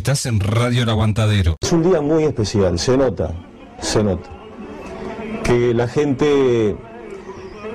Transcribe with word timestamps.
Estás 0.00 0.24
en 0.24 0.40
Radio 0.40 0.84
El 0.84 0.88
Aguantadero. 0.88 1.56
Es 1.60 1.72
un 1.72 1.82
día 1.82 2.00
muy 2.00 2.24
especial, 2.24 2.78
se 2.78 2.96
nota, 2.96 3.34
se 3.82 4.02
nota. 4.02 4.30
Que 5.44 5.74
la 5.74 5.88
gente 5.88 6.74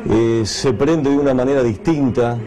eh, 0.09 0.41
se 0.43 0.73
prende 0.73 1.11
de 1.11 1.17
una 1.17 1.35
manera 1.35 1.61
distinta 1.61 2.39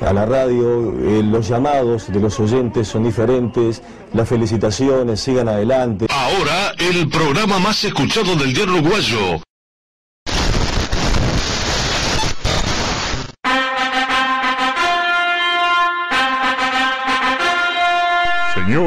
a 0.00 0.12
la 0.14 0.24
radio, 0.24 0.94
eh, 1.02 1.22
los 1.22 1.48
llamados 1.48 2.10
de 2.10 2.18
los 2.18 2.40
oyentes 2.40 2.88
son 2.88 3.04
diferentes, 3.04 3.82
las 4.14 4.26
felicitaciones, 4.26 5.20
sigan 5.20 5.48
adelante. 5.48 6.06
Ahora, 6.08 6.72
el 6.78 7.06
programa 7.10 7.58
más 7.58 7.84
escuchado 7.84 8.34
del 8.36 8.54
día 8.54 8.64
uruguayo. 8.64 9.42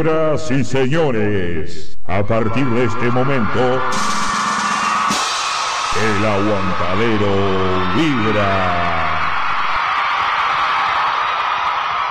Señoras 0.03 0.51
y 0.51 0.65
señores, 0.65 1.97
a 2.05 2.21
partir 2.23 2.65
de 2.71 2.83
este 2.83 3.09
momento, 3.09 3.81
el 6.03 6.25
aguantadero 6.25 7.31
vibra. 7.95 9.21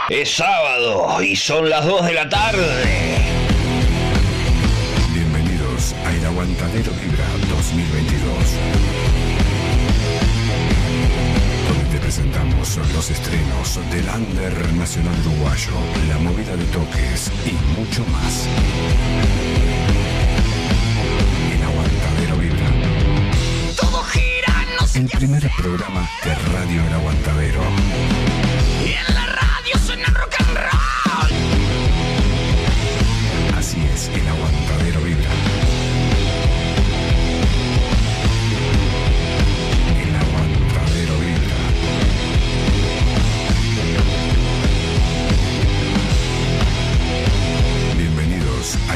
Es 0.09 0.37
sábado 0.37 1.23
y 1.23 1.37
son 1.37 1.69
las 1.69 1.85
2 1.85 2.07
de 2.07 2.13
la 2.15 2.27
tarde. 2.30 3.19
Bienvenidos 5.13 5.95
a 6.07 6.13
El 6.15 6.24
Aguantadero 6.24 6.93
Vibra 6.93 7.12
presentamos 12.75 12.95
los 12.95 13.11
estrenos 13.11 13.81
del 13.91 14.09
Under 14.09 14.73
Nacional 14.75 15.15
Uruguayo, 15.27 15.73
la 16.09 16.19
movida 16.19 16.57
de 16.57 16.65
toques 16.67 17.30
y 17.45 17.53
mucho 17.79 18.05
más. 18.07 18.47
El 21.55 21.63
Aguantadero 21.63 22.37
Vibra. 22.37 22.71
Todo 23.77 24.02
gira, 24.05 24.66
no 24.80 24.87
sé 24.87 25.01
El 25.01 25.09
primer 25.09 25.51
programa 25.57 26.09
de 26.24 26.35
Radio 26.35 26.87
El 26.87 26.95
Aguantadero. 26.95 27.63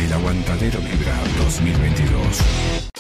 El 0.07 0.13
Aguantadero 0.13 0.79
Vibra 0.79 1.17
2022. 1.39 2.96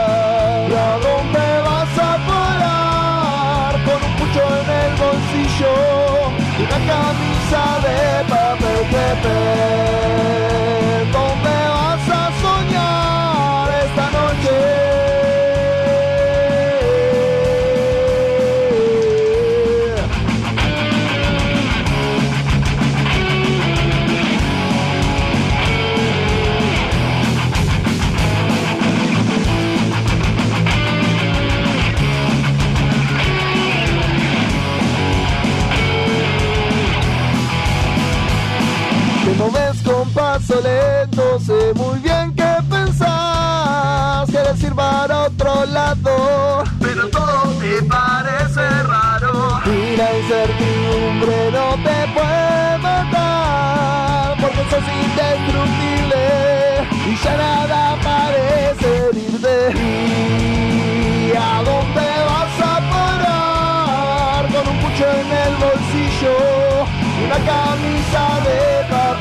¿Y 0.70 0.74
a 0.74 0.92
dónde 1.08 1.44
vas 1.68 1.96
a 1.98 2.12
parar? 2.28 3.72
Con 3.86 4.00
un 4.08 4.14
pucho 4.18 4.44
en 4.62 4.68
el 4.84 4.92
bolsillo 5.02 5.76
y 6.60 6.62
una 6.68 6.80
camisa 6.92 7.62
de 7.86 7.98
papel 8.32 8.82
crepe. 8.92 9.40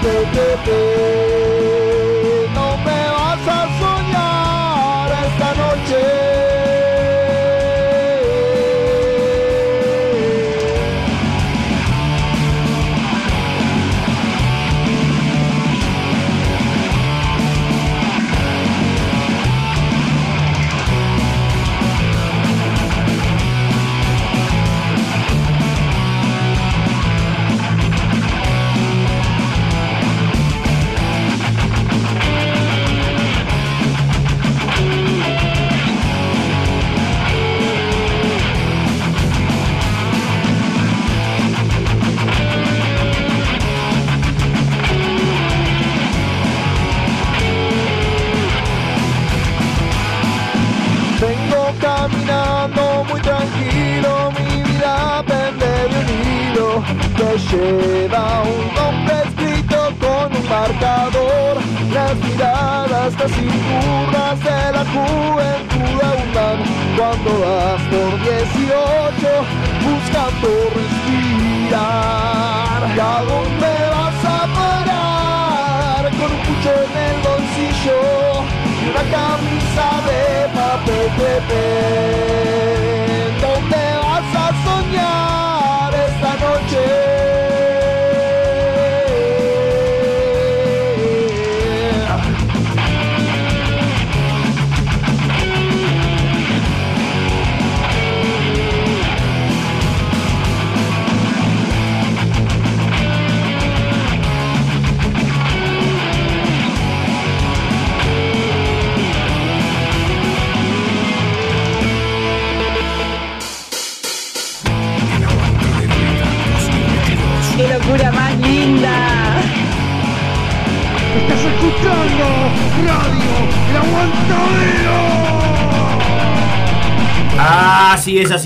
De 0.02 0.20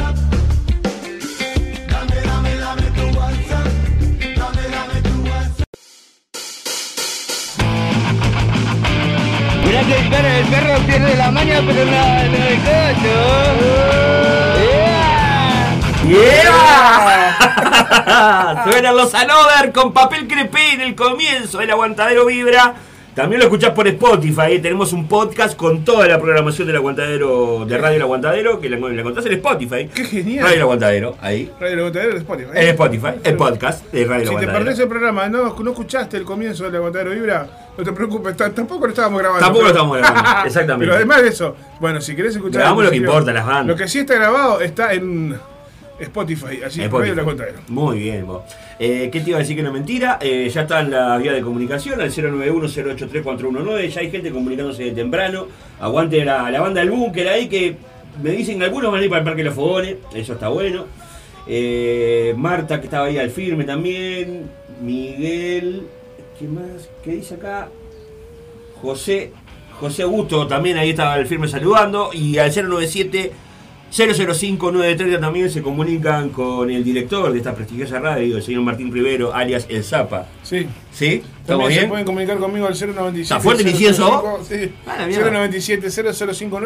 Que 9.87 9.97
el 9.97 10.09
perro, 10.09 10.27
el 10.27 10.45
perro 10.45 10.77
pierde 10.85 11.15
la 11.15 11.31
maña, 11.31 11.59
pero 11.65 11.85
no, 11.85 11.91
no 11.91 12.21
el 12.21 12.61
¡Yeah! 16.07 16.61
Suenan 18.65 18.95
los 18.95 19.13
Anover 19.15 19.71
con 19.71 19.93
papel 19.93 20.27
crepé 20.27 20.73
en 20.73 20.81
el 20.81 20.93
comienzo 20.93 21.59
del 21.59 21.71
aguantadero 21.71 22.25
vibra. 22.25 22.75
También 23.15 23.39
lo 23.39 23.45
escuchás 23.45 23.71
por 23.71 23.85
Spotify. 23.87 24.53
¿eh? 24.53 24.59
Tenemos 24.59 24.93
un 24.93 25.05
podcast 25.07 25.57
con 25.57 25.83
toda 25.83 26.07
la 26.07 26.17
programación 26.19 26.65
del 26.65 26.77
aguantadero, 26.77 27.65
de 27.67 27.77
Radio 27.77 27.97
El 27.97 28.01
Aguantadero, 28.03 28.61
que 28.61 28.69
la, 28.69 28.77
la 28.77 29.01
encontrás 29.01 29.25
en 29.25 29.33
Spotify. 29.33 29.89
¡Qué 29.93 30.05
genial! 30.05 30.43
Radio 30.43 30.55
El 30.55 30.61
Aguantadero, 30.61 31.15
ahí. 31.19 31.51
Radio 31.59 31.73
El 31.73 31.79
Aguantadero 31.79 32.13
de 32.13 32.19
Spotify. 32.19 32.49
En 32.55 32.67
Spotify, 32.69 33.07
el 33.23 33.35
podcast 33.35 33.91
de 33.91 34.05
Radio 34.05 34.15
El 34.15 34.21
Si 34.21 34.25
te 34.27 34.29
Aguantadero. 34.31 34.53
perdés 34.65 34.79
el 34.79 34.87
programa, 34.87 35.27
no, 35.27 35.55
no 35.59 35.71
escuchaste 35.71 36.15
el 36.17 36.23
comienzo 36.23 36.63
del 36.63 36.75
Aguantadero 36.77 37.11
Vibra, 37.11 37.47
no 37.77 37.83
te 37.83 37.91
preocupes, 37.91 38.37
ta- 38.37 38.49
tampoco 38.51 38.85
lo 38.85 38.91
estábamos 38.91 39.19
grabando. 39.19 39.45
Tampoco 39.45 39.65
lo 39.67 39.73
pero- 39.73 39.83
estamos 39.83 39.97
grabando, 39.97 40.41
exactamente. 40.47 40.85
Pero 40.85 40.95
además 40.95 41.21
de 41.23 41.27
eso, 41.29 41.55
bueno, 41.81 41.99
si 41.99 42.15
querés 42.15 42.35
escuchar. 42.37 42.61
Grabamos 42.61 42.85
lo 42.85 42.91
que 42.91 42.97
importa, 42.97 43.33
las 43.33 43.45
bandas. 43.45 43.67
Lo 43.67 43.75
que 43.75 43.89
sí 43.89 43.99
está 43.99 44.15
grabado 44.15 44.61
está 44.61 44.93
en 44.93 45.37
Spotify, 46.03 46.59
así 46.65 46.79
Radio 46.79 46.85
Spotify. 46.85 47.11
El 47.11 47.19
Aguantadero. 47.19 47.59
Muy 47.67 47.99
bien, 47.99 48.25
vos. 48.27 48.43
Eh, 48.79 49.09
¿Qué 49.11 49.21
te 49.21 49.29
iba 49.29 49.37
a 49.37 49.41
decir 49.41 49.55
que 49.55 49.63
no 49.63 49.71
mentira? 49.71 50.17
Eh, 50.21 50.49
ya 50.53 50.61
está 50.61 50.81
en 50.81 50.91
la 50.91 51.17
vía 51.17 51.33
de 51.33 51.41
comunicación, 51.41 52.01
al 52.01 52.11
091-083-419. 52.11 53.89
Ya 53.89 54.01
hay 54.01 54.11
gente 54.11 54.31
comunicándose 54.31 54.83
de 54.85 54.91
temprano. 54.91 55.47
Aguante 55.79 56.23
la, 56.25 56.49
la 56.49 56.61
banda 56.61 56.81
del 56.81 56.91
búnker 56.91 57.27
ahí 57.27 57.47
que 57.47 57.75
me 58.21 58.31
dicen 58.31 58.59
que 58.59 58.65
algunos 58.65 58.91
van 58.91 59.01
a 59.01 59.03
ir 59.03 59.09
para 59.09 59.19
el 59.19 59.25
Parque 59.25 59.41
de 59.43 59.45
los 59.49 59.55
Fogones. 59.55 59.95
Eso 60.13 60.33
está 60.33 60.49
bueno. 60.49 60.85
Eh, 61.47 62.33
Marta, 62.37 62.79
que 62.79 62.87
estaba 62.87 63.05
ahí 63.07 63.17
al 63.17 63.29
firme 63.29 63.63
también. 63.63 64.49
Miguel. 64.81 65.83
¿Qué 66.39 66.47
más? 66.47 66.89
¿Qué 67.03 67.11
dice 67.11 67.35
acá? 67.35 67.69
José. 68.81 69.31
José 69.79 70.03
Augusto 70.03 70.45
también 70.45 70.77
ahí 70.77 70.91
estaba 70.91 71.13
al 71.13 71.25
firme 71.25 71.47
saludando. 71.47 72.11
Y 72.13 72.37
al 72.37 72.51
097 72.51 73.31
005-930 73.91 75.19
también 75.19 75.49
se 75.49 75.61
comunican 75.61 76.29
con 76.29 76.69
el 76.71 76.83
director 76.83 77.31
de 77.31 77.37
esta 77.37 77.53
prestigiosa 77.53 77.99
radio, 77.99 78.37
el 78.37 78.43
señor 78.43 78.61
Martín 78.63 78.91
Rivero, 78.91 79.33
alias 79.33 79.65
El 79.69 79.83
Zapa. 79.83 80.27
Sí. 80.43 80.65
¿Sí? 80.93 81.05
¿Estamos 81.15 81.45
También 81.45 81.71
se 81.71 81.77
bien? 81.79 81.89
pueden 81.89 82.05
comunicar 82.05 82.37
conmigo 82.37 82.67
al 82.67 82.73
097. 82.73 83.21
¿Está 83.21 83.39
fuerte 83.39 83.63
el 83.63 83.69
incienso? 83.69 84.07
005, 84.07 84.39
Sí. 84.47 84.71
Ah, 84.87 84.95
la 84.99 85.07
mierda. 85.07 85.31
097 85.31 85.89
005 85.91 86.61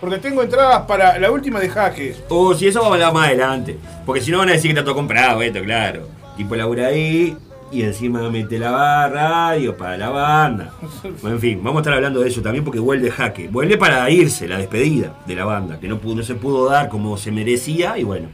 porque 0.00 0.18
tengo 0.18 0.42
entradas 0.42 0.82
para 0.86 1.18
la 1.18 1.30
última 1.30 1.58
de 1.58 1.68
Jaque. 1.68 2.14
Oh, 2.28 2.54
si 2.54 2.68
eso 2.68 2.78
vamos 2.80 2.92
a 2.92 2.94
hablar 2.94 3.12
más 3.14 3.28
adelante. 3.28 3.76
Porque 4.04 4.20
si 4.20 4.30
no 4.30 4.38
van 4.38 4.48
a 4.50 4.52
decir 4.52 4.70
que 4.70 4.78
está 4.78 4.84
todo 4.84 4.94
comprado, 4.94 5.42
esto, 5.42 5.60
claro. 5.62 6.08
Tipo 6.36 6.54
labura 6.54 6.88
ahí 6.88 7.36
y 7.70 7.82
encima 7.82 8.28
mete 8.30 8.58
la 8.58 8.70
barra, 8.70 9.28
radio 9.28 9.76
para 9.76 9.96
la 9.96 10.10
banda. 10.10 10.72
Bueno, 11.20 11.36
en 11.36 11.40
fin, 11.40 11.60
vamos 11.62 11.78
a 11.78 11.80
estar 11.82 11.94
hablando 11.94 12.20
de 12.20 12.28
eso 12.28 12.42
también 12.42 12.64
porque 12.64 12.78
vuelve 12.78 13.10
jaque. 13.10 13.48
Vuelve 13.48 13.76
para 13.76 14.08
irse, 14.10 14.48
la 14.48 14.58
despedida 14.58 15.14
de 15.26 15.34
la 15.34 15.44
banda, 15.44 15.78
que 15.80 15.88
no, 15.88 15.98
pudo, 15.98 16.16
no 16.16 16.22
se 16.22 16.34
pudo 16.34 16.68
dar 16.68 16.88
como 16.88 17.16
se 17.16 17.30
merecía 17.30 17.98
y 17.98 18.04
bueno. 18.04 18.28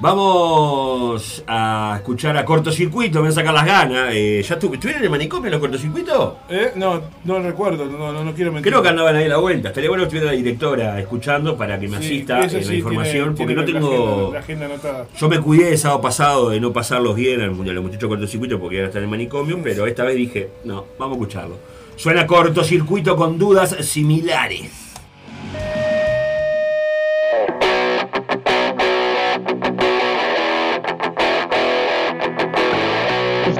Vamos 0.00 1.42
a 1.46 1.94
escuchar 1.96 2.36
a 2.36 2.44
cortocircuito, 2.44 3.18
me 3.18 3.22
van 3.22 3.32
a 3.32 3.34
sacar 3.34 3.52
las 3.52 3.66
ganas. 3.66 4.10
Eh, 4.14 4.44
¿Ya 4.46 4.54
estuve, 4.54 4.74
estuvieron 4.74 5.00
en 5.00 5.04
el 5.06 5.10
manicomio 5.10 5.50
los 5.50 5.60
cortocircuitos? 5.60 6.34
¿Eh? 6.48 6.70
No, 6.76 7.00
no 7.24 7.40
recuerdo, 7.40 7.84
no, 7.86 8.12
no, 8.12 8.24
no 8.24 8.32
quiero 8.34 8.52
mentir. 8.52 8.70
Creo 8.72 8.82
que 8.82 8.88
andaban 8.90 9.16
ahí 9.16 9.24
a 9.24 9.28
la 9.28 9.38
vuelta. 9.38 9.68
Estaría 9.68 9.88
bueno 9.90 10.02
que 10.04 10.06
estuviera 10.08 10.30
la 10.30 10.36
directora 10.36 11.00
escuchando 11.00 11.56
para 11.56 11.80
que 11.80 11.88
me 11.88 11.98
Sí, 11.98 12.04
asista 12.04 12.40
en 12.44 12.66
la 12.68 12.74
información, 12.74 13.34
tiene- 13.34 13.54
porque 13.54 13.64
tiene 13.64 13.80
no 13.80 13.86
la 13.90 13.96
tengo. 13.96 14.12
agenda- 14.14 14.32
La 14.34 14.38
agenda 14.40 14.66
anotada. 14.66 15.06
Yo 15.18 15.28
me 15.28 15.40
cuidé 15.40 15.70
el 15.72 15.78
sábado 15.78 16.00
pasado 16.00 16.50
de 16.50 16.60
no 16.60 16.72
pasarlos 16.72 17.16
bien 17.16 17.40
a 17.40 17.46
los 17.46 17.56
muchachos 17.56 18.08
cortocircuito 18.08 18.60
porque 18.60 18.76
ahora 18.76 18.88
están 18.88 19.00
en 19.00 19.04
el 19.04 19.10
manicomio, 19.10 19.58
pero 19.62 19.86
esta 19.86 20.04
vez 20.04 20.16
dije, 20.16 20.48
no, 20.64 20.84
vamos 20.98 21.16
a 21.16 21.20
escucharlo. 21.20 21.56
Suena 21.96 22.26
cortocircuito 22.26 23.16
con 23.16 23.36
dudas 23.38 23.74
similares. 23.80 24.70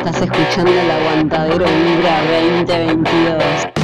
Estás 0.08 0.22
escuchando 0.22 0.70
el 0.70 0.90
aguantadero 0.90 1.66
Vibra 1.66 2.22
2022. 2.64 3.77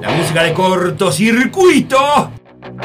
La 0.00 0.10
música 0.16 0.42
de 0.44 0.52
cortocircuito. 0.52 1.96
Con 2.60 2.80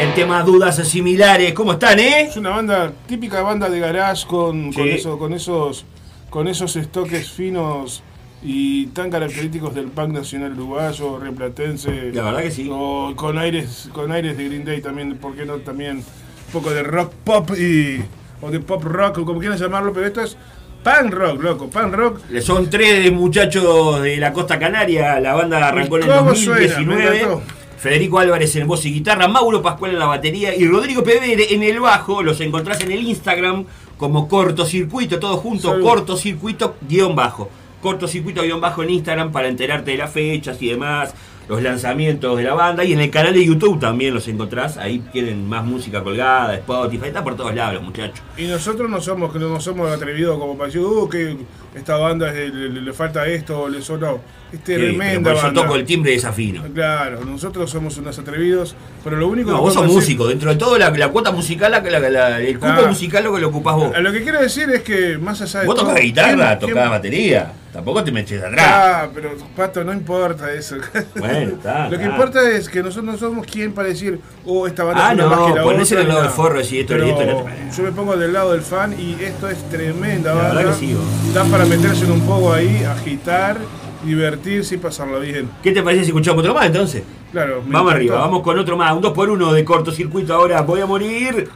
el 0.00 0.14
tema 0.14 0.42
dudas 0.42 0.76
similares. 0.86 1.52
¿Cómo 1.54 1.72
están, 1.72 1.98
eh? 1.98 2.22
Es 2.28 2.36
una 2.36 2.50
banda, 2.50 2.92
típica 3.06 3.40
banda 3.42 3.70
de 3.70 3.80
garage 3.80 4.26
con, 4.26 4.72
con, 4.72 4.84
Sí. 4.84 4.90
eso- 4.90 5.18
con 5.18 5.32
esos 5.32 5.84
con 6.28 6.48
esos 6.48 6.76
estoques 6.76 7.30
finos 7.30 8.02
y 8.42 8.86
tan 8.88 9.10
característicos 9.10 9.74
del 9.74 9.86
punk 9.88 10.12
nacional 10.12 10.52
uruguayo, 10.54 11.18
replatense. 11.18 12.10
La 12.12 12.22
verdad 12.24 12.42
que 12.42 12.50
sí. 12.50 12.68
O 12.72 13.12
con 13.16 13.36
aires, 13.38 13.88
con 13.92 14.10
aires 14.12 14.36
de 14.38 14.44
Green 14.48 14.64
Day 14.64 14.80
también, 14.80 15.16
¿por 15.18 15.34
qué 15.34 15.44
no? 15.44 15.56
También 15.58 15.98
un 15.98 16.52
poco 16.52 16.70
de 16.70 16.82
rock 16.82 17.12
pop 17.24 17.50
y. 17.58 18.02
o 18.42 18.50
de 18.50 18.60
pop 18.60 18.82
rock, 18.84 19.18
o 19.18 19.24
como 19.24 19.40
quieran 19.40 19.56
llamarlo, 19.58 19.92
pero 19.92 20.06
esto 20.06 20.20
es 20.20 20.36
punk 20.84 21.12
rock, 21.14 21.42
loco, 21.42 21.70
punk 21.70 21.94
rock. 21.94 22.20
Son 22.40 22.68
tres 22.68 23.10
muchachos 23.12 24.02
de 24.02 24.16
la 24.18 24.32
costa 24.32 24.58
canaria. 24.58 25.18
La 25.20 25.34
banda 25.34 25.66
arrancó 25.68 25.96
en 25.98 26.02
el 26.10 26.16
¿Cómo 26.18 26.34
suena? 26.34 26.60
Me 26.60 26.66
2019. 26.68 27.16
encantó. 27.20 27.42
Federico 27.78 28.18
Álvarez 28.20 28.54
en 28.56 28.68
voz 28.68 28.84
y 28.86 28.92
guitarra, 28.92 29.26
Mauro 29.26 29.60
Pascual 29.60 29.90
en 29.92 29.98
la 29.98 30.06
batería 30.06 30.54
y 30.54 30.66
Rodrigo 30.68 31.02
Pevere 31.02 31.52
en 31.52 31.64
el 31.64 31.80
bajo. 31.80 32.22
Los 32.22 32.40
encontrás 32.40 32.80
en 32.82 32.92
el 32.92 33.00
Instagram 33.02 33.64
como 33.96 34.28
cortocircuito, 34.28 35.18
todo 35.18 35.36
junto, 35.36 35.70
Salud. 35.70 35.84
cortocircuito 35.84 36.76
guion 36.88 37.16
bajo. 37.16 37.50
Cortocircuito 37.80 38.42
guion 38.42 38.60
bajo 38.60 38.84
en 38.84 38.90
Instagram 38.90 39.32
para 39.32 39.48
enterarte 39.48 39.90
de 39.92 39.96
las 39.98 40.12
fechas 40.12 40.62
y 40.62 40.68
demás, 40.70 41.12
los 41.48 41.62
lanzamientos 41.62 42.36
de 42.36 42.44
la 42.44 42.54
banda. 42.54 42.84
Y 42.84 42.92
en 42.92 43.00
el 43.00 43.10
canal 43.10 43.34
de 43.34 43.44
YouTube 43.44 43.80
también 43.80 44.14
los 44.14 44.26
encontrás. 44.28 44.76
Ahí 44.76 45.00
tienen 45.12 45.48
más 45.48 45.64
música 45.64 46.02
colgada, 46.02 46.54
Spotify, 46.54 47.06
está 47.06 47.22
por 47.22 47.36
todos 47.36 47.54
lados, 47.54 47.82
muchachos. 47.82 48.22
Y 48.36 48.44
nosotros 48.44 48.88
no 48.88 49.00
somos, 49.00 49.34
no 49.34 49.60
somos 49.60 49.90
atrevidos 49.90 50.38
como 50.38 50.56
para 50.56 50.66
decir, 50.66 50.82
uh, 50.82 51.08
que 51.08 51.36
esta 51.74 51.96
banda 51.96 52.32
le, 52.32 52.92
falta 52.92 53.26
esto, 53.26 53.68
le 53.68 53.82
sonó. 53.82 54.20
Tremenda 54.58 55.30
por 55.30 55.36
eso 55.38 55.46
banda. 55.46 55.62
toco 55.62 55.76
el 55.76 55.84
timbre 55.84 56.10
de 56.10 56.16
desafino. 56.16 56.62
Claro, 56.74 57.24
nosotros 57.24 57.70
somos 57.70 57.96
unos 57.98 58.18
atrevidos, 58.18 58.74
pero 59.02 59.16
lo 59.16 59.28
único 59.28 59.50
No, 59.50 59.56
que 59.56 59.62
vos 59.62 59.74
sos 59.74 59.82
decir- 59.84 59.94
músico. 59.96 60.26
Dentro 60.28 60.50
de 60.50 60.56
todo, 60.56 60.78
la, 60.78 60.90
la 60.90 61.08
cuota 61.08 61.30
musical, 61.32 61.70
la, 61.72 61.80
la- 61.80 62.40
el 62.40 62.58
cupo 62.58 62.72
Ah. 62.72 62.86
musical 62.88 63.24
lo 63.24 63.34
que 63.34 63.40
lo 63.40 63.48
ocupás 63.48 63.74
vos. 63.76 63.98
Lo 63.98 64.12
que 64.12 64.22
quiero 64.22 64.40
decir 64.40 64.68
es 64.70 64.82
que 64.82 65.18
más 65.18 65.40
allá 65.42 65.60
de 65.60 65.66
Vos 65.66 65.74
todo, 65.76 65.86
tocás 65.88 66.02
guitarra, 66.02 66.58
¿quién- 66.58 66.58
tocás 66.60 66.74
quién- 66.74 66.90
batería. 66.90 67.52
Tampoco 67.72 68.04
te 68.04 68.12
me 68.12 68.20
eches 68.20 68.42
atrás. 68.44 68.66
Ah, 68.68 69.08
pero 69.14 69.30
Pato, 69.56 69.82
no 69.82 69.94
importa 69.94 70.52
eso. 70.52 70.76
Bueno, 71.14 71.38
está. 71.56 71.88
Lo 71.88 71.96
que 71.96 72.04
importa 72.04 72.46
es 72.50 72.68
que 72.68 72.82
nosotros 72.82 73.04
no 73.14 73.16
somos 73.16 73.46
quien 73.46 73.72
para 73.72 73.88
decir, 73.88 74.20
oh, 74.44 74.66
esta 74.66 74.84
banda 74.84 75.08
Ah, 75.08 75.12
es 75.12 75.14
una 75.14 75.24
no, 75.24 75.30
más 75.30 75.50
que 75.52 75.56
la 75.58 75.62
ponés 75.62 75.86
otra. 75.90 75.96
en 75.96 76.02
el 76.02 76.08
lado 76.08 76.22
del 76.22 76.30
forro 76.32 76.60
y 76.60 76.78
esto, 76.80 76.92
Pero 76.92 77.06
esto. 77.06 77.46
Yo 77.74 77.82
me 77.84 77.92
pongo 77.92 78.14
del 78.18 78.30
lado 78.34 78.52
del 78.52 78.60
fan 78.60 78.94
y 79.00 79.16
esto 79.24 79.48
es 79.48 79.56
tremenda 79.70 80.34
La 80.34 80.42
banda. 80.42 80.54
verdad 80.58 80.74
que 80.74 80.80
sí. 80.80 80.94
Da 81.32 81.44
para 81.44 81.64
meterse 81.64 82.04
en 82.04 82.12
un 82.12 82.20
poco 82.26 82.52
ahí, 82.52 82.84
agitar, 82.84 83.56
divertirse 84.04 84.74
y 84.74 84.78
pasarlo 84.78 85.20
bien. 85.20 85.48
¿Qué 85.62 85.72
te 85.72 85.82
parece 85.82 86.04
si 86.04 86.10
escuchamos 86.10 86.40
otro 86.40 86.54
más 86.54 86.66
entonces? 86.66 87.02
Claro, 87.30 87.62
me 87.64 87.72
Vamos 87.72 87.74
encantó. 87.74 87.90
arriba, 87.90 88.18
vamos 88.18 88.42
con 88.42 88.58
otro 88.58 88.76
más. 88.76 88.92
Un 88.94 89.02
2x1 89.02 89.52
de 89.52 89.64
cortocircuito 89.64 90.34
ahora. 90.34 90.60
Voy 90.62 90.80
a 90.80 90.86
morir. 90.86 91.48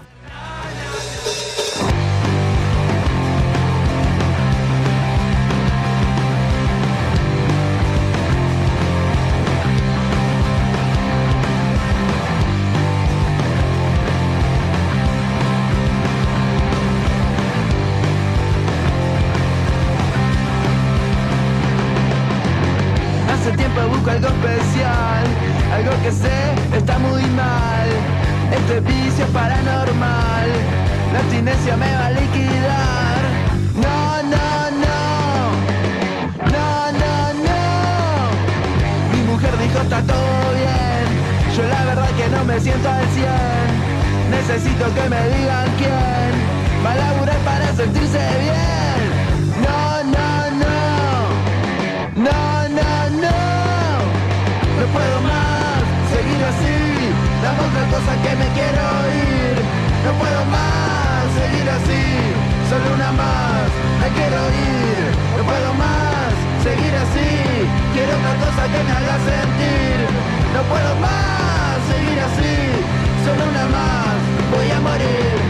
Puedo 54.97 55.21
más 55.21 55.83
seguir 56.13 56.41
así. 56.51 56.77
Dame 57.43 57.61
otra 57.69 57.85
cosa 57.95 58.13
que 58.25 58.33
me 58.41 58.49
quiero 58.57 58.85
ir. 59.29 59.55
No 60.05 60.11
puedo 60.21 60.41
más 60.57 61.25
seguir 61.39 61.69
así. 61.79 62.03
Solo 62.71 62.87
una 62.97 63.11
más, 63.13 63.69
me 64.01 64.09
quiero 64.17 64.41
ir. 64.73 65.05
No 65.37 65.43
puedo 65.51 65.71
más 65.85 66.33
seguir 66.67 66.95
así. 67.05 67.31
Quiero 67.95 68.13
otra 68.21 68.35
cosa 68.45 68.63
que 68.73 68.81
me 68.87 68.93
haga 68.99 69.17
sentir. 69.31 69.99
No 70.55 70.61
puedo 70.73 70.91
más 71.07 71.77
seguir 71.91 72.19
así. 72.29 72.55
Solo 73.25 73.43
una 73.53 73.65
más, 73.77 74.17
voy 74.53 74.69
a 74.77 74.81
morir. 74.89 75.46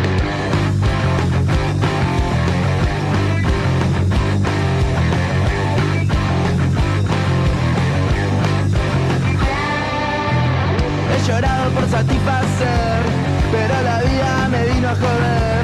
llorado 11.26 11.70
por 11.70 11.82
satisfacer, 11.90 13.02
pero 13.50 13.74
la 13.82 14.00
vida 14.02 14.48
me 14.48 14.64
vino 14.72 14.88
a 14.88 14.94
joder. 14.94 15.62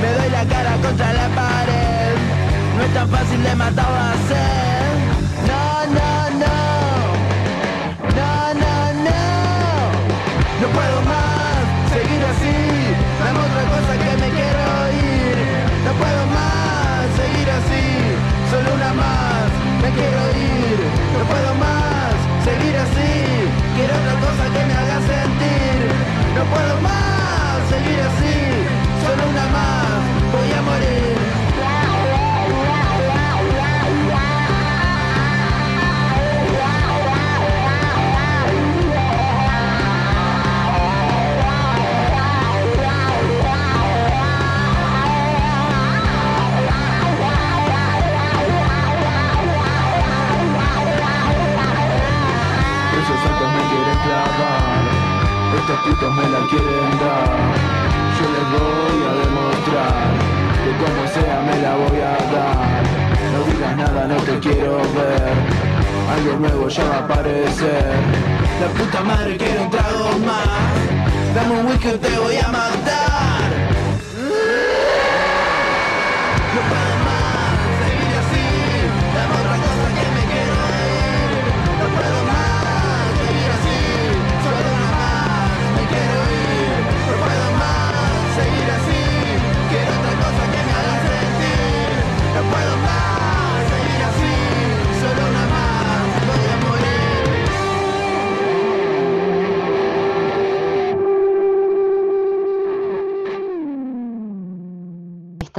Me 0.00 0.08
doy 0.14 0.30
la 0.30 0.44
cara 0.44 0.76
contra 0.80 1.12
la 1.12 1.28
pared, 1.34 2.14
no 2.76 2.82
es 2.84 2.94
tan 2.94 3.08
fácil 3.08 3.42
de 3.42 3.54
matar 3.56 3.86
o 3.90 3.96
hacer. 4.12 4.90
No, 5.50 5.62
no, 5.96 6.10
no, 6.42 6.56
no, 8.18 8.32
no, 8.62 8.74
no, 9.06 9.20
no 10.60 10.66
puedo 10.76 10.96
más 11.02 11.60
seguir 11.92 12.22
así. 12.32 12.56
Dame 13.20 13.38
otra 13.48 13.64
cosa 13.74 13.92
que 14.02 14.12
me 14.22 14.28
quiero 14.38 14.64
ir, 14.94 15.36
no 15.86 15.92
puedo 16.00 16.22
más 16.38 17.02
seguir 17.18 17.48
así. 17.58 17.84
Solo 18.50 18.68
una 18.78 18.92
más, 18.94 19.48
me 19.82 19.90
quiero 19.90 20.22
ir, 20.38 20.78
no 21.18 21.24
puedo 21.24 21.54
más 21.56 22.19
otra 23.92 24.14
cosa 24.20 24.44
que 24.52 24.64
me 24.66 24.74
haga 24.74 24.98
sentir. 25.00 25.78
No 26.36 26.44
puedo 26.44 26.80
más 26.80 27.68
seguir 27.68 28.00
así. 28.00 28.36
Solo 29.02 29.30
una 29.30 29.46
más. 29.46 30.00
Voy 30.32 30.52
a 30.52 30.62
morir. 30.62 31.29
Estos 55.70 55.86
putos 55.86 56.14
me 56.16 56.22
la 56.22 56.38
quieren 56.48 56.90
dar. 56.98 57.30
Yo 58.18 58.24
les 58.34 58.46
voy 58.54 58.98
a 59.06 59.12
demostrar 59.22 60.10
Que 60.64 60.70
como 60.82 61.02
sea 61.14 61.42
me 61.46 61.62
la 61.62 61.76
voy 61.76 62.00
a 62.00 62.14
dar. 62.34 62.82
No 63.32 63.52
digas 63.52 63.76
nada, 63.76 64.08
no 64.08 64.16
te 64.16 64.38
quiero 64.40 64.78
ver. 64.78 65.32
Algo 66.12 66.40
nuevo 66.40 66.68
ya 66.68 66.84
va 66.86 66.96
a 66.96 66.98
aparecer. 66.98 67.84
La 68.60 68.66
puta 68.76 69.00
madre 69.02 69.36
quiere 69.36 69.60
un 69.60 69.70
trago 69.70 70.18
más. 70.26 71.34
Dame 71.36 71.60
un 71.60 71.66
whisky 71.66 71.90
te 71.98 72.18
voy 72.18 72.36
a 72.36 72.48
matar 72.48 73.29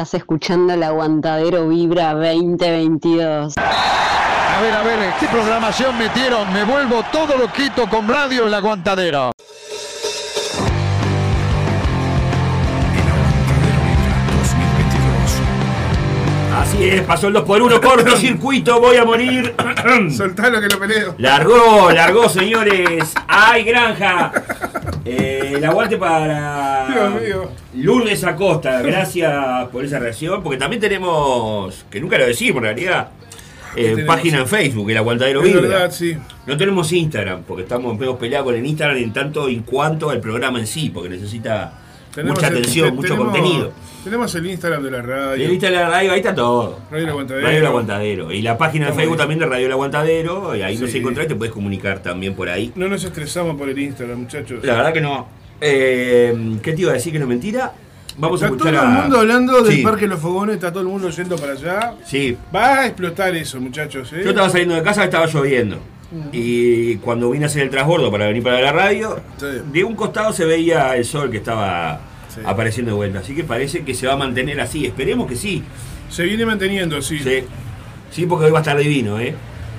Estás 0.01 0.21
escuchando 0.21 0.73
el 0.73 0.81
aguantadero 0.81 1.67
Vibra 1.67 2.15
2022. 2.15 3.53
A 3.55 4.61
ver, 4.61 4.73
a 4.73 4.81
ver, 4.81 5.13
¿qué 5.19 5.27
programación 5.27 5.95
metieron? 5.95 6.51
Me 6.51 6.63
vuelvo 6.63 7.03
todo 7.11 7.37
loquito 7.37 7.87
con 7.87 8.07
radio 8.07 8.41
en 8.41 8.47
el 8.47 8.53
aguantadero. 8.55 9.31
10, 16.81 17.01
pasó 17.03 17.27
el 17.27 17.33
2 17.33 17.43
por 17.43 17.61
1, 17.61 17.79
cortocircuito, 17.79 18.79
voy 18.79 18.97
a 18.97 19.05
morir. 19.05 19.53
Soltalo 20.09 20.59
que 20.59 20.67
lo 20.67 20.79
peleo. 20.79 21.13
Largó, 21.19 21.91
largó, 21.91 22.27
señores. 22.27 23.13
¡Ay, 23.27 23.63
granja! 23.65 24.31
Eh, 25.05 25.53
el 25.57 25.63
aguante 25.63 25.97
para 25.97 26.87
Lourdes 27.75 28.23
Acosta. 28.23 28.81
Gracias 28.81 29.67
por 29.67 29.85
esa 29.85 29.99
reacción, 29.99 30.41
porque 30.41 30.57
también 30.57 30.81
tenemos, 30.81 31.85
que 31.91 32.01
nunca 32.01 32.17
lo 32.17 32.25
decimos 32.25 32.57
en 32.57 32.63
realidad, 32.63 33.09
eh, 33.75 34.03
página 34.07 34.39
en 34.39 34.47
Facebook, 34.47 34.89
el 34.89 34.97
aguantadero 34.97 35.43
Vibra. 35.43 35.61
Verdad, 35.61 35.91
sí. 35.91 36.17
No 36.47 36.57
tenemos 36.57 36.91
Instagram, 36.91 37.43
porque 37.43 37.61
estamos 37.61 37.95
medio 37.95 38.17
peleados 38.17 38.47
con 38.47 38.55
el 38.55 38.65
Instagram 38.65 38.97
en 38.97 39.13
tanto 39.13 39.47
en 39.47 39.61
cuanto 39.61 40.09
al 40.09 40.19
programa 40.19 40.57
en 40.57 40.65
sí, 40.65 40.89
porque 40.89 41.09
necesita 41.09 41.80
mucha 42.23 42.47
atención, 42.47 42.89
te- 42.89 42.95
mucho 42.95 43.07
tenemos- 43.13 43.31
contenido. 43.33 43.71
Tenemos 44.03 44.33
el 44.33 44.47
Instagram 44.47 44.83
de 44.83 44.91
la 44.91 45.01
radio. 45.03 45.45
El 45.45 45.51
Instagram 45.51 45.79
de 45.79 45.85
la 45.85 45.89
radio, 45.91 46.11
ahí 46.13 46.19
está 46.19 46.33
todo. 46.33 46.79
Radio 46.89 47.03
El 47.03 47.09
Aguantadero. 47.11 47.45
Radio 47.47 47.59
El 47.59 47.65
Aguantadero. 47.67 48.31
Y 48.31 48.41
la 48.41 48.57
página 48.57 48.87
de 48.87 48.93
Facebook 48.93 49.17
también 49.17 49.39
de 49.39 49.45
Radio 49.45 49.65
El 49.67 49.71
Aguantadero. 49.71 50.55
Y 50.55 50.61
ahí 50.63 50.77
nos 50.77 50.93
encontrás 50.95 51.25
y 51.25 51.29
te 51.29 51.35
puedes 51.35 51.53
comunicar 51.53 51.99
también 51.99 52.33
por 52.33 52.49
ahí. 52.49 52.71
No 52.75 52.87
nos 52.87 53.03
estresamos 53.03 53.55
por 53.57 53.69
el 53.69 53.77
Instagram, 53.77 54.21
muchachos. 54.21 54.63
La 54.63 54.73
verdad 54.75 54.93
que 54.93 55.01
no. 55.01 55.27
Eh, 55.61 56.57
¿Qué 56.63 56.73
te 56.73 56.81
iba 56.81 56.91
a 56.91 56.93
decir 56.95 57.13
que 57.13 57.19
no 57.19 57.25
es 57.25 57.29
mentira? 57.29 57.73
Vamos 58.17 58.41
a 58.41 58.45
está 58.47 58.55
escuchar 58.57 58.73
todo 58.75 58.83
a... 58.87 58.91
el 58.95 59.01
mundo 59.03 59.19
hablando 59.19 59.61
del 59.61 59.75
Sí. 59.75 59.83
Parque 59.83 60.07
Los 60.07 60.19
Fogones, 60.19 60.55
está 60.55 60.71
todo 60.71 60.81
el 60.81 60.89
mundo 60.89 61.09
yendo 61.11 61.35
para 61.37 61.53
allá. 61.53 61.93
Sí. 62.03 62.35
Va 62.53 62.79
a 62.79 62.85
explotar 62.87 63.35
eso, 63.35 63.61
muchachos. 63.61 64.11
¿eh? 64.13 64.21
Yo 64.23 64.31
estaba 64.31 64.49
saliendo 64.49 64.73
de 64.75 64.81
casa, 64.83 65.03
estaba 65.03 65.27
lloviendo. 65.27 65.77
Y 66.31 66.95
cuando 66.97 67.29
vine 67.31 67.45
a 67.45 67.47
hacer 67.47 67.63
el 67.63 67.69
transbordo 67.69 68.11
para 68.11 68.27
venir 68.27 68.43
para 68.43 68.59
la 68.61 68.71
radio, 68.71 69.19
de 69.71 69.83
un 69.83 69.95
costado 69.95 70.33
se 70.33 70.45
veía 70.45 70.95
el 70.95 71.05
sol 71.05 71.31
que 71.31 71.37
estaba 71.37 72.01
apareciendo 72.45 72.91
de 72.91 72.95
vuelta. 72.97 73.19
Así 73.19 73.35
que 73.35 73.43
parece 73.43 73.83
que 73.83 73.93
se 73.93 74.07
va 74.07 74.13
a 74.13 74.17
mantener 74.17 74.59
así. 74.59 74.85
Esperemos 74.85 75.27
que 75.27 75.35
sí. 75.35 75.63
Se 76.09 76.23
viene 76.23 76.45
manteniendo, 76.45 77.01
sí. 77.01 77.19
Sí, 77.19 77.43
sí 78.11 78.25
porque 78.25 78.45
hoy 78.45 78.51
va 78.51 78.59
a 78.59 78.61
estar 78.61 78.77
divino, 78.77 79.19
¿eh? 79.19 79.33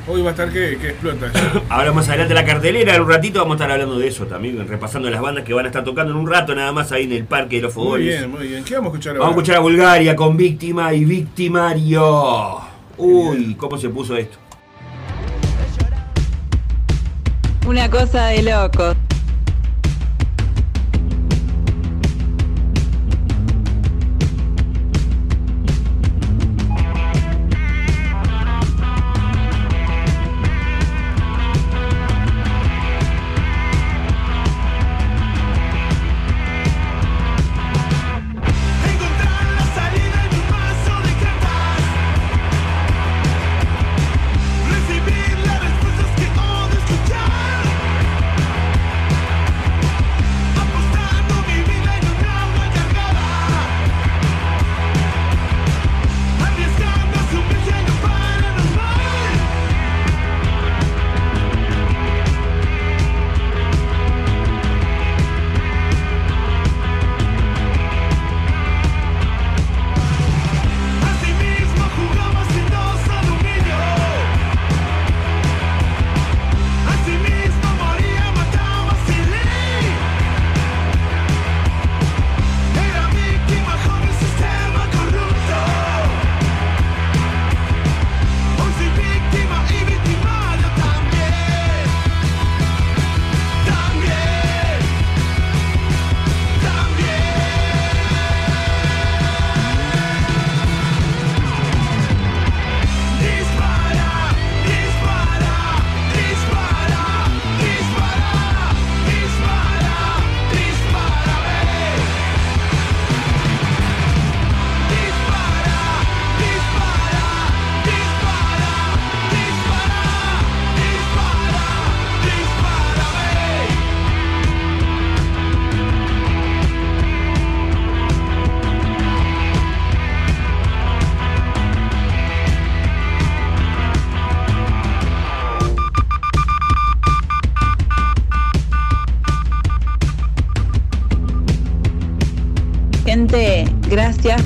Hoy 0.08 0.20
va 0.20 0.28
a 0.28 0.30
estar 0.32 0.50
que, 0.52 0.78
que 0.78 0.88
explota. 0.88 1.30
Ahora 1.68 1.92
más 1.92 2.08
adelante 2.08 2.34
la 2.34 2.44
cartelera, 2.44 2.96
en 2.96 3.02
un 3.02 3.08
ratito 3.08 3.38
vamos 3.38 3.52
a 3.52 3.56
estar 3.56 3.70
hablando 3.70 3.98
de 3.98 4.08
eso 4.08 4.26
también, 4.26 4.66
repasando 4.66 5.08
las 5.10 5.20
bandas 5.20 5.44
que 5.44 5.54
van 5.54 5.66
a 5.66 5.68
estar 5.68 5.84
tocando 5.84 6.12
en 6.12 6.18
un 6.18 6.26
rato 6.26 6.54
nada 6.56 6.72
más 6.72 6.90
ahí 6.90 7.04
en 7.04 7.12
el 7.12 7.24
Parque 7.24 7.56
de 7.56 7.62
los 7.62 7.76
Muy 7.76 7.84
Fogones. 7.84 8.06
bien, 8.06 8.30
muy 8.30 8.48
bien. 8.48 8.64
¿Qué 8.64 8.74
vamos 8.74 8.88
a 8.88 8.92
escuchar 8.94 9.10
ahora? 9.12 9.20
Vamos 9.28 9.36
a 9.36 9.40
escuchar 9.40 9.56
a 9.56 9.60
Bulgaria 9.60 10.16
con 10.16 10.36
Víctima 10.36 10.92
y 10.92 11.04
Victimario. 11.04 12.56
Uy, 12.96 13.54
¿cómo 13.56 13.78
se 13.78 13.90
puso 13.90 14.16
esto? 14.16 14.38
Una 17.66 17.88
cosa 17.88 18.26
de 18.26 18.42
loco. 18.42 19.01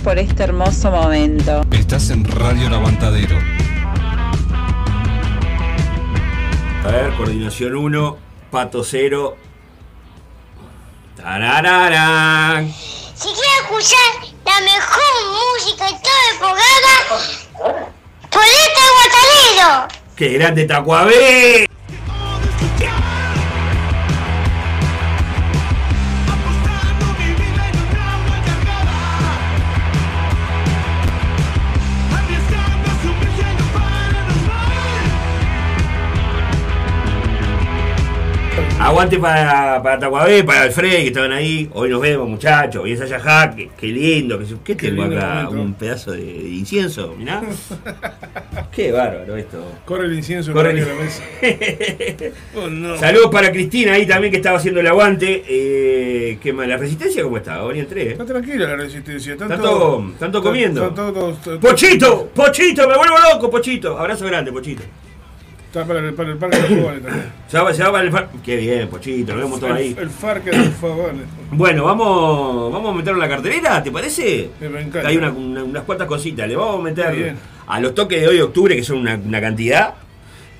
Por 0.06 0.20
este 0.20 0.44
hermoso 0.44 0.88
momento. 0.92 1.62
Estás 1.72 2.10
en 2.10 2.24
Radio 2.24 2.68
El 2.68 2.74
Aguantadero. 2.74 3.36
A 6.84 6.88
ver, 6.92 7.12
coordinación 7.16 7.74
1, 7.74 8.16
pato 8.48 8.84
0. 8.84 9.36
Tarararán. 11.16 12.72
Si 12.72 13.30
quieres 13.30 13.52
escuchar 13.62 14.36
la 14.44 14.60
mejor 14.60 15.12
música 15.58 15.86
de 15.86 15.98
todo 15.98 16.22
el 16.30 16.38
programa, 16.38 17.84
ponete 18.30 18.82
Guatanero. 19.58 19.88
¡Qué 20.14 20.28
grande 20.28 20.66
Tacuabé! 20.66 21.65
Aguante 39.06 39.18
para, 39.20 39.80
para 39.84 39.98
Tacuabé, 40.00 40.42
para 40.42 40.62
Alfred, 40.62 40.90
que 41.02 41.06
estaban 41.06 41.30
ahí. 41.30 41.70
Hoy 41.74 41.88
nos 41.90 42.00
vemos, 42.00 42.28
muchachos. 42.28 42.82
Hoy 42.82 42.90
es 42.92 43.00
allá 43.00 43.20
Jaque. 43.20 43.70
Qué 43.78 43.86
lindo. 43.86 44.36
Qué, 44.64 44.74
¿Qué 44.74 44.74
tengo 44.88 45.02
lindo 45.04 45.16
acá? 45.18 45.34
momento. 45.44 45.62
Un 45.62 45.74
pedazo 45.74 46.10
de, 46.10 46.24
de 46.24 46.48
incienso, 46.48 47.14
mirá. 47.16 47.40
Qué 48.72 48.90
bárbaro 48.90 49.36
esto. 49.36 49.64
Corre 49.84 50.06
el 50.06 50.14
incienso 50.14 50.52
Corre 50.52 50.70
Corre 50.70 50.82
el- 50.82 50.88
la 50.88 51.04
mesa. 51.04 52.32
Oh, 52.56 52.68
no. 52.68 52.96
Saludos 52.98 53.30
para 53.30 53.52
Cristina 53.52 53.92
ahí 53.92 54.06
también 54.06 54.32
que 54.32 54.38
estaba 54.38 54.58
haciendo 54.58 54.80
el 54.80 54.86
aguante. 54.88 55.44
Eh, 55.48 56.38
¿qué 56.42 56.52
más? 56.52 56.66
¿La 56.66 56.76
resistencia 56.76 57.22
cómo 57.22 57.36
está? 57.36 57.62
Hoy 57.62 57.78
entré. 57.78 58.10
Está 58.10 58.24
tranquila 58.24 58.66
la 58.66 58.76
resistencia. 58.76 59.34
Están 59.34 59.48
Tanto- 59.48 59.68
todos- 59.70 60.18
tanto 60.18 60.42
comiendo. 60.42 60.80
están 60.88 61.12
todos- 61.12 61.40
todos- 61.42 61.58
¡Pochito! 61.60 62.28
¡Pochito! 62.34 62.88
¡Me 62.88 62.96
vuelvo 62.96 63.14
loco, 63.32 63.50
Pochito! 63.50 63.96
Abrazo 63.96 64.26
grande, 64.26 64.50
Pochito. 64.50 64.82
Está 65.66 65.84
para 65.86 66.00
el, 66.00 66.14
para 66.14 66.30
el 66.30 66.38
parque 66.38 66.56
de 66.56 66.62
los 66.70 66.78
fogones 66.80 67.02
también. 67.02 67.32
Se 67.48 67.58
va, 67.58 67.74
se 67.74 67.82
va 67.82 67.92
para 67.92 68.04
el 68.04 68.10
far... 68.10 68.28
Qué 68.44 68.56
bien, 68.56 68.88
Pochito, 68.88 69.32
nos 69.34 69.42
vemos 69.44 69.60
todos 69.60 69.72
El, 69.72 69.78
ahí. 69.78 69.96
el 69.98 70.08
parque 70.10 70.50
de 70.50 70.56
los 70.58 70.68
fogones. 70.74 71.22
Bueno, 71.50 71.84
vamos, 71.84 72.72
vamos 72.72 72.90
a 72.92 72.96
meterlo 72.96 73.22
en 73.22 73.28
la 73.28 73.34
cartelera, 73.36 73.82
¿te 73.82 73.90
parece? 73.90 74.50
Me 74.60 74.80
encanta. 74.80 75.08
Hay 75.08 75.16
una- 75.16 75.30
una- 75.30 75.64
unas 75.64 75.82
cuantas 75.84 76.06
cositas. 76.08 76.48
Le 76.48 76.56
vamos 76.56 76.80
a 76.80 76.82
meter 76.82 77.36
a 77.66 77.80
los 77.80 77.94
toques 77.94 78.20
de 78.20 78.28
hoy 78.28 78.36
de 78.36 78.42
octubre, 78.42 78.74
que 78.74 78.82
son 78.82 78.98
una, 78.98 79.14
una 79.16 79.40
cantidad. 79.40 79.94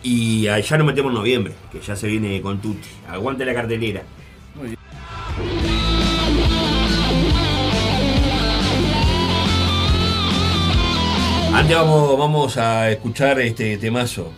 Y 0.03 0.43
ya 0.43 0.77
nos 0.79 0.87
metemos 0.87 1.11
en 1.11 1.15
noviembre, 1.19 1.53
que 1.73 1.81
ya 1.81 1.97
se 1.97 2.07
viene 2.07 2.41
con 2.41 2.61
Tutti. 2.61 2.89
Aguante 3.09 3.45
la 3.45 3.55
cartelera. 3.55 4.03
Muy 4.55 4.67
bien. 4.69 4.77
Antes 11.53 11.75
vamos, 11.77 12.19
vamos 12.19 12.57
a 12.59 12.91
escuchar 12.91 13.41
este 13.41 13.79
temazo, 13.79 14.31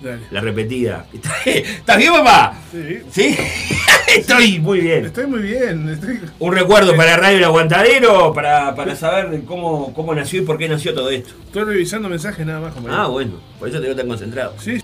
Dale. 0.00 0.22
la 0.30 0.40
repetida. 0.40 1.06
¿Estás 1.44 1.96
bien, 1.98 2.12
papá? 2.12 2.54
Sí. 2.70 2.98
¿Sí? 3.10 3.36
Estoy 4.16 4.58
muy 4.58 4.80
bien. 4.80 5.04
Estoy 5.06 5.26
muy 5.26 5.40
bien. 5.40 5.88
Estoy... 5.88 6.20
Un 6.38 6.54
recuerdo 6.54 6.96
para 6.96 7.16
Radio 7.16 7.38
El 7.38 7.44
Aguantadero, 7.44 8.32
para, 8.32 8.74
para 8.74 8.96
saber 8.96 9.42
cómo, 9.44 9.92
cómo 9.92 10.14
nació 10.14 10.42
y 10.42 10.44
por 10.44 10.56
qué 10.56 10.68
nació 10.68 10.94
todo 10.94 11.10
esto. 11.10 11.34
Estoy 11.44 11.64
revisando 11.64 12.08
mensajes 12.08 12.46
nada 12.46 12.60
más. 12.60 12.72
compañero. 12.72 13.02
Ah, 13.02 13.08
bueno, 13.08 13.32
por 13.58 13.68
eso 13.68 13.80
te 13.80 13.86
veo 13.86 13.96
tan 13.96 14.08
concentrado. 14.08 14.54
Sí. 14.58 14.78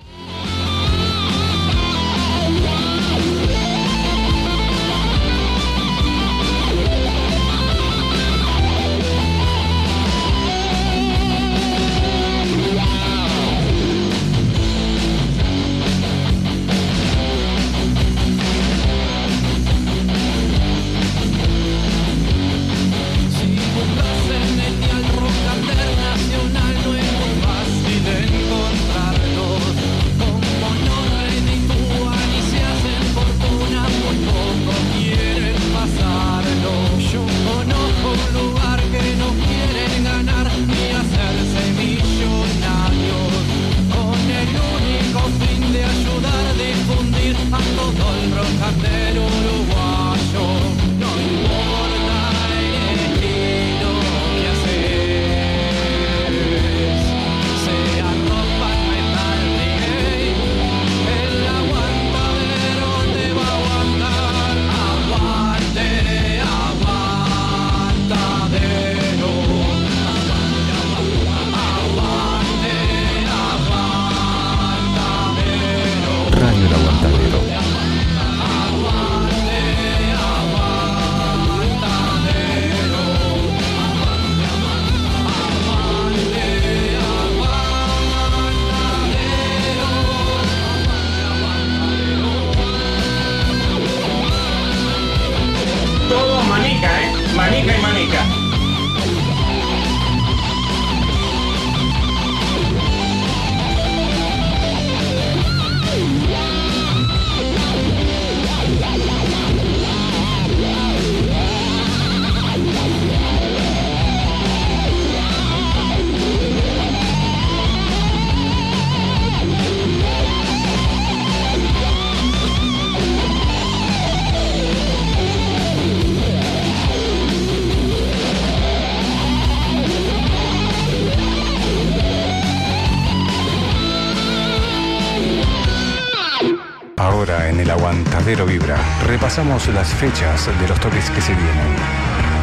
Repasamos 139.35 139.67
las 139.75 139.93
fechas 139.95 140.47
de 140.61 140.69
los 140.69 140.79
toques 140.79 141.11
que 141.11 141.21
se 141.21 141.35
vienen. 141.35 141.75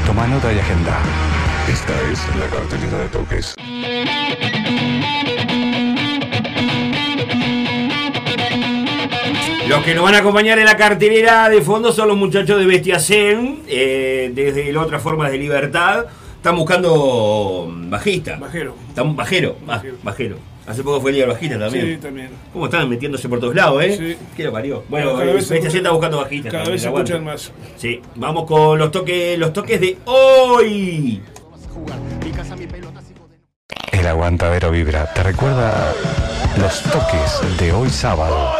Toma 0.06 0.28
nota 0.28 0.52
y 0.52 0.60
agenda. 0.60 1.00
Esta 1.72 1.94
es 2.12 2.20
la 2.38 2.48
cartelera 2.48 2.98
de 2.98 3.08
toques. 3.08 3.56
Los 9.70 9.84
que 9.86 9.96
nos 9.96 10.04
van 10.04 10.16
a 10.16 10.18
acompañar 10.18 10.60
en 10.60 10.66
la 10.66 10.76
cartelera 10.76 11.48
de 11.48 11.62
fondo 11.62 11.94
son 11.94 12.10
los 12.10 12.18
muchachos 12.18 12.60
de 12.60 12.66
Bestia 12.66 13.00
Zen, 13.00 13.62
eh, 13.70 14.30
desde 14.36 14.74
la 14.74 14.82
otra 14.82 15.00
forma 15.00 15.30
de 15.30 15.38
libertad. 15.38 16.08
Están 16.36 16.58
buscando 16.58 17.74
bajista. 17.88 18.36
Bajero. 18.36 18.76
Están, 18.90 19.16
bajero, 19.16 19.56
ah, 19.70 19.82
bajero. 20.04 20.51
Hace 20.72 20.84
poco 20.84 21.02
fue 21.02 21.12
el 21.12 21.16
día 21.16 21.26
del 21.26 21.34
bajista 21.34 21.60
también. 21.60 21.86
Sí, 21.86 21.98
también. 21.98 22.30
¿Cómo 22.54 22.66
están 22.66 22.88
metiéndose 22.88 23.28
por 23.28 23.42
todos 23.42 23.54
lados, 23.54 23.84
eh? 23.84 23.98
Sí. 23.98 24.18
¿Qué 24.38 24.46
lo 24.46 24.54
parió? 24.54 24.86
Bueno, 24.88 25.12
Cada 25.18 25.26
eh, 25.30 25.34
vez 25.34 25.48
se 25.48 25.58
está 25.58 25.92
buscando 25.92 26.20
bajistas. 26.20 26.50
Cada 26.50 26.64
también, 26.64 26.76
vez 26.76 26.82
se 26.82 26.88
escuchan 26.88 27.24
más. 27.26 27.52
Sí, 27.76 28.02
vamos 28.16 28.46
con 28.46 28.80
los 28.80 28.90
toques, 28.90 29.38
los 29.38 29.52
toques 29.52 29.82
de 29.82 29.98
hoy. 30.06 31.22
El 33.92 34.08
Aguantadero 34.08 34.72
Vibra 34.72 35.12
te 35.14 35.24
recuerda 35.24 35.94
los 36.58 36.82
toques 36.84 37.60
de 37.60 37.74
hoy 37.74 37.90
sábado. 37.90 38.54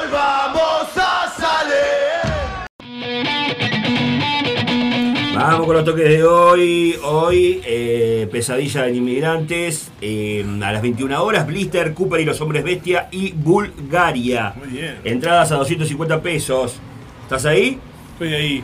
Vamos 5.43 5.65
con 5.65 5.75
los 5.75 5.86
toques 5.86 6.08
de 6.08 6.23
hoy. 6.23 6.95
Hoy, 7.04 7.62
eh, 7.65 8.27
Pesadilla 8.32 8.84
de 8.84 8.93
Inmigrantes. 8.93 9.91
eh, 10.01 10.45
a 10.62 10.71
las 10.71 10.82
21 10.82 11.23
horas, 11.23 11.45
Blister, 11.47 11.93
Cooper 11.93 12.21
y 12.21 12.25
los 12.25 12.39
Hombres 12.41 12.63
Bestia 12.63 13.08
y 13.12 13.32
Bulgaria. 13.32 14.54
Muy 14.58 14.67
bien. 14.69 14.97
Entradas 15.04 15.51
a 15.51 15.56
250 15.56 16.21
pesos. 16.21 16.75
¿Estás 17.23 17.45
ahí? 17.45 17.80
Estoy 18.13 18.34
ahí. 18.34 18.63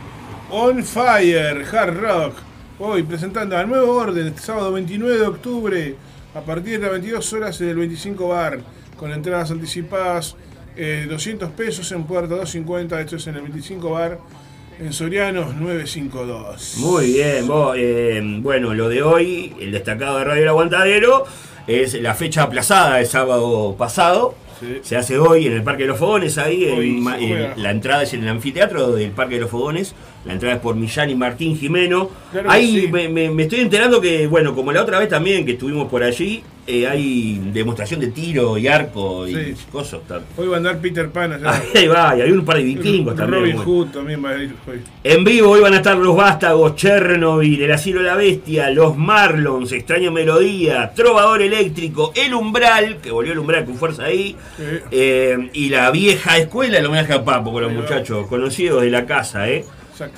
On 0.50 0.82
Fire, 0.84 1.64
Hard 1.72 1.96
Rock. 1.96 2.34
Hoy 2.78 3.02
presentando 3.02 3.56
al 3.56 3.68
nuevo 3.68 3.96
orden, 3.96 4.28
este 4.28 4.40
sábado 4.40 4.72
29 4.72 5.18
de 5.18 5.26
octubre, 5.26 5.94
a 6.34 6.40
partir 6.40 6.78
de 6.78 6.84
las 6.84 6.92
22 6.92 7.32
horas 7.32 7.60
en 7.60 7.70
el 7.70 7.76
25 7.76 8.28
Bar, 8.28 8.60
con 8.96 9.10
entradas 9.10 9.50
anticipadas, 9.50 10.36
eh, 10.76 11.06
200 11.08 11.50
pesos 11.50 11.90
en 11.90 12.04
puerta 12.04 12.36
250, 12.36 13.00
esto 13.00 13.16
es 13.16 13.26
en 13.26 13.34
el 13.34 13.42
25 13.42 13.90
Bar, 13.90 14.18
en 14.80 14.92
Soriano 14.92 15.52
952. 15.58 16.74
Muy 16.78 17.12
bien, 17.12 17.46
vos, 17.46 17.74
eh, 17.78 18.20
bueno, 18.40 18.74
lo 18.74 18.88
de 18.88 19.02
hoy, 19.02 19.52
el 19.60 19.72
destacado 19.72 20.18
de 20.18 20.24
Radio 20.24 20.42
El 20.42 20.48
Aguantadero, 20.48 21.24
es 21.66 21.94
la 22.00 22.14
fecha 22.14 22.44
aplazada 22.44 22.96
del 22.96 23.06
sábado 23.06 23.74
pasado. 23.76 24.34
Sí. 24.60 24.78
Se 24.82 24.96
hace 24.96 25.18
hoy 25.18 25.46
en 25.46 25.52
el 25.52 25.62
Parque 25.62 25.82
de 25.84 25.88
los 25.90 25.98
Fogones, 25.98 26.36
ahí, 26.38 26.64
en 26.64 27.06
en- 27.08 27.62
la 27.62 27.70
entrada 27.70 28.02
es 28.02 28.12
en 28.14 28.22
el 28.24 28.28
anfiteatro 28.28 28.92
del 28.92 29.10
Parque 29.12 29.36
de 29.36 29.42
los 29.42 29.50
Fogones, 29.50 29.94
la 30.28 30.34
entrada 30.34 30.54
es 30.56 30.60
por 30.60 30.76
Millán 30.76 31.10
y 31.10 31.14
Martín 31.16 31.56
Jimeno. 31.58 32.10
Claro 32.30 32.50
ahí 32.50 32.82
sí. 32.82 32.88
me, 32.88 33.08
me- 33.08 33.30
me 33.30 33.42
estoy 33.44 33.60
enterando 33.60 34.00
que, 34.00 34.26
bueno, 34.28 34.54
como 34.54 34.70
la 34.72 34.82
otra 34.82 34.98
vez 35.00 35.08
también 35.08 35.44
que 35.44 35.52
estuvimos 35.52 35.88
por 35.88 36.02
allí, 36.02 36.42
eh, 36.66 36.86
hay 36.86 37.40
demostración 37.54 37.98
de 38.00 38.08
tiro 38.08 38.58
y 38.58 38.68
arco 38.68 39.26
y 39.26 39.34
Sí. 39.34 39.54
cosas. 39.72 40.00
tal. 40.06 40.22
Hoy 40.36 40.48
va 40.48 40.56
a 40.56 40.58
andar 40.58 40.78
Peter 40.80 41.08
Pan 41.08 41.32
allá. 41.32 41.62
Ahí 41.74 41.86
va, 41.88 42.14
y 42.14 42.20
hay 42.20 42.30
un 42.30 42.44
par 42.44 42.58
de 42.58 42.64
vikingos 42.64 43.16
también. 43.16 43.40
Robin 43.40 43.56
bueno. 43.56 43.70
Hood 43.72 43.86
también 43.88 44.22
va 44.22 44.30
a 44.32 44.42
ir 44.42 44.54
hoy. 44.68 44.80
En 45.02 45.24
vivo 45.24 45.48
hoy 45.52 45.60
van 45.62 45.72
a 45.72 45.76
estar 45.78 45.96
los 45.96 46.14
Vástagos, 46.14 46.76
Chernobyl, 46.76 47.62
El 47.62 47.72
Asilo 47.72 48.00
de 48.02 48.06
la 48.08 48.16
Bestia, 48.16 48.68
Los 48.70 48.98
Marlons, 48.98 49.72
Extraña 49.72 50.10
Melodía, 50.10 50.92
Trovador 50.94 51.40
Eléctrico, 51.40 52.12
El 52.14 52.34
Umbral, 52.34 52.98
que 52.98 53.10
volvió 53.12 53.32
el 53.32 53.38
Umbral 53.38 53.64
con 53.64 53.76
fuerza 53.76 54.04
ahí, 54.04 54.36
Sí. 54.58 54.62
eh, 54.90 55.48
y 55.54 55.70
la 55.70 55.90
vieja 55.90 56.36
escuela, 56.36 56.76
el 56.78 56.84
homenaje 56.84 57.14
a 57.14 57.24
Papo 57.24 57.50
con 57.50 57.62
los 57.62 57.72
muchachos 57.72 58.26
conocidos 58.26 58.82
de 58.82 58.90
la 58.90 59.06
casa, 59.06 59.48
¿eh? 59.48 59.64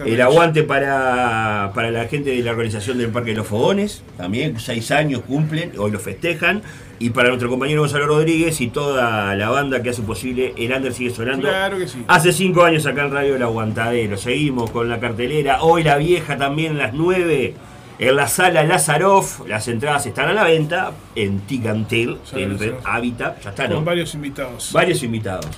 El 0.05 0.21
aguante 0.21 0.63
para, 0.63 1.73
para 1.75 1.91
la 1.91 2.07
gente 2.07 2.31
de 2.31 2.43
la 2.43 2.53
organización 2.53 2.99
del 2.99 3.09
Parque 3.09 3.31
de 3.31 3.37
los 3.37 3.47
Fogones, 3.47 4.03
también 4.17 4.59
seis 4.61 4.91
años 4.91 5.23
cumplen, 5.27 5.73
hoy 5.79 5.91
lo 5.91 5.99
festejan. 5.99 6.63
Y 6.99 7.11
para 7.11 7.29
nuestro 7.29 7.49
compañero 7.49 7.81
Gonzalo 7.81 8.07
Rodríguez 8.07 8.61
y 8.61 8.69
toda 8.69 9.35
la 9.35 9.49
banda 9.49 9.83
que 9.83 9.89
hace 9.89 10.03
posible, 10.03 10.53
el 10.59 10.71
Under 10.73 10.93
sigue 10.93 11.11
sonando. 11.11 11.49
Claro 11.49 11.79
que 11.79 11.89
sí. 11.89 12.05
Hace 12.07 12.33
cinco 12.33 12.63
años 12.63 12.85
acá 12.85 13.05
en 13.07 13.13
Radio 13.13 13.37
El 13.37 13.43
Aguantadero. 13.43 14.19
Seguimos 14.19 14.71
con 14.71 14.89
la 14.91 15.01
cartelera. 15.01 15.63
Hoy 15.63 15.83
la 15.83 15.97
vieja 15.97 16.37
también 16.37 16.77
las 16.77 16.93
9 16.93 17.55
en 18.01 18.17
la 18.17 18.29
sala 18.29 18.65
Lazaroff. 18.65 19.47
Las 19.47 19.69
entradas 19.69 20.05
están 20.05 20.29
a 20.29 20.35
la 20.35 20.45
venta 20.45 20.93
en 21.15 21.41
Ticantel, 21.41 22.19
en 22.35 22.59
Red. 22.59 22.75
Habitat. 22.85 23.43
Ya 23.45 23.51
está, 23.51 23.67
Con 23.67 23.77
¿no? 23.77 23.83
varios 23.83 24.15
invitados. 24.15 24.71
Varios 24.73 25.03
invitados. 25.03 25.49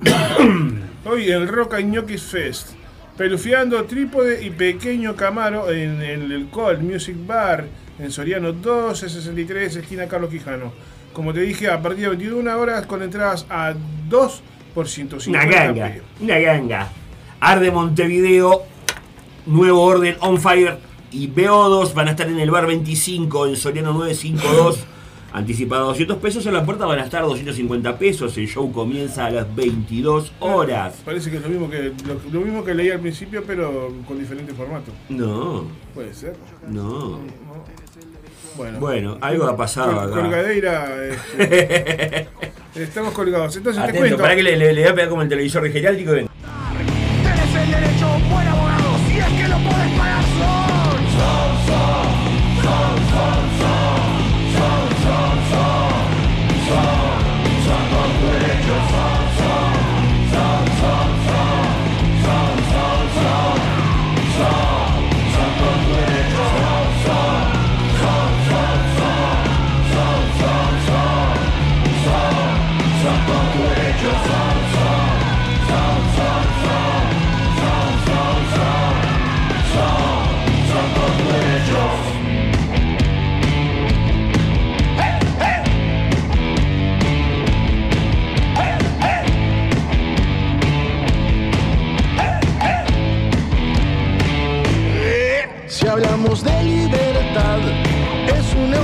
Hoy 1.04 1.30
el 1.30 1.46
Rock 1.46 1.74
and 1.74 2.18
Fest. 2.18 2.75
Pelufiando 3.16 3.82
Trípode 3.84 4.44
y 4.44 4.50
Pequeño 4.50 5.16
Camaro 5.16 5.70
en, 5.70 6.02
el 6.02 6.48
Cold 6.50 6.82
Music 6.82 7.16
Bar 7.26 7.64
en 7.98 8.12
Soriano 8.12 8.52
1263, 8.52 9.76
esquina 9.76 10.06
Carlos 10.06 10.30
Quijano. 10.30 10.72
Como 11.14 11.32
te 11.32 11.40
dije, 11.40 11.70
a 11.70 11.80
partir 11.80 12.02
de 12.02 12.08
21 12.10 12.58
horas 12.58 12.84
con 12.84 13.02
entradas 13.02 13.46
a 13.48 13.72
2 14.08 14.42
por 14.74 14.86
150 14.86 15.46
Una 15.46 15.56
ganga, 15.56 15.94
una 16.20 16.38
ganga. 16.38 16.88
Arde 17.40 17.70
Montevideo, 17.70 18.64
Nuevo 19.46 19.82
Orden, 19.82 20.16
On 20.20 20.38
Fire 20.38 20.76
y 21.10 21.28
BO2 21.28 21.94
van 21.94 22.08
a 22.08 22.10
estar 22.10 22.28
en 22.28 22.38
el 22.38 22.50
bar 22.50 22.66
25 22.66 23.46
en 23.46 23.56
Soriano 23.56 23.94
952. 23.94 24.95
Anticipado 25.36 25.88
200 25.88 26.16
pesos, 26.16 26.46
en 26.46 26.54
la 26.54 26.64
puerta 26.64 26.86
van 26.86 26.98
a 26.98 27.04
estar 27.04 27.22
250 27.22 27.98
pesos. 27.98 28.38
El 28.38 28.48
show 28.48 28.72
comienza 28.72 29.26
a 29.26 29.30
las 29.30 29.54
22 29.54 30.32
horas. 30.40 30.94
Parece 31.04 31.30
que 31.30 31.36
es 31.36 31.42
lo 31.42 31.50
mismo 31.50 31.68
que 31.68 31.92
lo, 32.06 32.14
lo 32.32 32.40
mismo 32.40 32.64
que 32.64 32.72
leí 32.74 32.88
al 32.88 33.00
principio, 33.00 33.44
pero 33.46 33.92
con 34.08 34.18
diferente 34.18 34.54
formato. 34.54 34.90
No, 35.10 35.64
Puede 35.94 36.14
ser. 36.14 36.36
no. 36.68 37.20
Bueno, 38.56 38.80
Bueno, 38.80 39.18
algo 39.20 39.44
ha 39.44 39.54
pasado 39.58 40.00
acá. 40.00 40.18
Colgadeira. 40.22 40.88
este, 41.38 42.28
estamos 42.74 43.12
colgados. 43.12 43.54
Entonces 43.58 43.84
te 43.84 43.92
cuento. 43.98 44.16
para 44.16 44.34
que 44.36 44.42
le, 44.42 44.56
le- 44.56 44.72
le 44.72 44.80
voy 44.84 44.90
a 44.90 44.94
pegar 44.94 45.10
como 45.10 45.20
el 45.20 45.28
televisor 45.28 45.62
de 45.64 45.70
geriátrico. 45.70 46.12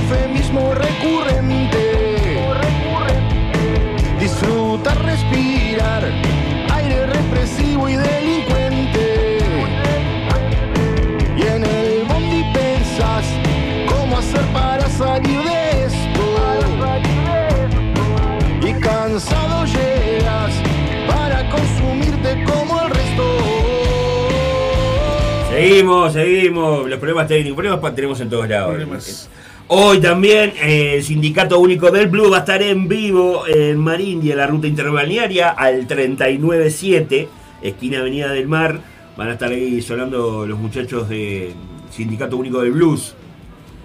Eufemismo 0.03 0.73
recurrente. 0.73 2.37
Disfrutar, 4.19 5.01
respirar, 5.03 6.03
aire 6.73 7.05
represivo 7.07 7.89
y 7.89 7.95
delincuente. 7.95 9.39
Y 11.37 11.41
en 11.41 11.63
el 11.65 12.03
bondi 12.07 12.43
pensás 12.53 13.25
cómo 13.89 14.17
hacer 14.17 14.41
para 14.53 14.89
salir 14.89 15.41
de 15.43 15.85
esto. 15.85 16.23
Y 18.61 18.73
cansado 18.79 19.65
llegas 19.65 20.53
para 21.07 21.49
consumirte 21.49 22.43
como 22.43 22.81
el 22.81 22.89
resto. 22.89 23.23
Seguimos, 25.49 26.13
seguimos. 26.13 26.89
Los 26.89 26.99
problemas 26.99 27.27
técnicos, 27.27 27.55
problemas 27.57 27.95
tenemos 27.95 28.19
en 28.21 28.29
todos 28.29 28.49
lados. 28.49 28.69
Problemas. 28.69 29.29
Hoy 29.67 30.01
también 30.01 30.53
eh, 30.61 30.95
el 30.95 31.03
Sindicato 31.03 31.57
Único 31.57 31.89
del 31.89 32.07
Blue 32.07 32.29
va 32.29 32.37
a 32.37 32.39
estar 32.41 32.61
en 32.61 32.87
vivo 32.89 33.47
en 33.47 33.77
Marindia, 33.77 34.35
la 34.35 34.45
ruta 34.45 34.67
interbalnearia, 34.67 35.49
al 35.51 35.87
397, 35.87 37.29
esquina 37.61 37.99
Avenida 37.99 38.29
del 38.29 38.47
Mar. 38.47 38.81
Van 39.15 39.29
a 39.29 39.33
estar 39.33 39.49
ahí 39.49 39.81
sonando 39.81 40.45
los 40.45 40.59
muchachos 40.59 41.07
de 41.07 41.53
Sindicato 41.89 42.35
Único 42.35 42.61
del 42.61 42.71
Blues. 42.71 43.15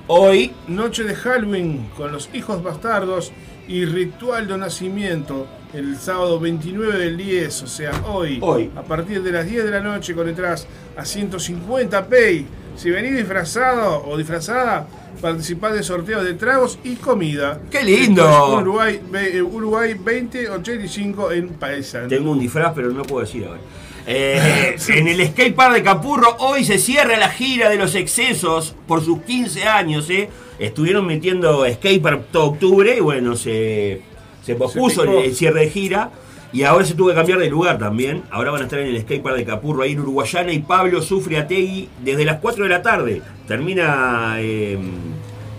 Hoy, 0.09 0.51
Noche 0.67 1.05
de 1.05 1.15
Halloween 1.15 1.91
con 1.97 2.11
los 2.11 2.29
hijos 2.35 2.63
bastardos 2.63 3.31
y 3.69 3.85
ritual 3.85 4.49
de 4.49 4.59
nacimiento 4.59 5.47
el 5.73 5.97
sábado 5.97 6.41
29 6.41 6.99
del 6.99 7.17
10, 7.17 7.63
o 7.63 7.67
sea, 7.67 7.93
hoy, 8.07 8.39
Hoy. 8.41 8.71
a 8.75 8.83
partir 8.83 9.23
de 9.23 9.31
las 9.31 9.47
10 9.47 9.65
de 9.65 9.71
la 9.71 9.81
noche 9.81 10.15
con 10.15 10.29
entradas 10.29 10.67
a 10.97 11.05
150 11.05 12.09
pay. 12.09 12.47
Si 12.75 12.91
venís 12.91 13.17
disfrazado 13.17 14.05
o 14.07 14.17
disfrazada, 14.17 14.87
participad 15.21 15.73
de 15.73 15.83
sorteos 15.83 16.25
de 16.25 16.35
tragos 16.35 16.79
y 16.85 16.97
comida. 16.97 17.61
¡Qué 17.71 17.83
lindo! 17.83 18.23
Esto 18.23 18.55
es 18.57 18.63
Uruguay, 18.63 19.01
eh, 19.15 19.43
Uruguay 19.43 19.95
2085 19.95 21.33
en 21.33 21.49
Paesan. 21.51 22.09
tengo 22.09 22.31
un 22.31 22.39
disfraz, 22.39 22.73
pero 22.75 22.91
no 22.91 23.03
puedo 23.03 23.25
decir 23.25 23.45
ahora. 23.47 23.61
Eh, 24.07 24.77
en 24.89 25.09
el 25.09 25.27
skatepark 25.29 25.75
de 25.75 25.83
Capurro 25.83 26.37
hoy 26.39 26.65
se 26.65 26.79
cierra 26.79 27.17
la 27.19 27.29
gira 27.29 27.69
de 27.69 27.77
los 27.77 27.95
excesos 27.95 28.75
por 28.87 29.05
sus 29.05 29.21
15 29.23 29.65
años. 29.65 30.09
¿eh? 30.11 30.31
Estuvieron 30.59 31.07
metiendo 31.07 31.67
skatepark 31.71 32.31
todo 32.33 32.47
octubre 32.47 32.97
y 32.97 33.01
bueno, 33.01 33.37
se, 33.37 34.01
se 34.45 34.55
pospuso 34.55 35.05
el 35.05 35.35
cierre 35.35 35.61
de 35.61 35.71
gira. 35.71 36.11
Y 36.53 36.63
ahora 36.63 36.85
se 36.85 36.95
tuvo 36.95 37.09
que 37.09 37.15
cambiar 37.15 37.39
de 37.39 37.51
lugar 37.51 37.79
también. 37.79 38.23
Ahora 38.31 38.51
van 38.51 38.63
a 38.63 38.65
estar 38.65 38.79
en 38.79 38.89
el 38.89 39.01
skatepark 39.03 39.37
de 39.37 39.45
Capurro 39.45 39.83
ahí 39.83 39.93
en 39.93 40.01
Uruguayana 40.01 40.53
y 40.53 40.61
Pablo 40.61 41.03
sufre 41.03 41.37
a 41.39 41.47
Tegui 41.47 41.89
desde 42.03 42.25
las 42.25 42.39
4 42.41 42.65
de 42.65 42.71
la 42.71 42.83
tarde. 42.83 43.23
Termina 43.47 44.37
eh, 44.39 44.79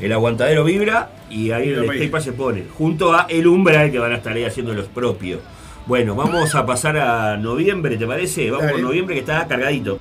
el 0.02 0.12
aguantadero 0.12 0.63
Vibra 0.63 1.12
y 1.30 1.52
ahí 1.52 1.69
en 1.69 1.80
el 1.80 1.86
skatepark 1.86 2.23
se 2.23 2.34
pone. 2.34 2.63
Junto 2.75 3.13
a 3.13 3.28
El 3.30 3.47
Umbral 3.47 3.91
que 3.91 3.99
van 3.99 4.13
a 4.13 4.15
estar 4.15 4.34
ahí 4.34 4.45
haciendo 4.45 4.73
los 4.73 4.88
propios. 4.88 5.41
Bueno, 5.86 6.15
vamos 6.15 6.54
a 6.54 6.65
pasar 6.65 6.97
a 6.97 7.38
noviembre, 7.38 7.97
¿te 7.97 8.06
parece? 8.06 8.52
Vamos 8.52 8.71
con 8.71 8.82
noviembre 8.82 9.15
que 9.15 9.21
está 9.21 9.47
cargadito. 9.47 9.99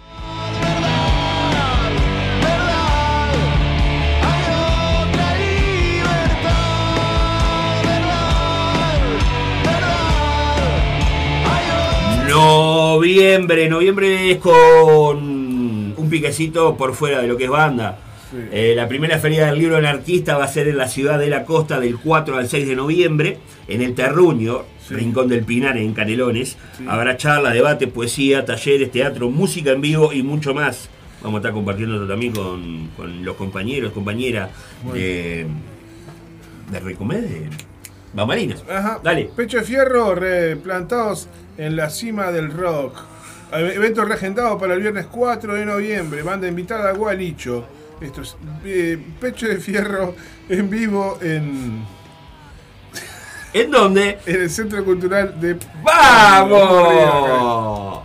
Noviembre, 12.39 13.69
noviembre 13.69 14.31
es 14.31 14.39
con 14.39 14.55
un 15.97 16.09
piquecito 16.09 16.77
por 16.77 16.95
fuera 16.95 17.21
de 17.21 17.27
lo 17.27 17.37
que 17.37 17.45
es 17.45 17.51
banda. 17.51 17.99
Eh, 18.53 18.75
la 18.77 18.87
primera 18.87 19.19
feria 19.19 19.47
del 19.47 19.59
libro 19.59 19.77
anarquista 19.77 20.39
va 20.39 20.45
a 20.45 20.49
ser 20.49 20.69
en 20.69 20.77
la 20.77 20.87
ciudad 20.87 21.19
de 21.19 21.29
la 21.29 21.45
costa 21.45 21.81
del 21.81 21.99
4 21.99 22.37
al 22.37 22.49
6 22.49 22.69
de 22.69 22.77
noviembre, 22.77 23.39
en 23.67 23.83
el 23.83 23.95
Terruño, 23.95 24.63
Rincón 24.89 25.29
del 25.29 25.45
Pinar, 25.45 25.79
en 25.79 25.93
Canelones. 25.95 26.59
Habrá 26.87 27.17
charla, 27.17 27.51
debate, 27.51 27.89
poesía, 27.89 28.45
talleres, 28.45 28.93
teatro, 28.93 29.31
música 29.31 29.73
en 29.73 29.81
vivo 29.81 30.13
y 30.13 30.23
mucho 30.23 30.55
más. 30.55 30.91
Vamos 31.21 31.39
a 31.39 31.41
estar 31.41 31.53
compartiendo 31.53 31.97
esto 31.97 32.07
también 32.07 32.33
con, 32.33 32.91
con 32.97 33.25
los 33.25 33.35
compañeros, 33.35 33.93
compañeras 33.93 34.51
de, 34.93 35.45
de 36.71 36.81
Bambalinas. 38.13 38.63
Ajá. 38.71 39.01
Dale. 39.03 39.31
Pecho 39.37 39.59
de 39.59 39.65
fierro 39.65 40.15
replantados 40.15 41.29
en 41.57 41.77
la 41.77 41.91
cima 41.91 42.31
del 42.33 42.51
rock. 42.53 42.97
E- 43.53 43.75
Evento 43.75 44.05
regendado 44.05 44.59
para 44.59 44.75
el 44.75 44.81
viernes 44.81 45.07
4 45.07 45.55
de 45.55 45.65
noviembre. 45.67 46.23
Banda 46.23 46.49
invitada 46.49 46.93
Gualicho. 46.93 47.65
Esto 48.01 48.23
es 48.23 48.37
eh, 48.65 48.99
Pecho 49.21 49.47
de 49.49 49.57
fierro 49.59 50.15
en 50.49 50.71
vivo 50.71 51.19
en. 51.21 51.85
¿En 53.53 53.71
dónde? 53.71 54.19
En 54.27 54.43
el 54.43 54.51
Centro 54.51 54.85
Cultural 54.85 55.39
de. 55.41 55.57
¡Vamos! 55.83 58.03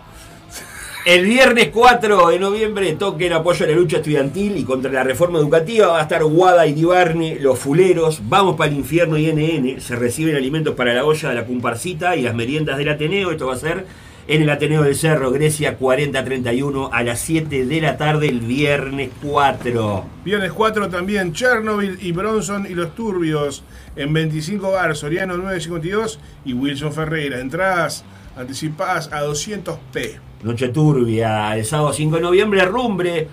El 1.05 1.25
viernes 1.25 1.67
4 1.67 2.29
de 2.29 2.39
noviembre 2.39 2.93
toque 2.93 3.27
en 3.27 3.33
apoyo 3.33 3.65
a 3.65 3.67
la 3.67 3.75
lucha 3.75 3.97
estudiantil 3.97 4.55
y 4.55 4.63
contra 4.63 4.89
la 4.89 5.03
reforma 5.03 5.37
educativa. 5.37 5.87
Va 5.87 5.99
a 5.99 6.03
estar 6.03 6.23
Guada 6.23 6.65
y 6.65 6.71
Dibarne, 6.71 7.39
Los 7.41 7.59
Fuleros, 7.59 8.21
Vamos 8.29 8.55
para 8.55 8.71
el 8.71 8.77
Infierno 8.77 9.17
y 9.17 9.29
NN. 9.29 9.81
Se 9.81 9.97
reciben 9.97 10.37
alimentos 10.37 10.75
para 10.75 10.93
la 10.93 11.03
olla 11.03 11.27
de 11.27 11.35
la 11.35 11.45
comparsita 11.45 12.15
y 12.15 12.21
las 12.21 12.33
meriendas 12.33 12.77
del 12.77 12.87
Ateneo. 12.87 13.31
Esto 13.31 13.47
va 13.47 13.55
a 13.55 13.57
ser 13.57 13.85
en 14.29 14.43
el 14.43 14.49
Ateneo 14.49 14.83
del 14.83 14.95
Cerro, 14.95 15.29
Grecia 15.31 15.75
4031 15.75 16.89
a 16.93 17.03
las 17.03 17.19
7 17.19 17.65
de 17.65 17.81
la 17.81 17.97
tarde 17.97 18.29
el 18.29 18.39
viernes 18.39 19.09
4. 19.21 20.05
Viernes 20.23 20.53
4 20.53 20.87
también 20.87 21.33
Chernobyl 21.33 21.97
y 22.01 22.13
Bronson 22.13 22.65
y 22.65 22.75
los 22.75 22.95
Turbios 22.95 23.65
en 23.97 24.13
25 24.13 24.71
bar, 24.71 24.95
Soriano 24.95 25.35
952 25.35 26.17
y 26.45 26.53
Wilson 26.53 26.93
Ferreira. 26.93 27.41
Entradas 27.41 28.05
anticipadas 28.35 29.11
a 29.11 29.23
200p. 29.23 30.19
Noche 30.43 30.69
turbia, 30.69 31.55
el 31.55 31.65
sábado 31.65 31.93
5 31.93 32.15
de 32.17 32.21
noviembre, 32.21 32.65
Rumbre 32.65 33.27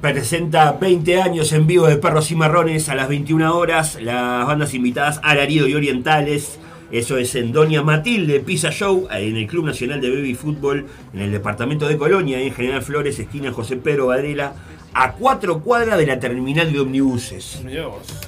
presenta 0.00 0.72
20 0.72 1.22
años 1.22 1.52
en 1.52 1.66
vivo 1.66 1.86
de 1.86 1.96
Perros 1.96 2.30
y 2.30 2.36
Marrones 2.36 2.88
a 2.88 2.94
las 2.94 3.08
21 3.08 3.56
horas. 3.56 3.98
Las 4.00 4.46
bandas 4.46 4.74
invitadas 4.74 5.20
Alarido 5.22 5.66
y 5.68 5.74
Orientales. 5.74 6.58
Eso 6.92 7.16
es 7.18 7.34
en 7.34 7.50
Doña 7.52 7.82
Matilde 7.82 8.38
Pizza 8.40 8.70
Show, 8.70 9.08
en 9.10 9.36
el 9.36 9.46
Club 9.48 9.64
Nacional 9.66 10.00
de 10.00 10.08
Baby 10.08 10.34
Fútbol, 10.36 10.86
en 11.12 11.20
el 11.20 11.32
departamento 11.32 11.88
de 11.88 11.96
Colonia, 11.96 12.40
en 12.40 12.54
General 12.54 12.80
Flores, 12.82 13.18
esquina 13.18 13.50
José 13.52 13.76
Pedro 13.76 14.06
Varela, 14.06 14.52
a 14.94 15.12
cuatro 15.12 15.60
cuadras 15.62 15.98
de 15.98 16.06
la 16.06 16.20
terminal 16.20 16.72
de 16.72 16.78
omnibuses. 16.78 17.60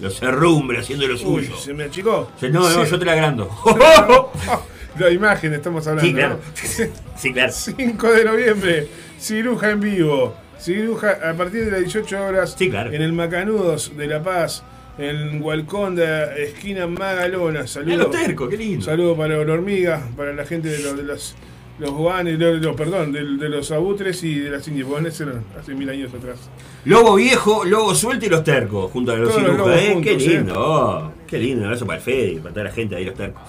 Los 0.00 0.20
Herrumbre 0.22 0.80
haciendo 0.80 1.06
lo 1.06 1.14
Uy, 1.14 1.20
suyo. 1.44 1.56
se 1.56 1.72
me 1.72 1.84
achicó. 1.84 2.30
No, 2.50 2.68
no, 2.68 2.84
Sí. 2.84 2.90
yo 2.90 2.98
te 2.98 3.04
la 3.04 3.12
agrando. 3.12 3.48
La 4.98 5.10
imagen 5.10 5.54
estamos 5.54 5.86
hablando. 5.86 6.08
Sí, 6.08 6.14
claro. 6.14 6.38
¿no? 6.38 6.88
Sí, 7.16 7.32
claro. 7.32 7.52
5 7.56 8.12
de 8.12 8.24
noviembre, 8.24 8.88
Ciruja 9.18 9.70
en 9.70 9.80
vivo. 9.80 10.34
Ciruja 10.60 11.18
a 11.30 11.34
partir 11.34 11.64
de 11.66 11.70
las 11.70 11.80
18 11.80 12.20
horas 12.24 12.56
en 12.60 13.02
el 13.02 13.12
Macanudos 13.12 13.96
de 13.96 14.06
La 14.08 14.22
Paz, 14.22 14.64
en 14.98 15.40
Hualconda, 15.42 16.34
esquina 16.36 16.86
Magalona. 16.88 17.66
Saludos. 17.66 18.10
Tercos, 18.10 18.48
qué 18.48 18.56
lindo. 18.56 18.84
Saludos 18.84 19.16
para 19.16 19.36
la 19.44 19.52
hormiga, 19.52 20.02
para 20.16 20.32
la 20.32 20.44
gente 20.44 20.68
de 20.68 20.80
los, 20.80 20.96
de 20.96 21.04
los, 21.04 21.36
los 21.78 21.90
guanes, 21.92 22.38
los- 22.40 22.74
perdón, 22.74 23.12
de, 23.12 23.20
de 23.24 23.48
los 23.48 23.70
abutres 23.70 24.22
y 24.24 24.34
de 24.40 24.50
las 24.50 24.66
indias. 24.66 24.88
Bueno, 24.88 25.06
ese 25.06 25.22
era 25.24 25.34
hace 25.60 25.74
mil 25.74 25.88
años 25.88 26.12
atrás. 26.12 26.38
Lobo 26.84 27.14
viejo, 27.14 27.64
lobo 27.64 27.94
suelto 27.94 28.26
y 28.26 28.28
los 28.28 28.42
tercos, 28.42 28.90
junto 28.90 29.12
a 29.12 29.16
los 29.16 29.32
cirujas, 29.34 29.76
¿eh? 29.80 30.00
qué 30.02 30.16
lindo, 30.16 30.54
oh, 30.56 31.12
qué 31.26 31.38
lindo, 31.38 31.60
un 31.60 31.64
abrazo 31.66 31.86
para 31.86 31.98
el 31.98 32.04
Fede, 32.04 32.40
para 32.40 32.52
toda 32.54 32.64
la 32.64 32.72
gente 32.72 32.96
ahí, 32.96 33.04
los 33.04 33.14
tercos. 33.14 33.42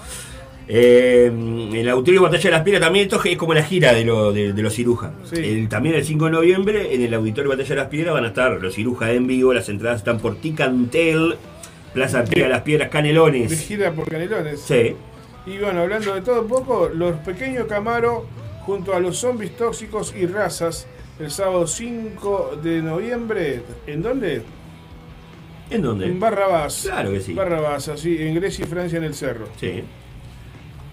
Eh, 0.72 1.26
en 1.26 1.74
el 1.74 1.88
Auditorio 1.88 2.22
Batalla 2.22 2.44
de 2.44 2.50
las 2.52 2.62
Piedras 2.62 2.82
también 2.84 3.06
esto 3.06 3.20
es 3.24 3.36
como 3.36 3.54
la 3.54 3.62
gira 3.64 3.92
de, 3.92 4.04
lo- 4.04 4.32
de- 4.32 4.52
de 4.52 4.62
los 4.62 4.72
cirujas. 4.72 5.10
El- 5.32 5.68
también 5.68 5.96
el 5.96 6.04
5 6.04 6.26
de 6.26 6.30
noviembre 6.30 6.94
en 6.94 7.02
el 7.02 7.12
Auditorio 7.12 7.50
Batalla 7.50 7.68
de 7.70 7.74
las 7.74 7.88
Piedras 7.88 8.14
van 8.14 8.24
a 8.24 8.28
estar 8.28 8.52
los 8.52 8.74
cirujas 8.74 9.10
en 9.10 9.26
vivo, 9.26 9.52
las 9.52 9.68
entradas 9.68 9.98
están 9.98 10.18
por 10.20 10.36
Ticantel, 10.36 11.34
Plaza 11.92 12.22
Piedra 12.22 12.44
de 12.46 12.52
las 12.54 12.62
Piedras 12.62 12.86
De 12.88 12.92
Canelones. 12.92 13.66
gira 13.66 13.90
por 13.92 14.08
Canelones. 14.08 14.60
Sí. 14.60 14.94
Y 15.46 15.58
bueno, 15.58 15.80
hablando 15.80 16.14
de 16.14 16.20
todo 16.20 16.42
un 16.42 16.48
poco, 16.48 16.88
los 16.94 17.16
pequeños 17.16 17.66
Camaro 17.66 18.26
junto 18.60 18.94
a 18.94 19.00
los 19.00 19.16
zombies 19.16 19.56
tóxicos 19.56 20.14
y 20.16 20.26
razas 20.26 20.86
el 21.18 21.32
sábado 21.32 21.66
5 21.66 22.60
de 22.62 22.80
noviembre. 22.80 23.62
¿En 23.88 24.02
dónde? 24.02 24.42
¿En 25.70 25.82
dónde? 25.82 26.06
En 26.06 26.20
Barrabás. 26.20 26.82
Claro 26.84 27.10
que 27.10 27.20
sí. 27.20 27.32
Barrabás, 27.32 27.88
así, 27.88 28.16
en 28.20 28.36
Grecia 28.36 28.64
y 28.64 28.68
Francia 28.68 28.98
en 28.98 29.04
el 29.04 29.14
cerro. 29.14 29.46
Sí. 29.58 29.82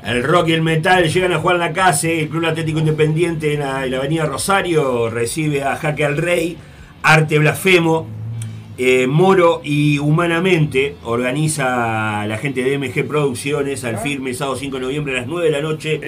El 0.05 0.23
rock 0.23 0.49
y 0.49 0.53
el 0.53 0.61
metal 0.61 1.03
llegan 1.09 1.33
a 1.33 1.39
jugar 1.39 1.57
la 1.57 1.73
casa. 1.73 2.07
El 2.09 2.29
Club 2.29 2.45
Atlético 2.45 2.79
Independiente 2.79 3.53
en 3.53 3.59
la, 3.61 3.85
en 3.85 3.91
la 3.91 3.97
Avenida 3.97 4.25
Rosario 4.25 5.09
recibe 5.09 5.63
a 5.63 5.75
Jaque 5.75 6.05
al 6.05 6.17
Rey, 6.17 6.57
Arte 7.03 7.39
Blasfemo, 7.39 8.07
eh, 8.77 9.07
Moro 9.07 9.59
y 9.63 9.97
Humanamente. 9.99 10.95
Organiza 11.03 12.25
la 12.27 12.37
gente 12.37 12.63
de 12.63 12.77
MG 12.77 13.05
Producciones 13.07 13.83
al 13.83 13.97
firme 13.97 14.33
sábado 14.33 14.55
5 14.55 14.75
de 14.77 14.81
noviembre 14.83 15.13
a 15.17 15.21
las 15.21 15.27
9 15.27 15.45
de 15.47 15.51
la 15.51 15.61
noche. 15.61 15.99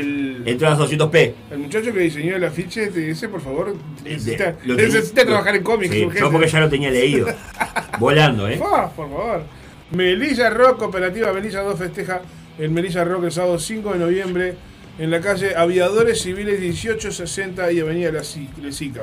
Entradas 0.45 0.80
200p. 0.80 1.34
El 1.52 1.58
muchacho 1.58 1.91
que 1.91 1.99
diseñó 1.99 2.36
el 2.36 2.43
afiche 2.45 2.88
te 2.88 2.99
dice, 3.02 3.28
por 3.28 3.41
favor, 3.41 3.75
necesita, 4.06 4.54
tenía- 4.56 4.75
necesita 4.75 5.25
trabajar 5.25 5.56
en 5.56 5.63
cómics. 5.63 5.93
Sí, 5.93 6.08
yo 6.17 6.32
porque 6.32 6.47
ya 6.47 6.60
lo 6.62 6.69
tenía 6.69 6.91
leído. 6.91 7.28
Volando, 7.99 8.47
¿eh? 8.47 8.60
Ah, 8.63 8.89
por 8.95 9.10
favor. 9.10 9.43
Melilla 9.91 10.52
Rock, 10.52 10.78
Cooperativa 10.78 11.34
Melilla 11.34 11.62
2 11.63 11.78
festeja 11.80 12.21
el 12.60 12.69
Melilla 12.71 13.03
Rock 13.03 13.25
el 13.25 13.31
sábado 13.31 13.57
5 13.60 13.93
de 13.93 13.99
noviembre 13.99 14.55
en 14.97 15.12
la 15.12 15.21
calle 15.21 15.55
Aviadores 15.55 16.21
Civiles 16.21 16.60
1860 16.60 17.71
y 17.71 17.79
Avenida 17.79 18.12
La 18.12 18.21
La 18.62 18.71
Sica. 18.71 19.01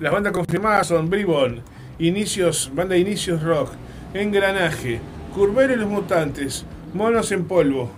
Las 0.00 0.12
bandas 0.12 0.32
confirmadas 0.32 0.88
son 0.88 1.08
Bribón, 1.08 1.62
Inicios, 1.98 2.70
Banda 2.74 2.96
Inicios 2.96 3.42
Rock, 3.42 3.70
Engranaje, 4.12 5.00
Curbero 5.34 5.72
y 5.72 5.76
los 5.76 5.88
Mutantes, 5.88 6.64
Monos 6.94 7.30
en 7.32 7.44
Polvo 7.44 7.90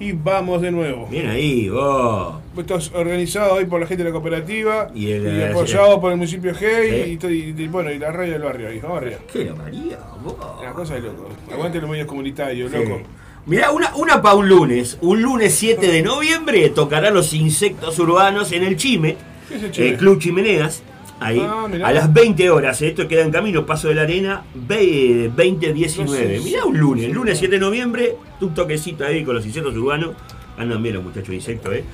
y 0.00 0.12
Vamos 0.12 0.60
de 0.62 0.72
nuevo. 0.72 1.06
Bien 1.06 1.28
ahí, 1.28 1.68
vos. 1.68 2.36
Esto 2.56 2.76
es 2.76 2.90
organizado 2.94 3.54
hoy 3.54 3.66
por 3.66 3.80
la 3.80 3.86
gente 3.86 4.02
de 4.02 4.10
la 4.10 4.12
cooperativa 4.14 4.90
Y 4.94 5.06
y, 5.08 5.12
el- 5.12 5.50
apoyado 5.50 6.00
por 6.00 6.10
el 6.10 6.16
municipio 6.18 6.52
G 6.52 6.58
Sí. 6.58 7.18
y, 7.22 7.32
y- 7.60 7.62
y, 7.64 7.68
bueno, 7.68 7.90
y 7.92 7.98
la 7.98 8.10
radio 8.10 8.32
del 8.32 8.42
barrio 8.42 8.68
ahí, 8.68 8.80
vamos 8.80 8.98
arriba. 8.98 9.18
¿Qué 9.32 9.44
lo 9.44 9.56
María? 9.56 9.98
vos? 10.22 10.36
Una 10.60 10.72
cosa 10.72 10.94
de 10.94 11.02
loco. 11.02 11.28
Aguante 11.52 11.80
los 11.80 11.90
medios 11.90 12.06
comunitarios, 12.08 12.72
Sí. 12.72 12.78
loco. 12.78 13.00
Mirá, 13.46 13.70
una, 13.72 13.94
una 13.96 14.22
para 14.22 14.36
un 14.36 14.48
lunes. 14.48 14.96
Un 15.02 15.20
lunes 15.22 15.54
7 15.54 15.86
de 15.86 16.02
noviembre 16.02 16.68
tocarán 16.70 17.12
los 17.14 17.34
insectos 17.34 17.98
urbanos 17.98 18.52
en 18.52 18.64
el 18.64 18.76
Chime, 18.76 19.16
¿Qué 19.48 19.56
es 19.56 19.62
el 19.64 19.70
Chime? 19.70 19.96
Club 19.96 20.18
Chimeneas. 20.18 20.82
Ahí, 21.20 21.38
Ah, 21.40 21.66
a 21.84 21.92
las 21.92 22.12
20 22.12 22.50
horas. 22.50 22.80
Esto 22.82 23.06
queda 23.06 23.22
en 23.22 23.30
camino, 23.30 23.64
Paso 23.64 23.88
de 23.88 23.94
la 23.94 24.02
Arena, 24.02 24.42
ve- 24.54 25.30
2019. 25.34 26.36
Los 26.36 26.44
Mirá, 26.44 26.64
un 26.64 26.78
lunes, 26.78 27.10
lunes 27.10 27.38
7 27.38 27.54
de 27.54 27.60
noviembre, 27.60 28.16
un 28.40 28.52
toquecito 28.54 29.04
ahí 29.04 29.22
con 29.24 29.34
los 29.36 29.46
insectos 29.46 29.74
urbanos. 29.76 30.10
Andan 30.58 30.82
bien 30.82 30.96
los 30.96 31.04
muchachos 31.04 31.34
insectos, 31.34 31.72
¿eh? 31.74 31.84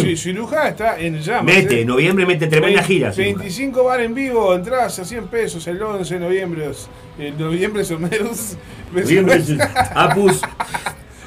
Sí, 0.00 0.16
Ciruja 0.16 0.68
está 0.68 0.98
en 1.00 1.20
llamas. 1.20 1.44
Mete, 1.54 1.80
¿eh? 1.80 1.84
noviembre 1.84 2.26
mete 2.26 2.46
tremenda 2.46 2.82
gira. 2.82 3.12
Ciruja. 3.12 3.38
25 3.38 3.84
bar 3.84 4.00
en 4.02 4.14
vivo, 4.14 4.54
entradas 4.54 4.98
a 4.98 5.04
100 5.04 5.26
pesos 5.28 5.66
el 5.66 5.82
11 5.82 6.14
de 6.14 6.20
noviembre. 6.20 6.70
En 7.18 7.38
noviembre 7.38 7.84
someros. 7.84 8.56
Noviembre, 8.92 9.42
Apus. 9.94 10.40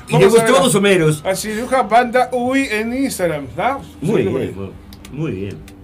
Y 0.10 0.14
Vamos 0.14 0.34
de 0.34 0.40
a 0.40 0.44
ver 0.44 0.54
todos 0.54 0.68
a- 0.68 0.72
someros. 0.72 1.26
A 1.26 1.36
Ciruja 1.36 1.84
Banda 1.84 2.30
UI 2.32 2.68
en 2.72 2.94
Instagram, 2.94 3.46
¿está? 3.46 3.80
Muy 4.02 4.22
bien, 4.24 4.56
muy 5.12 5.32
bien. 5.32 5.77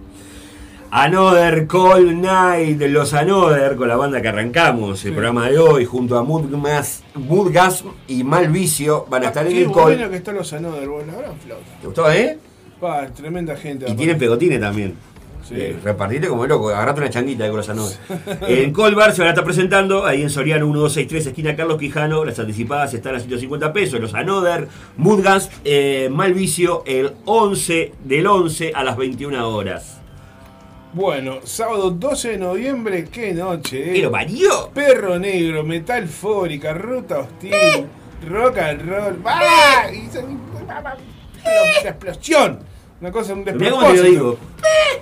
Another 0.96 1.66
Cold 1.66 2.12
Night, 2.12 2.80
los 2.82 3.14
Another, 3.14 3.74
con 3.74 3.88
la 3.88 3.96
banda 3.96 4.22
que 4.22 4.28
arrancamos 4.28 5.04
el 5.04 5.10
programa 5.10 5.48
de 5.48 5.58
hoy, 5.58 5.84
junto 5.84 6.16
a 6.16 6.22
Moodgas, 6.22 7.02
y 8.06 8.22
Malvicio, 8.22 9.04
van 9.10 9.24
a 9.24 9.26
estar 9.26 9.44
en 9.44 9.56
el 9.56 9.72
Cold. 9.72 9.96
bueno 9.96 10.08
que 10.08 10.18
están 10.18 10.36
los 10.36 10.52
Anoder, 10.52 10.88
vos, 10.88 11.04
la 11.04 11.14
gran 11.14 11.36
flauta. 11.40 11.64
¿Te 11.80 11.86
gustó, 11.88 12.12
eh? 12.12 12.38
Pa, 12.80 13.08
tremenda 13.08 13.56
gente. 13.56 13.90
Y 13.90 13.94
tienen 13.94 14.16
pegotines 14.16 14.60
también. 14.60 14.94
Sí. 15.42 15.56
Eh, 15.58 15.76
repartite 15.82 16.28
como 16.28 16.46
loco, 16.46 16.68
agarrate 16.68 17.00
una 17.00 17.10
changuita 17.10 17.42
de 17.42 17.50
con 17.50 17.56
los 17.56 17.68
Another. 17.68 17.98
en 18.46 18.72
Cold 18.72 18.94
Bar 18.94 19.12
se 19.12 19.22
van 19.22 19.26
a 19.26 19.30
estar 19.30 19.44
presentando, 19.44 20.06
ahí 20.06 20.22
en 20.22 20.30
Soriano 20.30 20.66
1263, 20.66 21.26
esquina 21.26 21.56
Carlos 21.56 21.76
Quijano, 21.76 22.24
las 22.24 22.38
anticipadas 22.38 22.94
están 22.94 23.16
a 23.16 23.18
150 23.18 23.72
pesos, 23.72 23.98
los 23.98 24.14
Another, 24.14 24.68
Moodgas, 24.96 25.50
eh, 25.64 26.08
Malvicio, 26.12 26.84
el 26.86 27.14
11 27.24 27.94
del 28.04 28.28
11 28.28 28.70
a 28.76 28.84
las 28.84 28.96
21 28.96 29.48
horas. 29.48 30.03
Bueno, 30.94 31.40
sábado 31.42 31.90
12 31.90 32.30
de 32.30 32.38
noviembre, 32.38 33.04
qué 33.10 33.34
noche, 33.34 33.80
eh. 33.82 33.92
Pero 33.94 34.10
varió. 34.10 34.70
Perro 34.72 35.18
negro, 35.18 35.64
metal 35.64 36.06
fórica, 36.06 36.72
ruta 36.72 37.18
hostil, 37.18 37.52
Eh. 37.52 37.84
rock 38.28 38.58
and 38.58 38.88
roll. 38.88 39.18
¡Ah! 39.24 39.86
Y 39.92 40.08
se- 40.08 40.20
una 40.20 41.88
explosión. 41.90 42.60
Una 43.00 43.10
cosa, 43.10 43.32
un 43.34 43.40
Mirá 43.44 43.70
cómo 43.70 43.88
te 43.88 43.96
lo 43.96 44.02
digo. 44.04 44.38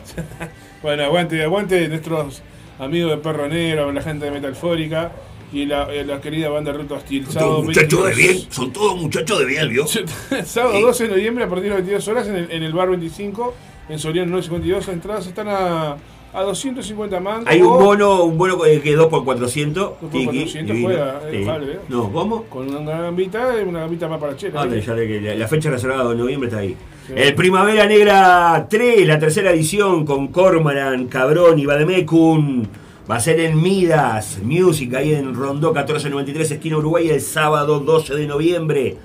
bueno, 0.82 1.04
aguante, 1.04 1.42
aguante 1.42 1.86
nuestros 1.88 2.42
amigos 2.78 3.10
de 3.12 3.16
Perro 3.18 3.48
Negro, 3.48 3.92
la 3.92 4.00
gente 4.02 4.24
de 4.24 4.30
Metalfórica 4.30 5.12
y 5.52 5.66
la, 5.66 5.92
eh, 5.92 6.04
la 6.04 6.20
querida 6.22 6.48
banda 6.48 6.72
Ruto 6.72 6.94
Hostil. 6.94 7.26
Son 7.26 7.34
todos 7.42 7.64
muchachos 7.64 8.04
de 8.06 8.14
bien, 8.14 8.38
son 8.50 8.72
todos 8.72 8.96
muchachos 8.96 9.38
de 9.40 9.44
bien, 9.44 9.68
¿vio? 9.68 9.84
Sábado 10.46 10.80
12 10.80 11.04
de 11.04 11.10
noviembre 11.10 11.44
a 11.44 11.48
partir 11.48 11.64
de 11.64 11.68
las 11.70 11.78
22 11.78 12.08
horas 12.08 12.26
en 12.28 12.36
el, 12.36 12.50
en 12.50 12.62
el 12.62 12.72
bar 12.72 12.88
25, 12.88 13.54
en 13.88 13.98
Soriano 13.98 14.30
952. 14.32 14.86
Las 14.86 14.94
entradas 14.94 15.26
están 15.26 15.48
a, 15.48 15.96
a 16.32 16.42
250 16.42 17.20
mangos. 17.20 17.44
Hay 17.46 17.60
un 17.62 17.68
bono, 17.78 18.24
un 18.24 18.38
bono 18.38 18.58
que 18.60 18.76
es 18.90 18.96
2 18.96 19.06
por 19.08 19.24
400. 19.24 19.90
por 19.98 20.10
Tiki, 20.10 20.24
400 20.26 20.74
divino. 20.76 20.88
juega, 20.88 21.20
eh, 21.30 21.38
Sí. 21.38 21.44
vale, 21.44 21.72
eh. 21.72 21.78
No, 21.88 22.10
¿cómo? 22.12 22.44
Con 22.44 22.74
una 22.74 23.00
gambita 23.02 23.60
y 23.60 23.68
una 23.68 23.80
gambita 23.80 24.08
más 24.08 24.20
para 24.20 24.36
chela. 24.36 24.62
Ah, 24.62 24.68
¿eh? 24.70 24.80
ya 24.80 24.94
que 24.96 25.20
la, 25.20 25.34
la 25.34 25.48
fecha 25.48 25.70
reservada 25.70 26.08
de 26.10 26.16
noviembre 26.16 26.48
está 26.48 26.60
ahí. 26.60 26.76
El 27.14 27.34
Primavera 27.34 27.84
Negra 27.86 28.66
3, 28.70 29.06
la 29.06 29.18
tercera 29.18 29.50
edición 29.50 30.06
con 30.06 30.28
Cormoran, 30.28 31.08
Cabrón 31.08 31.58
y 31.58 31.66
Bademecum. 31.66 32.64
Va 33.10 33.16
a 33.16 33.20
ser 33.20 33.40
en 33.40 33.60
Midas 33.60 34.38
Music, 34.44 34.94
ahí 34.94 35.12
en 35.12 35.34
Rondó 35.34 35.72
1493, 35.74 36.52
esquina 36.52 36.76
Uruguay, 36.78 37.10
el 37.10 37.20
sábado 37.20 37.80
12 37.80 38.14
de 38.14 38.26
noviembre. 38.28 38.96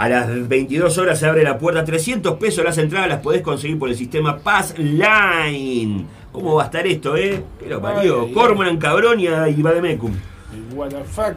A 0.00 0.08
las 0.08 0.48
22 0.48 0.96
horas 0.96 1.18
se 1.20 1.26
abre 1.26 1.42
la 1.42 1.58
puerta. 1.58 1.84
300 1.84 2.38
pesos 2.38 2.64
las 2.64 2.78
entradas 2.78 3.06
las 3.06 3.20
podés 3.20 3.42
conseguir 3.42 3.78
por 3.78 3.90
el 3.90 3.96
sistema 3.96 4.38
Pass 4.38 4.74
Line. 4.78 6.06
¿Cómo 6.32 6.54
va 6.54 6.62
a 6.62 6.66
estar 6.66 6.86
esto, 6.86 7.16
eh? 7.18 7.42
Que 7.58 7.66
lo 7.68 7.82
parió. 7.82 8.32
Cormoran, 8.32 8.78
Cabrón 8.78 9.20
y 9.20 9.26
Bademecum. 9.28 10.12
What 10.74 10.88
the 10.88 11.04
fuck. 11.04 11.34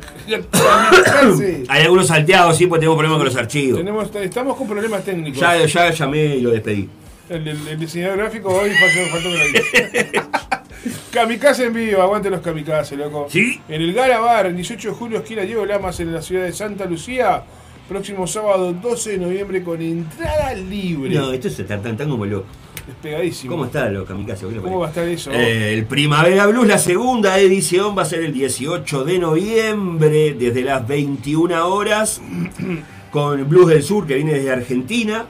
Hay 1.68 1.82
algunos 1.84 2.08
salteados, 2.08 2.56
sí, 2.56 2.68
porque 2.68 2.80
tenemos 2.82 2.96
problemas 2.98 3.18
con 3.18 3.26
los 3.26 3.36
archivos. 3.36 3.80
Tenemos, 3.80 4.16
estamos 4.16 4.56
con 4.56 4.66
problemas 4.68 5.04
técnicos. 5.04 5.42
Ya, 5.42 5.66
ya 5.66 5.90
llamé 5.92 6.38
y 6.38 6.42
lo 6.42 6.52
despedí. 6.52 6.88
El, 7.30 7.46
el- 7.46 7.68
el 7.68 7.80
diseñador 7.80 8.18
gráfico 8.18 8.48
hoy 8.50 8.70
faltó, 8.72 9.30
que 9.30 10.12
lo. 10.14 10.22
Kamikaze 11.12 11.66
en 11.66 11.74
vivo, 11.74 12.02
aguante 12.02 12.30
los 12.30 12.42
kamikaze, 12.42 12.96
loco. 12.96 13.28
¿Sí? 13.30 13.62
En 13.70 13.82
el 13.82 13.94
Gara 13.94 14.20
Bar, 14.20 14.46
el 14.48 14.56
18 14.56 14.90
de 14.90 14.94
julio, 14.96 15.18
esquina 15.20 15.42
Diego 15.44 15.66
Lamas, 15.66 16.00
en 16.00 16.14
la 16.14 16.22
ciudad 16.22 16.44
de 16.46 16.52
Santa 16.54 16.86
Lucía. 16.86 17.44
Próximo 17.88 18.26
sábado 18.28 18.72
12 18.74 19.12
de 19.12 19.18
noviembre 19.18 19.62
con 19.64 19.82
entrada 19.82 20.54
libre. 20.54 21.16
No, 21.16 21.32
esto 21.34 21.50
es 21.50 21.68
tan, 21.68 21.82
tan, 21.82 21.98
tan 21.98 22.10
como 22.10 22.26
loco. 22.26 22.46
Despegadísimo. 22.88 23.52
¿Cómo 23.52 23.66
está 23.66 23.90
lo 23.90 24.06
kamikaze? 24.06 24.46
¿Cómo 24.62 24.80
va 24.80 24.88
a 24.88 24.90
estar 24.90 25.08
eso? 25.08 25.32
Eh, 25.32 25.74
el 25.74 25.86
Primavera 25.86 26.48
Blues, 26.48 26.68
la 26.68 26.78
segunda 26.78 27.38
edición, 27.40 27.98
va 27.98 28.02
a 28.04 28.06
ser 28.06 28.24
el 28.24 28.34
18 28.34 29.04
de 29.04 29.20
noviembre, 29.20 30.34
desde 30.34 30.64
las 30.64 30.86
21 30.88 31.68
horas, 31.68 32.22
con 33.12 33.48
Blues 33.48 33.68
del 33.70 33.84
Sur, 33.84 34.08
que 34.08 34.16
viene 34.16 34.34
desde 34.34 34.52
Argentina, 34.52 35.26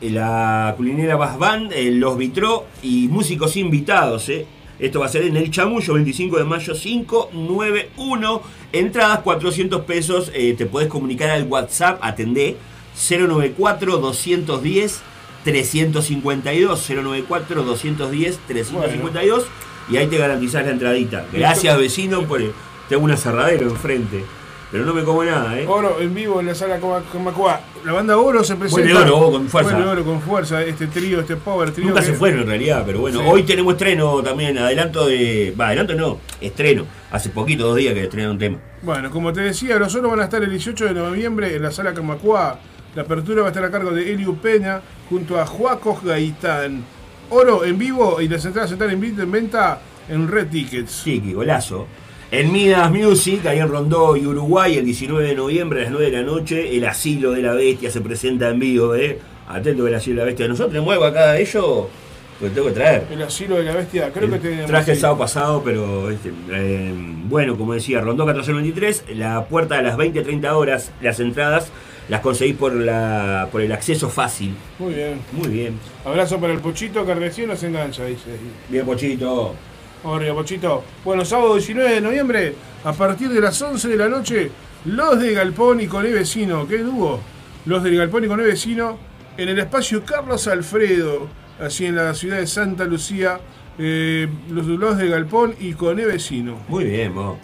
eh, 0.00 0.10
la 0.10 0.74
culinera 0.76 1.16
Bass 1.16 1.38
Band, 1.38 1.72
eh, 1.72 1.90
Los 1.90 2.16
Vitró 2.18 2.66
y 2.82 3.08
músicos 3.08 3.56
invitados. 3.56 4.28
eh. 4.28 4.46
Esto 4.78 5.00
va 5.00 5.06
a 5.06 5.08
ser 5.08 5.22
en 5.22 5.36
el 5.36 5.50
Chamullo, 5.50 5.94
25 5.94 6.36
de 6.36 6.44
mayo, 6.44 6.74
591. 6.74 8.42
Entradas 8.74 9.20
400 9.20 9.82
pesos. 9.82 10.30
eh, 10.34 10.54
te 10.56 10.66
podés 10.66 10.88
comunicar 10.88 11.30
al 11.30 11.44
WhatsApp, 11.44 11.98
atendé 12.02 12.56
094-210. 12.96 15.00
352 15.44 16.88
094 16.88 17.62
210 17.64 18.38
352 18.48 19.44
y 19.90 19.98
ahí 19.98 20.06
te 20.06 20.16
garantizás 20.16 20.64
la 20.64 20.72
entradita. 20.72 21.26
Gracias 21.32 21.78
vecino 21.78 22.22
por 22.22 22.40
tengo 22.88 23.04
un 23.04 23.10
aserradero 23.10 23.68
enfrente, 23.68 24.24
pero 24.74 24.86
no 24.86 24.92
me 24.92 25.04
como 25.04 25.22
nada, 25.22 25.56
¿eh? 25.56 25.66
Oro 25.68 26.00
en 26.00 26.12
vivo 26.12 26.40
en 26.40 26.46
la 26.46 26.54
sala 26.56 26.80
Coma- 26.80 27.04
Comacua. 27.12 27.60
La 27.84 27.92
banda 27.92 28.18
Oro 28.18 28.42
se 28.42 28.56
presenta. 28.56 28.92
Vuelve 28.92 29.08
Oro, 29.12 29.30
con 29.30 29.48
fuerza. 29.48 29.70
Vuelve 29.72 29.88
Oro 29.88 30.04
con 30.04 30.20
fuerza. 30.20 30.62
Este 30.64 30.88
trío, 30.88 31.20
este 31.20 31.36
power 31.36 31.70
trío. 31.70 31.86
Nunca 31.86 32.00
que- 32.00 32.06
se 32.06 32.14
fueron 32.14 32.40
en 32.40 32.46
realidad, 32.48 32.82
pero 32.84 32.98
bueno, 32.98 33.20
Sí. 33.20 33.24
hoy 33.28 33.44
tenemos 33.44 33.74
estreno 33.74 34.20
también, 34.20 34.58
adelanto 34.58 35.06
de. 35.06 35.54
Va, 35.58 35.68
adelanto 35.68 35.94
no, 35.94 36.18
estreno. 36.40 36.86
Hace 37.12 37.30
poquito, 37.30 37.68
dos 37.68 37.76
días 37.76 37.94
que 37.94 38.02
estrenaron 38.02 38.32
un 38.32 38.38
tema. 38.40 38.58
Bueno, 38.82 39.12
como 39.12 39.32
te 39.32 39.42
decía, 39.42 39.78
los 39.78 39.94
Oro 39.94 40.10
van 40.10 40.18
a 40.18 40.24
estar 40.24 40.42
el 40.42 40.50
18 40.50 40.86
de 40.86 40.94
noviembre 40.94 41.54
en 41.54 41.62
la 41.62 41.70
sala 41.70 41.94
Camacua. 41.94 42.58
La 42.96 43.02
apertura 43.02 43.42
va 43.42 43.46
a 43.46 43.50
estar 43.50 43.64
a 43.64 43.70
cargo 43.70 43.92
de 43.92 44.12
Eliu 44.12 44.36
Peña 44.38 44.80
junto 45.08 45.40
a 45.40 45.46
Juaco 45.46 46.00
Gaitán. 46.02 46.82
Oro 47.30 47.64
en 47.64 47.78
vivo 47.78 48.20
y 48.20 48.26
las 48.26 48.44
entradas 48.44 48.72
están 48.72 48.90
en 48.90 49.00
venta- 49.00 49.22
en 49.22 49.30
venta 49.30 49.78
en 50.08 50.26
Red 50.26 50.48
Tickets. 50.48 50.90
Sí, 50.90 51.20
qué 51.24 51.32
golazo. 51.32 51.86
En 52.36 52.50
Midas 52.50 52.90
Music, 52.90 53.46
ahí 53.46 53.60
en 53.60 53.68
Rondó 53.68 54.16
y 54.16 54.26
Uruguay, 54.26 54.76
el 54.76 54.84
19 54.84 55.24
de 55.24 55.36
noviembre 55.36 55.78
a 55.78 55.82
las 55.84 55.92
9 55.92 56.10
de 56.10 56.16
la 56.16 56.22
noche, 56.24 56.76
el 56.76 56.84
Asilo 56.84 57.30
de 57.30 57.42
la 57.42 57.52
Bestia 57.52 57.92
se 57.92 58.00
presenta 58.00 58.48
en 58.48 58.58
vivo, 58.58 58.96
¿eh? 58.96 59.20
Atento 59.46 59.86
el 59.86 59.94
Asilo 59.94 60.16
de 60.16 60.22
la 60.22 60.24
Bestia. 60.24 60.48
Nosotros 60.48 60.72
tenemos 60.72 60.92
algo 60.92 61.04
acá 61.04 61.30
de 61.30 61.42
ellos, 61.42 61.86
pues 62.40 62.52
tengo 62.52 62.66
que 62.66 62.72
traer. 62.72 63.04
El 63.12 63.22
asilo 63.22 63.54
de 63.54 63.62
la 63.62 63.74
bestia, 63.76 64.10
creo 64.12 64.28
que 64.28 64.38
tenemos. 64.38 64.66
Traje 64.66 64.90
el 64.90 64.98
sábado 64.98 65.20
pasado, 65.20 65.62
pero 65.64 66.10
este, 66.10 66.32
eh, 66.50 66.92
bueno, 67.28 67.56
como 67.56 67.72
decía, 67.72 68.00
Rondó 68.00 68.26
1493, 68.26 69.16
la 69.16 69.44
puerta 69.44 69.78
a 69.78 69.82
las 69.82 69.96
20 69.96 70.20
30 70.22 70.56
horas, 70.56 70.90
las 71.00 71.20
entradas 71.20 71.68
las 72.08 72.20
conseguís 72.20 72.56
por, 72.56 72.74
la, 72.74 73.48
por 73.52 73.60
el 73.60 73.70
acceso 73.70 74.10
fácil. 74.10 74.56
Muy 74.80 74.94
bien. 74.94 75.20
Muy 75.30 75.46
bien. 75.50 75.78
Abrazo 76.04 76.40
para 76.40 76.52
el 76.52 76.58
Pochito 76.58 77.06
que 77.06 77.14
recién 77.14 77.46
nos 77.46 77.62
engancha, 77.62 78.04
dice. 78.06 78.30
Bien, 78.68 78.84
Pochito. 78.84 79.54
Arriba, 80.04 80.34
Pochito. 80.34 80.84
Bueno, 81.04 81.24
sábado 81.24 81.54
19 81.54 81.94
de 81.94 82.00
noviembre, 82.00 82.54
a 82.84 82.92
partir 82.92 83.30
de 83.30 83.40
las 83.40 83.60
11 83.60 83.88
de 83.88 83.96
la 83.96 84.08
noche, 84.08 84.50
los 84.84 85.18
de 85.18 85.32
Galpón 85.32 85.80
y 85.80 85.86
Coné 85.86 86.10
Vecino. 86.10 86.68
¿Qué 86.68 86.78
dúo? 86.78 87.20
Los 87.64 87.82
del 87.82 87.96
Galpón 87.96 88.24
y 88.24 88.28
Coné 88.28 88.44
Vecino 88.44 88.98
en 89.36 89.48
el 89.48 89.58
espacio 89.58 90.04
Carlos 90.04 90.46
Alfredo, 90.46 91.28
así 91.58 91.86
en 91.86 91.96
la 91.96 92.14
ciudad 92.14 92.38
de 92.38 92.46
Santa 92.46 92.84
Lucía. 92.84 93.40
eh, 93.78 94.28
los, 94.50 94.98
de 94.98 95.08
Galpón 95.08 95.54
y 95.58 95.72
Coné 95.72 96.04
Vecino. 96.04 96.58
Muy 96.68 96.84
bien, 96.84 97.14
vos. 97.14 97.36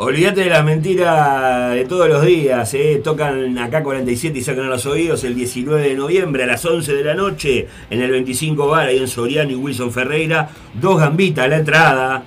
Olvídate 0.00 0.42
de 0.42 0.50
las 0.50 0.64
mentiras 0.64 1.74
de 1.74 1.84
todos 1.84 2.08
los 2.08 2.24
días, 2.24 2.72
¿eh? 2.74 3.00
Tocan 3.02 3.58
acá 3.58 3.82
47 3.82 4.38
y 4.38 4.42
sacan 4.42 4.68
los 4.68 4.86
oídos 4.86 5.24
el 5.24 5.34
19 5.34 5.88
de 5.88 5.96
noviembre 5.96 6.44
a 6.44 6.46
las 6.46 6.64
11 6.64 6.94
de 6.94 7.02
la 7.02 7.14
noche 7.14 7.66
en 7.90 8.00
el 8.00 8.12
25 8.12 8.68
Bar, 8.68 8.86
ahí 8.86 8.98
en 8.98 9.08
Soriano 9.08 9.50
y 9.50 9.56
Wilson 9.56 9.90
Ferreira. 9.90 10.50
Dos 10.72 11.00
gambitas 11.00 11.46
a 11.46 11.48
la 11.48 11.56
entrada. 11.56 12.24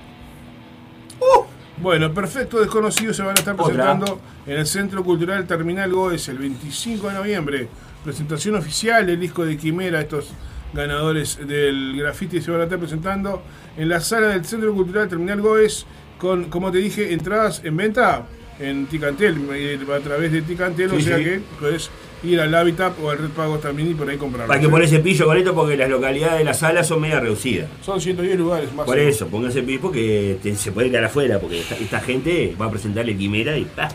Bueno, 1.78 2.12
Perfecto 2.12 2.60
Desconocido 2.60 3.14
se 3.14 3.22
van 3.22 3.36
a 3.36 3.40
estar 3.40 3.54
Otra. 3.54 3.64
presentando 3.64 4.20
en 4.46 4.58
el 4.58 4.66
Centro 4.66 5.02
Cultural 5.02 5.46
Terminal 5.46 5.90
Goes 5.90 6.28
el 6.28 6.36
25 6.36 7.08
de 7.08 7.14
noviembre. 7.14 7.68
Presentación 8.04 8.54
oficial 8.54 9.06
del 9.06 9.18
disco 9.18 9.46
de 9.46 9.56
Quimera, 9.56 10.02
estos 10.02 10.28
ganadores 10.74 11.38
del 11.46 11.96
graffiti 11.96 12.42
se 12.42 12.50
van 12.50 12.60
a 12.60 12.64
estar 12.64 12.78
presentando 12.78 13.42
en 13.78 13.88
la 13.88 14.00
sala 14.00 14.28
del 14.28 14.44
Centro 14.44 14.74
Cultural 14.74 15.08
Terminal 15.08 15.40
Goes 15.40 15.86
con, 16.22 16.44
como 16.44 16.70
te 16.70 16.78
dije, 16.78 17.12
entradas 17.12 17.60
en 17.64 17.76
venta 17.76 18.26
en 18.60 18.86
Ticantel, 18.86 19.36
eh, 19.54 19.76
a 19.92 19.98
través 19.98 20.30
de 20.30 20.42
Ticantel, 20.42 20.92
o 20.92 20.96
Sí, 20.96 21.02
sea 21.02 21.18
sí. 21.18 21.24
que 21.24 21.40
puedes 21.58 21.90
ir 22.22 22.38
al 22.40 22.54
Habitat 22.54 22.92
o 23.02 23.10
al 23.10 23.18
Red 23.18 23.30
Pagos 23.30 23.60
también 23.60 23.90
y 23.90 23.94
por 23.94 24.08
ahí 24.08 24.16
comprarlo. 24.16 24.46
Para 24.46 24.60
que 24.60 24.68
pones 24.68 24.92
el 24.92 25.00
pillo 25.02 25.26
con 25.26 25.36
esto 25.36 25.52
porque 25.52 25.76
las 25.76 25.90
localidades 25.90 26.38
de 26.38 26.44
la 26.44 26.54
sala 26.54 26.84
son 26.84 27.00
media 27.00 27.18
reducidas. 27.18 27.68
Son 27.84 28.00
110 28.00 28.38
lugares 28.38 28.72
más. 28.72 28.86
Por 28.86 29.00
eso, 29.00 29.26
póngase 29.26 29.58
el 29.58 29.64
pillo 29.64 29.80
porque 29.80 30.36
te- 30.40 30.54
se 30.54 30.70
puede 30.70 30.90
quedar 30.90 31.04
afuera 31.06 31.40
porque 31.40 31.58
esta, 31.58 31.74
esta 31.74 31.98
gente 31.98 32.54
va 32.60 32.66
a 32.66 32.70
presentarle 32.70 33.16
Quimera 33.16 33.58
y 33.58 33.64
¡pah! 33.64 33.88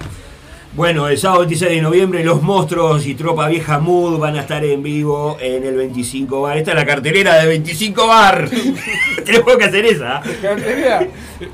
Bueno, 0.77 1.07
el 1.07 1.17
sábado 1.17 1.39
26 1.39 1.71
de 1.71 1.81
noviembre 1.81 2.23
los 2.23 2.43
monstruos 2.43 3.07
y 3.07 3.15
Tropa 3.15 3.47
Vieja 3.47 3.79
Mood 3.79 4.19
van 4.19 4.35
a 4.35 4.41
estar 4.41 4.63
en 4.63 4.83
vivo 4.83 5.35
en 5.41 5.63
el 5.63 5.75
25 5.75 6.41
Bar. 6.41 6.55
Esta 6.59 6.69
es 6.69 6.75
la 6.77 6.85
cartelera 6.85 7.33
de 7.39 7.47
25 7.47 8.05
Bar. 8.05 8.47
Tenemos 9.25 9.57
que 9.57 9.63
hacer 9.63 9.85
esa. 9.85 10.21
Cartelera, 10.39 11.07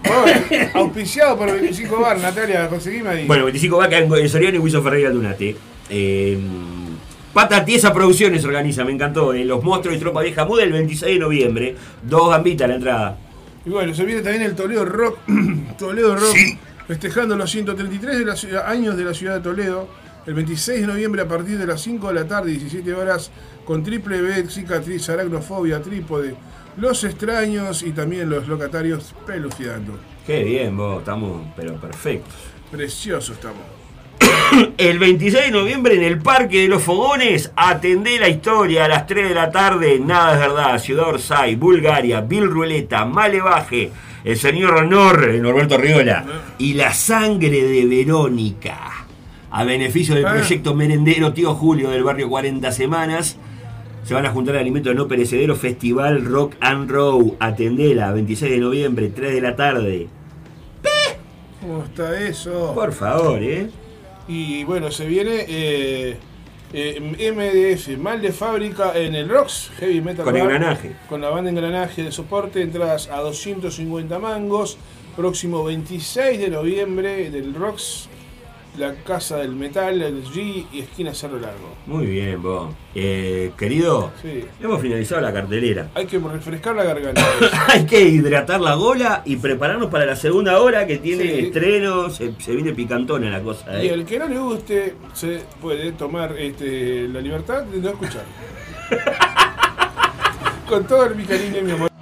bueno, 0.04 0.42
auspiciado 0.74 1.38
por 1.38 1.48
el 1.48 1.56
25 1.62 2.02
Bar, 2.02 2.20
Natalia, 2.20 2.68
conseguime 2.68 3.10
ahí. 3.12 3.26
Bueno, 3.26 3.46
25 3.46 3.78
Bar 3.78 3.94
en 3.94 4.28
Soriano 4.28 4.58
y 4.58 4.60
Wilson 4.60 4.84
Ferreira 4.84 5.10
Dunate. 5.10 5.56
Eh, 5.90 6.38
Pata 7.32 7.64
Tiesa 7.64 7.94
Producciones 7.94 8.44
organiza, 8.44 8.84
me 8.84 8.92
encantó. 8.92 9.34
eh, 9.34 9.46
los 9.46 9.64
monstruos 9.64 9.96
y 9.96 10.02
Tropa 10.02 10.22
Vieja 10.22 10.44
Mood 10.44 10.60
el 10.60 10.74
26 10.74 11.14
de 11.14 11.20
noviembre. 11.20 11.76
Dos 12.02 12.30
gambitas 12.30 12.66
a 12.66 12.68
la 12.68 12.76
entrada. 12.76 13.18
Y 13.66 13.70
bueno, 13.70 13.94
se 13.94 14.04
viene 14.04 14.22
también 14.22 14.44
el 14.44 14.54
Toledo 14.54 14.84
Rock, 14.84 15.20
Toledo 15.80 16.18
Rock, 16.18 16.36
festejando 16.88 17.36
los 17.36 17.50
133 17.52 18.18
de 18.20 18.26
la 18.26 18.36
ciudad- 18.36 18.68
años 18.70 18.98
de 18.98 19.04
la 19.06 19.14
ciudad 19.14 19.36
de 19.36 19.42
Toledo, 19.42 19.88
el 20.26 20.34
26 20.34 20.82
de 20.82 20.88
noviembre 20.88 21.22
a 21.22 21.28
partir 21.28 21.58
de 21.58 21.66
las 21.68 21.82
5 21.82 22.08
de 22.10 22.14
la 22.14 22.28
tarde, 22.28 22.52
17 22.52 22.94
horas, 22.94 23.32
con 23.66 23.84
triple 23.84 24.22
B, 24.22 24.50
cicatriz, 24.50 25.10
aracnofobia, 25.10 25.82
trípode, 25.82 26.36
los 26.78 27.04
extraños 27.04 27.84
y 27.84 27.92
también 27.92 28.30
los 28.30 28.48
locatarios 28.48 29.14
pelucidando. 29.28 29.98
Qué 30.26 30.44
bien, 30.44 30.76
vos, 30.78 31.00
estamos, 31.00 31.46
pero 31.56 31.76
perfectos. 31.76 32.34
Precioso 32.72 33.34
estamos. 33.34 33.62
El 34.78 35.00
26 35.00 35.46
de 35.46 35.52
noviembre 35.52 35.96
en 35.96 36.04
el 36.04 36.20
Parque 36.20 36.62
de 36.62 36.68
los 36.68 36.82
Fogones, 36.84 37.52
atendé 37.56 38.20
la 38.20 38.30
historia 38.30 38.86
a 38.86 38.88
las 38.88 39.06
3 39.06 39.30
de 39.30 39.36
la 39.36 39.52
tarde. 39.52 40.00
Nada 40.00 40.34
es 40.34 40.40
verdad. 40.40 40.80
Ciudad 40.80 41.08
Orsay, 41.10 41.56
Bulgaria, 41.56 42.22
Bill 42.22 42.50
Rueleta, 42.50 43.06
Malevaje, 43.06 43.92
el 44.24 44.38
señor 44.38 44.74
Honor, 44.76 45.28
Norberto 45.36 45.78
Riola, 45.78 46.26
y 46.58 46.74
la 46.74 46.94
sangre 46.94 47.64
de 47.64 47.86
Verónica. 47.86 49.06
A 49.52 49.64
beneficio 49.66 50.16
del 50.16 50.26
Ah. 50.26 50.32
proyecto 50.34 50.74
merendero 50.74 51.34
Tío 51.34 51.54
Julio 51.54 51.90
del 51.92 52.04
barrio 52.04 52.28
40 52.30 52.72
Semanas. 52.72 53.38
Se 54.04 54.14
van 54.14 54.26
a 54.26 54.32
juntar 54.32 54.56
alimentos 54.58 54.94
no 54.96 55.08
perecederos 55.08 55.60
Festival 55.60 56.26
Rock 56.26 56.56
and 56.60 56.90
Roll. 56.90 57.34
Atendela, 57.40 58.12
26 58.12 58.52
de 58.52 58.58
noviembre, 58.58 59.10
3 59.10 59.34
de 59.34 59.42
la 59.42 59.56
tarde. 59.56 60.08
¿Cómo 61.62 61.84
está 61.84 62.20
eso? 62.20 62.74
Por 62.76 62.92
favor, 62.92 63.42
¿eh? 63.42 63.70
Y 64.28 64.64
bueno, 64.66 64.92
se 64.92 65.06
viene 65.06 65.46
eh, 65.48 66.18
eh, 66.74 67.00
MDF, 67.00 67.98
mal 68.00 68.22
de 68.22 68.32
fábrica 68.32 68.98
en 68.98 69.14
el 69.14 69.30
Rocks, 69.30 69.72
Heavy 69.78 70.02
Metal 70.02 70.26
Con 70.26 70.34
Bar, 70.34 70.44
engranaje. 70.44 70.96
Con 71.08 71.22
la 71.22 71.30
banda 71.30 71.52
engranaje 71.52 72.04
de 72.04 72.12
soporte, 72.12 72.62
entradas 72.62 73.10
a 73.10 73.20
250 73.20 74.18
mangos. 74.20 74.78
Próximo 75.16 75.64
26 75.64 76.40
de 76.40 76.50
noviembre 76.50 77.30
del 77.30 77.54
Rocks, 77.54 78.10
la 78.78 78.96
Casa 78.96 79.38
del 79.38 79.52
Metal, 79.56 80.02
el 80.02 80.24
G 80.26 80.66
y 80.72 80.80
esquina 80.80 81.14
Cerro 81.14 81.40
Largo. 81.40 81.76
Muy 81.86 82.08
bien, 82.08 82.42
vos. 82.42 82.74
Eh, 82.96 83.52
querido, 83.58 84.12
Sí. 84.22 84.46
hemos 84.62 84.82
finalizado 84.82 85.22
la 85.22 85.32
cartelera. 85.32 85.90
Hay 85.94 86.06
que 86.08 86.18
refrescar 86.18 86.76
la 86.76 86.84
garganta. 86.84 87.22
Hay 87.70 87.86
que 87.86 88.02
hidratar 88.02 88.60
la 88.62 88.74
gola 88.76 89.22
y 89.26 89.36
prepararnos 89.36 89.90
para 89.92 90.06
la 90.08 90.16
segunda 90.16 90.60
hora 90.60 90.88
que 90.88 90.98
tiene 90.98 91.24
Sí. 91.24 91.40
estreno. 91.46 92.10
Se, 92.10 92.34
se 92.40 92.56
viene 92.56 92.74
picantona 92.74 93.30
la 93.30 93.42
cosa. 93.42 93.84
Y 93.84 93.88
¿eh? 93.90 93.94
el 93.94 94.06
que 94.06 94.18
no 94.18 94.28
le 94.28 94.40
guste 94.40 94.96
se 95.14 95.42
puede 95.62 95.92
tomar 95.92 96.36
este, 96.38 97.08
la 97.10 97.22
libertad 97.22 97.64
de 97.64 97.80
no 97.80 97.90
escuchar. 97.90 98.24
Con 100.68 100.88
todo 100.88 101.10
mi 101.12 101.24
cariño 101.26 101.60
y 101.60 101.62
mi 101.62 101.72
amor. 101.72 101.93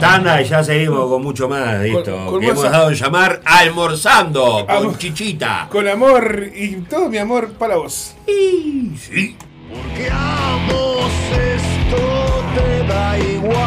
Tanda 0.00 0.40
y 0.42 0.44
ya 0.46 0.64
seguimos 0.64 1.08
con 1.08 1.22
mucho 1.22 1.48
más 1.48 1.78
de 1.80 1.92
esto. 1.92 2.16
Con- 2.16 2.26
con 2.26 2.40
que 2.40 2.46
hemos 2.48 2.62
dado 2.70 2.88
en 2.88 2.94
llamar 2.96 3.40
almorzando 3.44 4.66
con 4.66 4.76
Am- 4.88 4.96
chichita. 4.98 5.68
Con 5.70 5.86
amor 5.88 6.44
y 6.54 6.76
todo 6.88 7.08
mi 7.08 7.18
amor 7.18 7.52
para 7.52 7.76
vos. 7.76 8.14
Sí. 8.26 9.36
Porque 9.72 10.08
a 10.10 10.58
vos 10.72 11.10
esto 11.32 12.44
te 12.56 12.86
da 12.92 13.18
igual 13.18 13.60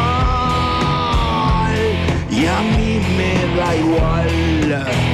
y 2.30 2.46
a 2.46 2.60
mí 2.60 3.00
me 3.16 3.56
da 3.56 3.74
igual. 3.76 5.13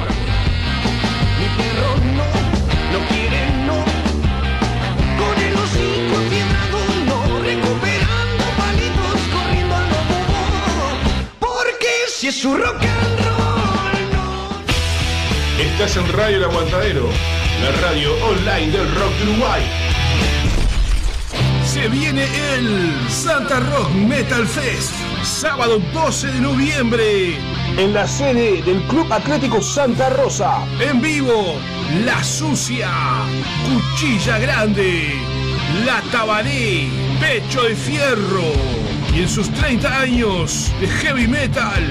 Su 12.41 12.55
rock 12.55 12.81
and 12.81 13.19
roll 13.19 14.65
Estás 15.59 15.95
en 15.95 16.11
Radio 16.13 16.37
El 16.37 16.43
Aguantadero, 16.45 17.07
la 17.61 17.71
radio 17.81 18.13
online 18.25 18.71
del 18.71 18.95
rock 18.95 19.11
Uruguay. 19.23 19.61
Se 21.63 21.87
viene 21.87 22.25
el 22.55 22.95
Santa 23.09 23.59
Rock 23.59 23.91
Metal 23.91 24.47
Fest, 24.47 24.91
sábado 25.23 25.79
12 25.93 26.27
de 26.31 26.41
noviembre, 26.41 27.35
en 27.77 27.93
la 27.93 28.07
sede 28.07 28.63
del 28.63 28.81
Club 28.87 29.13
Atlético 29.13 29.61
Santa 29.61 30.09
Rosa. 30.09 30.65
En 30.79 30.99
vivo, 30.99 31.59
La 32.03 32.23
Sucia, 32.23 32.89
Cuchilla 33.67 34.39
Grande, 34.39 35.13
La 35.85 36.01
Tabaré, 36.11 36.89
Pecho 37.19 37.61
de 37.61 37.75
Fierro. 37.75 38.51
Y 39.13 39.21
en 39.21 39.29
sus 39.29 39.51
30 39.51 39.99
años 39.99 40.71
de 40.79 40.87
heavy 40.87 41.27
metal, 41.27 41.83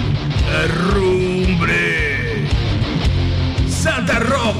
Santa 3.68 4.18
Rock 4.18 4.56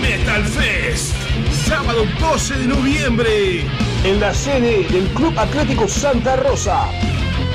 Metal 0.00 0.44
Fest, 0.44 1.14
sábado 1.66 2.04
12 2.18 2.58
de 2.58 2.66
noviembre, 2.66 3.60
en 4.04 4.20
la 4.20 4.34
sede 4.34 4.84
del 4.88 5.06
Club 5.14 5.38
Atlético 5.38 5.86
Santa 5.86 6.36
Rosa. 6.36 6.88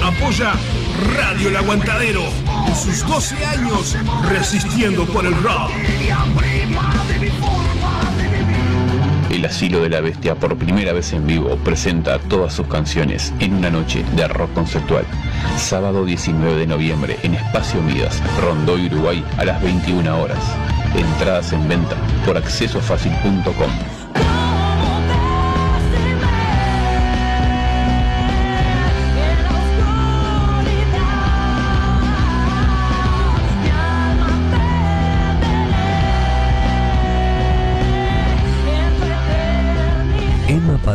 Apoya 0.03 0.53
Radio 1.17 1.49
El 1.49 1.57
Aguantadero 1.57 2.23
en 2.67 2.75
sus 2.75 3.05
12 3.05 3.45
años 3.45 3.97
resistiendo 4.29 5.05
por 5.05 5.25
el 5.25 5.33
rock. 5.43 5.71
El 9.29 9.45
Asilo 9.45 9.81
de 9.81 9.89
la 9.89 10.01
Bestia 10.01 10.35
por 10.35 10.57
primera 10.57 10.93
vez 10.93 11.13
en 11.13 11.25
vivo 11.27 11.55
presenta 11.57 12.19
todas 12.19 12.53
sus 12.53 12.67
canciones 12.67 13.33
en 13.39 13.55
una 13.55 13.69
noche 13.69 14.05
de 14.15 14.27
rock 14.27 14.53
conceptual. 14.53 15.05
Sábado 15.57 16.05
19 16.05 16.55
de 16.55 16.67
noviembre 16.67 17.17
en 17.23 17.35
Espacio 17.35 17.81
Midas, 17.81 18.21
Rondoy, 18.41 18.87
Uruguay 18.87 19.23
a 19.37 19.45
las 19.45 19.61
21 19.61 20.21
horas. 20.21 20.43
Entradas 20.95 21.53
en 21.53 21.67
venta 21.67 21.95
por 22.25 22.37
accesofacil.com. 22.37 23.90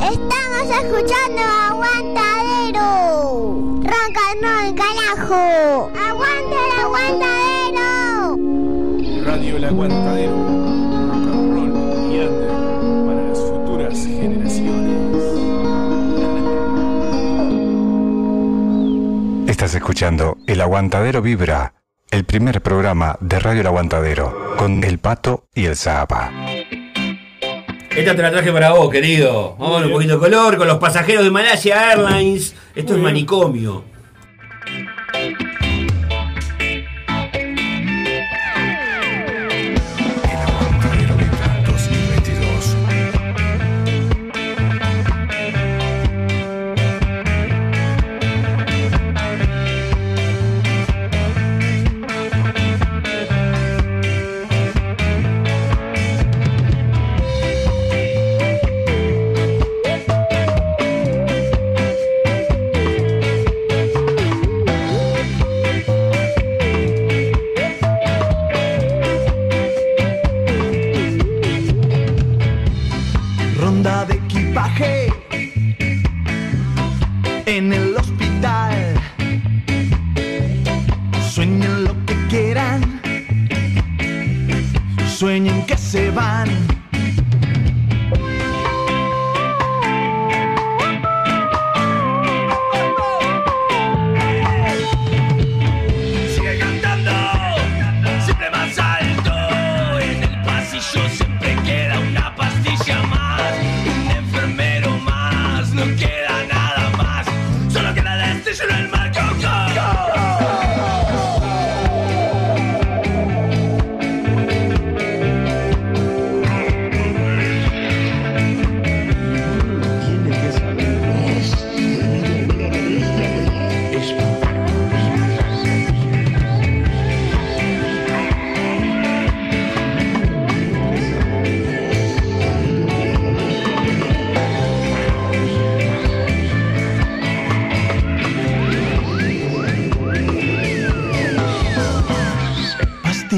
Estamos 0.00 0.70
escuchando 0.70 1.42
Aguantadero. 1.70 2.84
Ranca 3.82 4.20
el 4.32 4.74
carajo. 4.74 5.90
Aguanta 5.94 6.56
el 6.64 6.72
aguantadero. 6.80 7.86
Radio 9.24 9.56
El 9.56 9.64
Aguantadero. 9.64 10.36
Rock 10.36 11.26
and 11.26 11.52
roll 11.54 11.72
y 12.12 12.20
under 12.20 12.52
para 13.06 13.22
las 13.28 13.38
futuras 13.38 13.98
generaciones. 14.06 15.22
Estás 19.50 19.74
escuchando 19.74 20.38
El 20.46 20.60
Aguantadero 20.60 21.22
Vibra, 21.22 21.74
el 22.10 22.24
primer 22.24 22.62
programa 22.62 23.16
de 23.20 23.40
Radio 23.40 23.62
El 23.62 23.66
Aguantadero, 23.66 24.56
con 24.56 24.84
El 24.84 24.98
Pato 24.98 25.48
y 25.54 25.64
el 25.64 25.76
Zapa. 25.76 26.30
Esta 27.98 28.14
te 28.14 28.22
la 28.22 28.30
traje 28.30 28.52
para 28.52 28.70
vos, 28.70 28.90
querido. 28.90 29.56
Vamos 29.58 29.84
un 29.84 29.90
poquito 29.90 30.12
de 30.12 30.18
color 30.20 30.56
con 30.56 30.68
los 30.68 30.78
pasajeros 30.78 31.24
de 31.24 31.32
Malaysia 31.32 31.90
Airlines. 31.90 32.54
Esto 32.76 32.94
es 32.94 33.00
manicomio. 33.00 33.82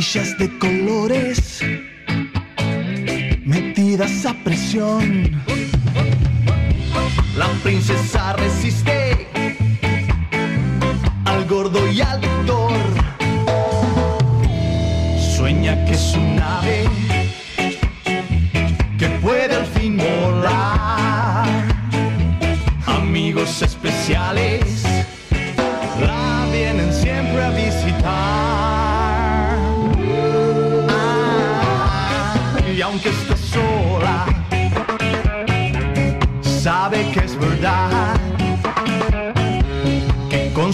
Pastillas 0.00 0.38
de 0.38 0.58
colores 0.58 1.60
metidas 3.44 4.24
a 4.24 4.32
presión. 4.32 5.42
La 7.36 7.46
princesa 7.62 8.32
resiste 8.32 9.28
al 11.26 11.44
gordo 11.46 11.86
y 11.86 12.00
al 12.00 12.18
doctor. 12.18 12.72
Sueña 15.36 15.84
que 15.84 15.92
es 15.92 16.14
un 16.14 16.40
ave 16.40 16.88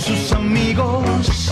sus 0.07 0.33
amigos 0.33 1.51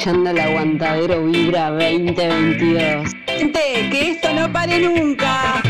escuchando 0.00 0.30
el 0.30 0.38
aguantadero 0.40 1.26
Vibra 1.26 1.68
2022. 1.72 3.12
Gente, 3.26 3.60
que 3.92 4.12
esto 4.12 4.32
no 4.32 4.50
pare 4.50 4.80
nunca. 4.80 5.62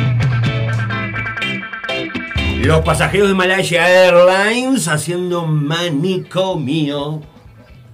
Los 2.63 2.81
pasajeros 2.83 3.27
de 3.27 3.35
Malaysia 3.35 3.89
Airlines 3.89 4.87
haciendo 4.87 5.47
manicomio. 5.47 7.23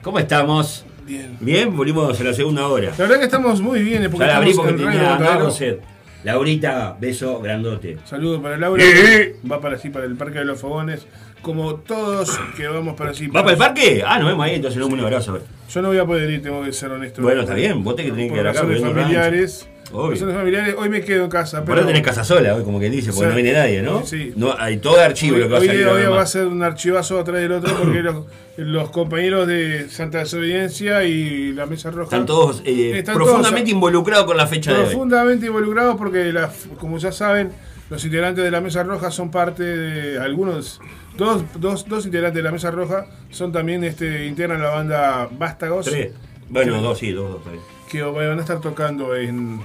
¿Cómo 0.03 0.18
estamos? 0.18 0.84
Bien. 1.07 1.39
Bien, 1.41 1.74
volvimos 1.74 2.20
a 2.20 2.24
la 2.24 2.34
segunda 2.34 2.68
hora. 2.68 2.91
La 2.91 3.05
verdad 3.05 3.18
que 3.18 3.24
estamos 3.24 3.62
muy 3.62 3.82
bien, 3.82 4.03
eh, 4.03 4.11
porque 4.11 4.26
Ya 4.26 4.32
la 4.32 4.37
abrí 4.37 4.53
porque 4.53 4.74
tenía 4.74 5.51
sed. 5.51 5.78
Laurita, 6.22 6.99
beso 7.01 7.41
grandote. 7.41 7.97
Saludo 8.05 8.43
para 8.43 8.59
Laura. 8.59 8.84
Eh. 8.84 9.37
Va 9.51 9.59
para 9.59 9.76
así, 9.76 9.89
para 9.89 10.05
el 10.05 10.16
Parque 10.16 10.41
de 10.41 10.45
los 10.45 10.61
Fogones. 10.61 11.07
Como 11.43 11.76
todos 11.76 12.39
que 12.57 12.66
vamos 12.66 12.97
para 12.97 13.11
allí. 13.11 13.28
¿Va 13.28 13.41
para 13.43 13.53
el 13.53 13.59
parque? 13.59 14.03
Ah, 14.05 14.18
nos 14.18 14.28
vemos 14.28 14.45
ahí, 14.45 14.57
entonces 14.57 14.78
no 14.80 14.87
un 14.89 14.99
abrazo. 15.01 15.39
Yo 15.72 15.82
no 15.82 15.89
voy 15.89 15.99
a 15.99 16.05
poder 16.05 16.28
ir, 16.30 16.43
tengo 16.43 16.62
que 16.64 16.72
ser 16.72 16.91
honesto. 16.91 17.22
Bueno, 17.22 17.43
está 17.43 17.55
bien, 17.55 17.84
vos 17.84 17.95
te 17.95 18.05
que 18.05 18.11
tenés 18.11 18.32
que 18.32 18.39
ir 18.41 18.47
acá. 18.47 18.61
familiares. 18.61 19.68
razones 19.93 20.34
familiares, 20.34 20.74
hoy 20.76 20.89
me 20.89 21.01
quedo 21.03 21.24
en 21.24 21.30
casa. 21.30 21.59
Por 21.59 21.66
Pero 21.66 21.76
ahora 21.78 21.87
tenés 21.87 22.03
casa 22.03 22.24
sola 22.24 22.55
hoy, 22.57 22.64
como 22.64 22.80
que 22.80 22.91
dice, 22.91 23.12
porque 23.12 23.28
no 23.28 23.34
viene 23.37 23.53
nadie, 23.53 23.82
¿no? 23.82 24.05
Sí. 24.05 24.32
No, 24.34 24.55
hay 24.59 24.78
todo 24.78 25.01
archivo 25.01 25.37
Hoy, 25.37 25.43
lo 25.43 25.47
que 25.47 25.53
va 25.53 25.59
a 25.59 25.61
hoy 25.61 25.66
salir. 25.68 25.84
día- 25.84 25.93
hoy 25.93 26.03
va 26.07 26.22
a 26.22 26.26
ser 26.26 26.47
un 26.49 26.62
archivazo 26.64 27.20
atrás 27.20 27.41
del 27.41 27.53
otro 27.53 27.72
porque 27.76 27.99
los, 28.03 28.24
los 28.57 28.91
compañeros 28.91 29.47
de 29.47 29.89
Santa 29.89 30.18
Desobediencia 30.18 31.05
y 31.05 31.53
la 31.53 31.66
Mesa 31.66 31.91
Roja 31.93 32.05
Están 32.05 32.26
todos 32.26 32.62
eh, 32.64 32.99
están 32.99 33.14
profundamente 33.14 33.61
todos- 33.70 33.72
involucrados 33.74 34.26
con 34.26 34.37
la 34.37 34.49
fecha 34.49 34.72
de 34.72 34.78
hoy. 34.80 34.87
profundamente 34.87 35.47
involucrados 35.47 35.95
porque, 35.97 36.32
la- 36.32 36.51
como 36.80 36.99
ya 36.99 37.12
saben, 37.12 37.53
los 37.89 38.05
integrantes 38.05 38.43
de 38.43 38.51
la 38.51 38.61
Mesa 38.61 38.82
Roja 38.82 39.12
son 39.12 39.30
parte 39.30 39.62
de 39.62 40.18
algunos. 40.18 40.80
Dos, 41.17 41.43
dos, 41.59 41.89
dos 41.89 42.05
integrantes 42.07 42.37
de 42.37 42.43
la 42.43 42.53
Mesa 42.53 42.71
Roja 42.71 43.07
son 43.31 43.53
también 43.53 43.83
este 43.85 44.27
integran 44.27 44.61
la 44.62 44.71
banda 44.71 45.29
Vástagos. 45.33 45.87
Tres. 45.87 46.12
Bueno, 46.49 46.75
Que- 46.75 46.81
dos, 46.83 46.99
sí, 46.99 47.12
dos, 47.12 47.31
dos. 47.45 47.45
bien. 47.53 47.62
Que 47.91 48.03
van 48.03 48.39
a 48.39 48.41
estar 48.41 48.61
tocando 48.61 49.14
en, 49.17 49.61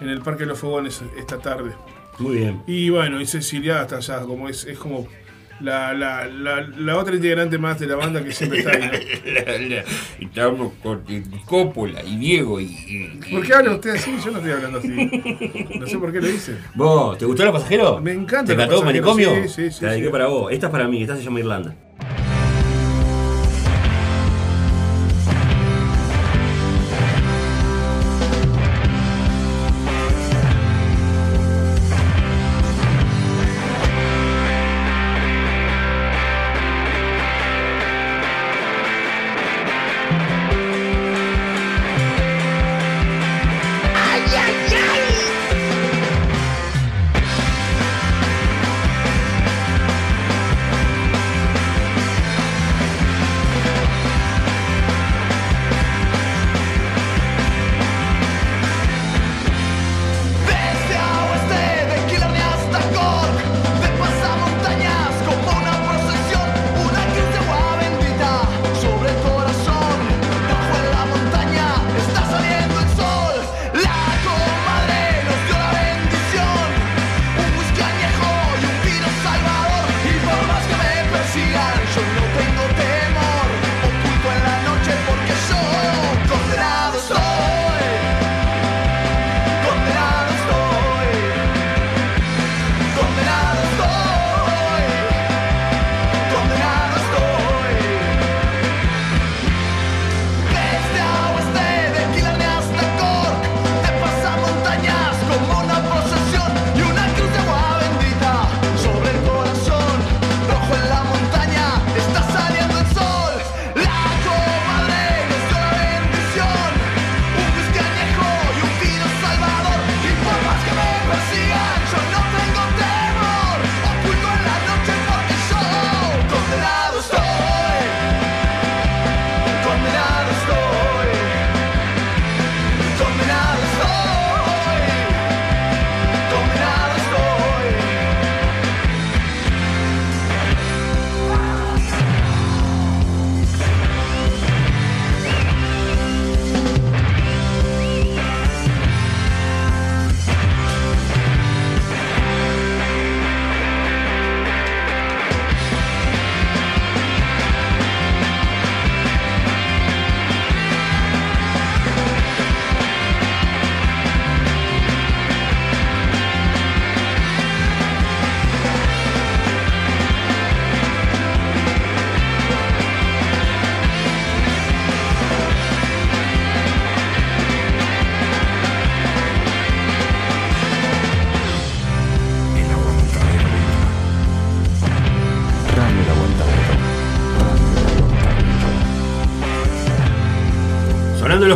en 0.00 0.08
el 0.08 0.20
Parque 0.20 0.40
de 0.40 0.46
los 0.50 0.58
Fogones 0.58 1.02
esta 1.18 1.38
tarde. 1.38 1.72
Muy 2.18 2.36
bien. 2.36 2.62
Y 2.66 2.90
bueno, 2.90 3.20
y 3.20 3.26
Cecilia 3.26 3.80
hasta 3.80 3.96
allá, 3.96 4.20
como 4.20 4.48
es, 4.48 4.64
es 4.64 4.78
como 4.78 5.06
la, 5.62 5.92
la, 5.94 6.26
la, 6.26 6.60
la 6.76 6.96
otra 6.98 7.14
integrante 7.14 7.58
más 7.58 7.78
de 7.78 7.86
la 7.86 7.96
banda 7.96 8.22
que 8.24 8.32
siempre 8.32 8.60
está 8.60 8.72
ahí. 8.72 8.90
¿no? 10.20 10.26
Estamos 10.26 10.72
con 10.82 11.02
Coppola 11.46 12.02
y 12.04 12.16
Diego 12.16 12.60
y. 12.60 12.64
y- 12.64 13.20
¿Por 13.30 13.46
qué 13.46 13.54
habla 13.54 13.72
usted 13.72 13.90
así? 13.90 14.12
Yo 14.24 14.30
no 14.32 14.38
estoy 14.38 14.52
hablando 14.52 14.78
así. 14.78 14.88
No 15.78 15.86
sé 15.86 15.98
por 15.98 16.12
qué 16.12 16.20
lo 16.20 16.26
dice. 16.26 16.56
¿Vos? 16.74 17.18
¿Te 17.18 17.24
gustó 17.24 17.44
la 17.44 17.52
pasajero? 17.52 18.00
Me 18.00 18.12
encanta 18.12 18.46
¿Te 18.46 18.52
encantó 18.54 18.82
manicomio? 18.82 19.30
sí, 19.44 19.48
sí, 19.48 19.70
sí, 19.70 19.84
la 19.84 19.90
dediqué 19.92 20.06
sí. 20.08 20.12
para 20.12 20.26
vos. 20.26 20.52
Esta 20.52 20.66
es 20.66 20.72
para 20.72 20.88
mí, 20.88 21.02
esta 21.02 21.16
se 21.16 21.22
llama 21.22 21.40
Irlanda. 21.40 21.74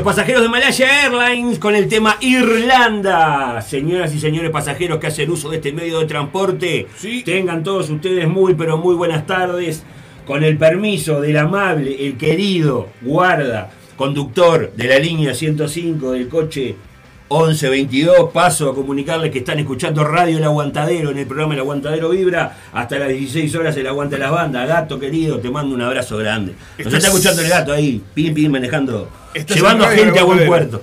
Pasajeros 0.07 0.43
de 0.43 0.49
Malaya 0.49 1.03
Airlines 1.05 1.59
con 1.59 1.75
el 1.75 1.89
tema 1.89 2.17
Irlanda. 2.21 3.61
Señoras 3.61 4.15
y 4.15 4.21
señores 4.21 4.53
pasajeros 4.53 4.99
que 5.01 5.09
hacen 5.09 5.29
uso 5.31 5.51
de 5.51 5.57
este 5.57 5.73
medio 5.73 5.99
de 5.99 6.07
transporte, 6.07 6.87
tengan 7.25 7.65
todos 7.65 7.91
ustedes 7.91 8.29
muy 8.29 8.55
pero 8.55 8.79
muy 8.79 8.95
buenas 8.95 9.27
tardes. 9.27 9.83
Con 10.25 10.45
el 10.45 10.57
permiso 10.59 11.21
del 11.21 11.37
amable, 11.37 12.07
el 12.07 12.17
querido 12.17 12.89
guarda, 13.03 13.71
conductor 13.97 14.73
de 14.77 14.85
la 14.89 14.99
línea 15.01 15.35
105 15.35 16.13
del 16.13 16.29
coche 16.29 16.77
1122, 17.29 18.31
paso 18.33 18.71
a 18.71 18.75
comunicarles 18.77 19.33
que 19.33 19.39
están 19.39 19.59
escuchando 19.59 20.05
Radio 20.05 20.39
El 20.39 20.45
Aguantadero 20.45 21.11
en 21.11 21.19
el 21.19 21.27
programa 21.27 21.55
El 21.55 21.61
Aguantadero 21.61 22.11
Vibra 22.11 22.57
hasta 22.73 22.99
las 23.01 23.09
16 23.09 23.55
horas 23.57 23.77
el 23.77 23.87
Aguanta 23.89 24.19
las 24.19 24.31
Bandas. 24.31 24.69
Gato 24.69 24.99
querido, 25.01 25.39
te 25.41 25.51
mando 25.51 25.75
un 25.75 25.83
abrazo 25.83 26.17
grande. 26.19 26.53
Nos 26.79 26.87
Estás- 26.87 26.95
está 26.95 27.09
escuchando 27.09 27.43
el 27.43 27.49
gato 27.49 27.73
ahí, 27.73 28.01
pim 28.15 28.33
pim 28.35 28.51
manejando, 28.53 29.09
Estás 29.37 29.57
llevando 29.57 29.85
a 29.85 29.91
gente 29.91 30.19
a 30.19 30.25
buen 30.25 30.47
puerto. 30.47 30.83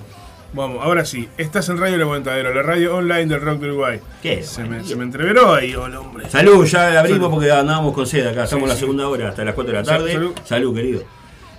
Vamos, 0.54 0.84
ahora 0.84 1.04
sí. 1.04 1.28
Estás 1.38 1.68
en 1.70 1.80
Radio 1.80 1.96
El 1.96 2.02
Aguantadero, 2.04 2.54
la 2.54 2.62
radio 2.62 2.98
online 2.98 3.26
del 3.26 3.42
rock 3.42 3.60
de 3.60 3.68
Uruguay. 3.70 4.00
¿Qué? 4.22 4.44
Se 4.44 4.64
me, 4.64 4.84
se 4.84 4.96
me 4.96 5.04
entreveró 5.04 5.56
ahí, 5.56 5.74
hola 5.74 6.00
hombre. 6.00 6.30
Salud, 6.30 6.64
ya 6.66 7.00
abrimos 7.00 7.22
Salud. 7.22 7.32
porque 7.34 7.52
andábamos 7.52 7.94
con 7.94 8.06
sed 8.06 8.28
acá, 8.28 8.44
estamos 8.44 8.66
Sí, 8.66 8.70
la 8.70 8.74
sí. 8.76 8.80
segunda 8.82 9.08
hora 9.08 9.30
hasta 9.30 9.44
las 9.44 9.56
4 9.56 9.74
de 9.74 9.80
la 9.80 9.84
tarde. 9.84 10.14
salud. 10.14 10.34
Salud, 10.46 10.76
querido. 10.76 11.04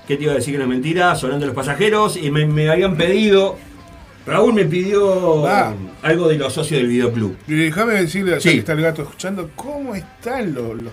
¿Qué 0.06 0.16
te 0.16 0.22
iba 0.22 0.32
a 0.32 0.36
decir 0.36 0.54
que 0.56 0.62
es 0.62 0.68
mentira? 0.68 1.14
Sonando 1.16 1.44
los 1.46 1.54
pasajeros 1.56 2.16
y 2.16 2.30
me, 2.30 2.46
me 2.46 2.70
habían 2.70 2.96
pedido. 2.96 3.56
Raúl 4.26 4.54
me 4.54 4.64
pidió 4.64 5.44
Ah. 5.46 5.74
algo 6.02 6.28
de 6.28 6.38
los 6.38 6.52
socios 6.52 6.78
del 6.80 6.88
videoclub. 6.88 7.36
Y 7.48 7.54
déjame 7.54 7.94
decirle, 7.94 8.40
Sí. 8.40 8.50
que 8.52 8.58
está 8.58 8.72
el 8.74 8.80
gato 8.82 9.02
escuchando, 9.02 9.50
¿cómo 9.56 9.94
están 9.96 10.54
los, 10.54 10.80
los, 10.80 10.92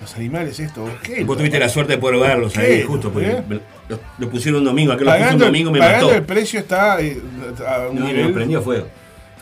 los 0.00 0.14
animales 0.16 0.58
estos? 0.60 0.88
¿Qué? 1.02 1.22
Vos 1.24 1.36
tuviste 1.36 1.58
la 1.58 1.68
suerte 1.68 1.92
de 1.92 1.98
poder 1.98 2.18
verlos 2.20 2.54
¿Qué? 2.54 2.60
ahí, 2.60 2.82
justo, 2.82 3.10
porque 3.12 3.30
¿Eh? 3.32 3.42
Lo, 3.88 3.98
lo 4.18 4.28
pusieron 4.30 4.60
un 4.60 4.66
domingo, 4.66 4.92
aquel 4.92 5.06
lo 5.06 5.12
puso 5.12 5.32
un 5.32 5.38
domingo 5.38 5.70
y 5.70 5.72
me 5.74 5.78
pagando 5.78 6.06
mató. 6.06 6.16
el 6.18 6.24
precio 6.24 6.60
está 6.60 7.00
eh, 7.00 7.20
a 7.66 7.88
un 7.88 7.98
No, 7.98 8.06
nivel... 8.06 8.28
no, 8.28 8.34
prendió 8.34 8.62
fuego. 8.62 8.86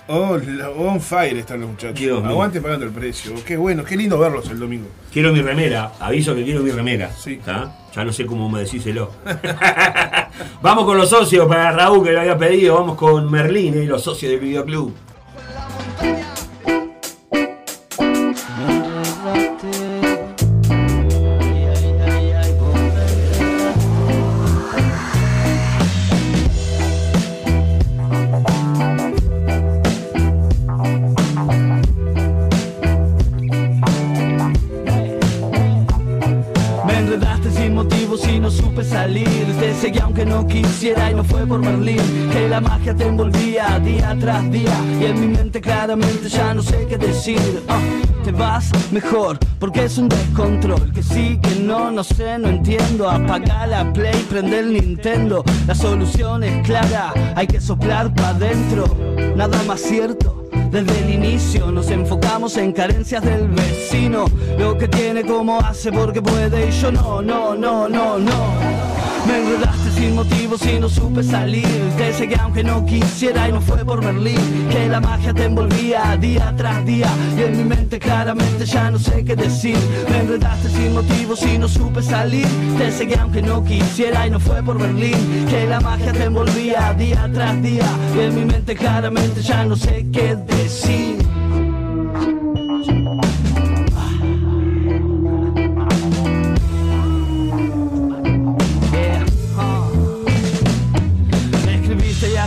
Oh, 0.08 0.36
on 0.78 1.00
fire 1.00 1.38
están 1.38 1.60
los 1.60 1.70
muchachos. 1.70 1.98
Dios 1.98 2.20
mío. 2.20 2.30
Aguante 2.30 2.60
pagando 2.60 2.84
el 2.84 2.92
precio. 2.92 3.32
Qué 3.46 3.56
bueno, 3.56 3.84
qué 3.84 3.96
lindo 3.96 4.18
verlos 4.18 4.50
el 4.50 4.58
domingo. 4.58 4.88
Quiero 5.12 5.32
mi 5.32 5.40
remera, 5.40 5.92
aviso 6.00 6.34
que 6.34 6.44
quiero 6.44 6.60
mi 6.60 6.70
remera. 6.72 7.10
Sí. 7.12 7.40
¿tá? 7.42 7.72
Ya 7.94 8.04
no 8.04 8.12
sé 8.12 8.26
cómo 8.26 8.48
me 8.50 8.60
decíselo. 8.60 9.12
vamos 10.62 10.84
con 10.86 10.98
los 10.98 11.08
socios 11.08 11.46
para 11.46 11.70
Raúl 11.70 12.04
que 12.04 12.12
lo 12.12 12.20
había 12.20 12.36
pedido. 12.36 12.74
Vamos 12.74 12.96
con 12.96 13.30
Merlín, 13.30 13.74
eh, 13.74 13.86
los 13.86 14.02
socios 14.02 14.32
del 14.32 14.40
videoclub. 14.40 14.92
No 38.42 38.50
supe 38.50 38.84
salir 38.84 39.28
Te 39.58 39.72
seguí 39.74 40.00
aunque 40.00 40.26
no 40.26 40.46
quisiera 40.46 41.10
y 41.10 41.14
no 41.14 41.24
fue 41.24 41.46
por 41.46 41.60
Berlín 41.60 42.28
Que 42.32 42.48
la 42.48 42.60
magia 42.60 42.94
te 42.94 43.06
envolvía 43.06 43.78
día 43.78 44.14
tras 44.20 44.50
día 44.50 44.74
Y 45.00 45.04
en 45.04 45.20
mi 45.20 45.28
mente 45.28 45.60
claramente 45.60 46.28
ya 46.28 46.52
no 46.52 46.62
sé 46.62 46.86
qué 46.88 46.98
decir. 46.98 47.62
Ah, 47.68 47.80
Te 48.24 48.32
vas 48.32 48.70
mejor 48.90 49.38
porque 49.58 49.84
es 49.84 49.96
un 49.96 50.08
descontrol 50.08 50.92
Que 50.92 51.02
sí, 51.02 51.38
que 51.40 51.60
no, 51.60 51.90
no 51.92 52.02
sé, 52.02 52.36
no 52.38 52.48
entiendo. 52.48 53.08
Apaga 53.08 53.66
la 53.66 53.92
play, 53.92 54.26
prende 54.28 54.58
el 54.58 54.72
Nintendo 54.72 55.44
La 55.66 55.74
solución 55.74 56.42
es 56.42 56.66
clara, 56.66 57.14
hay 57.36 57.46
que 57.46 57.60
soplar 57.60 58.12
para 58.12 58.30
adentro 58.30 58.84
Nada 59.36 59.62
más 59.66 59.80
cierto 59.80 60.41
desde 60.70 60.98
el 61.00 61.10
inicio 61.10 61.70
nos 61.70 61.90
enfocamos 61.90 62.56
en 62.56 62.72
carencias 62.72 63.22
del 63.24 63.48
vecino. 63.48 64.26
Lo 64.58 64.76
que 64.76 64.88
tiene 64.88 65.24
como 65.24 65.58
hace 65.60 65.92
porque 65.92 66.22
puede 66.22 66.68
y 66.68 66.70
yo 66.72 66.92
no, 66.92 67.22
no, 67.22 67.54
no, 67.54 67.88
no, 67.88 68.18
no 68.18 68.91
me 69.26 69.38
enredaste 69.38 69.90
sin 69.92 70.14
motivos 70.14 70.64
y 70.66 70.78
no 70.78 70.88
supe 70.88 71.22
salir. 71.22 71.66
Te 71.96 72.12
seguí 72.12 72.34
aunque 72.34 72.64
no 72.64 72.84
quisiera 72.84 73.48
y 73.48 73.52
no 73.52 73.60
fue 73.60 73.84
por 73.84 74.04
Berlín 74.04 74.68
Que 74.70 74.88
la 74.88 75.00
magia 75.00 75.32
te 75.32 75.44
envolvía 75.44 76.16
día 76.18 76.54
tras 76.56 76.84
día. 76.84 77.10
Y 77.36 77.42
en 77.42 77.56
mi 77.56 77.64
mente 77.64 77.98
claramente 77.98 78.64
ya 78.64 78.90
no 78.90 78.98
sé 78.98 79.24
qué 79.24 79.36
decir. 79.36 79.76
Me 80.10 80.20
enredaste 80.20 80.68
sin 80.68 80.94
motivos 80.94 81.42
y 81.42 81.58
no 81.58 81.68
supe 81.68 82.02
salir. 82.02 82.46
Te 82.78 82.90
seguí 82.90 83.14
aunque 83.14 83.42
no 83.42 83.64
quisiera 83.64 84.26
y 84.26 84.30
no 84.30 84.40
fue 84.40 84.62
por 84.62 84.78
Berlín 84.78 85.46
Que 85.48 85.66
la 85.66 85.80
magia 85.80 86.12
te 86.12 86.24
envolvía 86.24 86.94
día 86.94 87.30
tras 87.32 87.62
día. 87.62 87.86
Y 88.16 88.20
en 88.20 88.34
mi 88.34 88.44
mente 88.44 88.74
claramente 88.74 89.42
ya 89.42 89.64
no 89.64 89.76
sé 89.76 90.06
qué 90.12 90.36
decir 90.36 91.31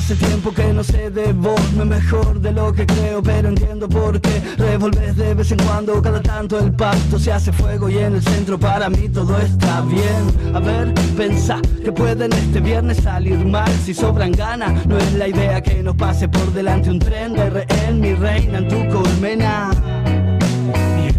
hace 0.05 0.15
tiempo 0.17 0.51
que 0.51 0.71
no 0.71 0.83
sé 0.83 1.09
de 1.09 1.33
vos 1.33 1.73
Me 1.73 1.83
mejor 1.83 2.39
de 2.39 2.51
lo 2.51 2.71
que 2.71 2.85
creo 2.85 3.23
pero 3.23 3.47
entiendo 3.47 3.89
por 3.89 4.21
qué. 4.21 4.39
Revolves 4.57 5.15
de 5.15 5.33
vez 5.33 5.51
en 5.51 5.57
cuando 5.59 5.99
cada 5.99 6.21
tanto 6.21 6.59
el 6.59 6.71
pacto 6.73 7.17
Se 7.17 7.31
hace 7.31 7.51
fuego 7.51 7.89
y 7.89 7.97
en 7.97 8.13
el 8.13 8.21
centro 8.21 8.59
para 8.59 8.87
mí 8.87 9.09
todo 9.09 9.35
está 9.39 9.81
bien. 9.81 10.55
A 10.55 10.59
ver, 10.59 10.93
pensá 11.17 11.59
que 11.83 11.91
pueden 11.91 12.33
este 12.33 12.59
viernes 12.59 12.97
salir 12.97 13.43
mal. 13.45 13.71
Si 13.83 13.93
sobran 13.95 14.31
ganas, 14.31 14.85
no 14.85 14.97
es 14.97 15.13
la 15.13 15.27
idea 15.27 15.61
que 15.61 15.81
nos 15.81 15.95
pase 15.95 16.27
por 16.27 16.53
delante 16.53 16.91
un 16.91 16.99
tren 16.99 17.33
de 17.33 17.49
rehén 17.49 17.99
Mi 17.99 18.13
reina 18.13 18.59
en 18.59 18.67
tu 18.67 18.87
colmena 18.89 19.71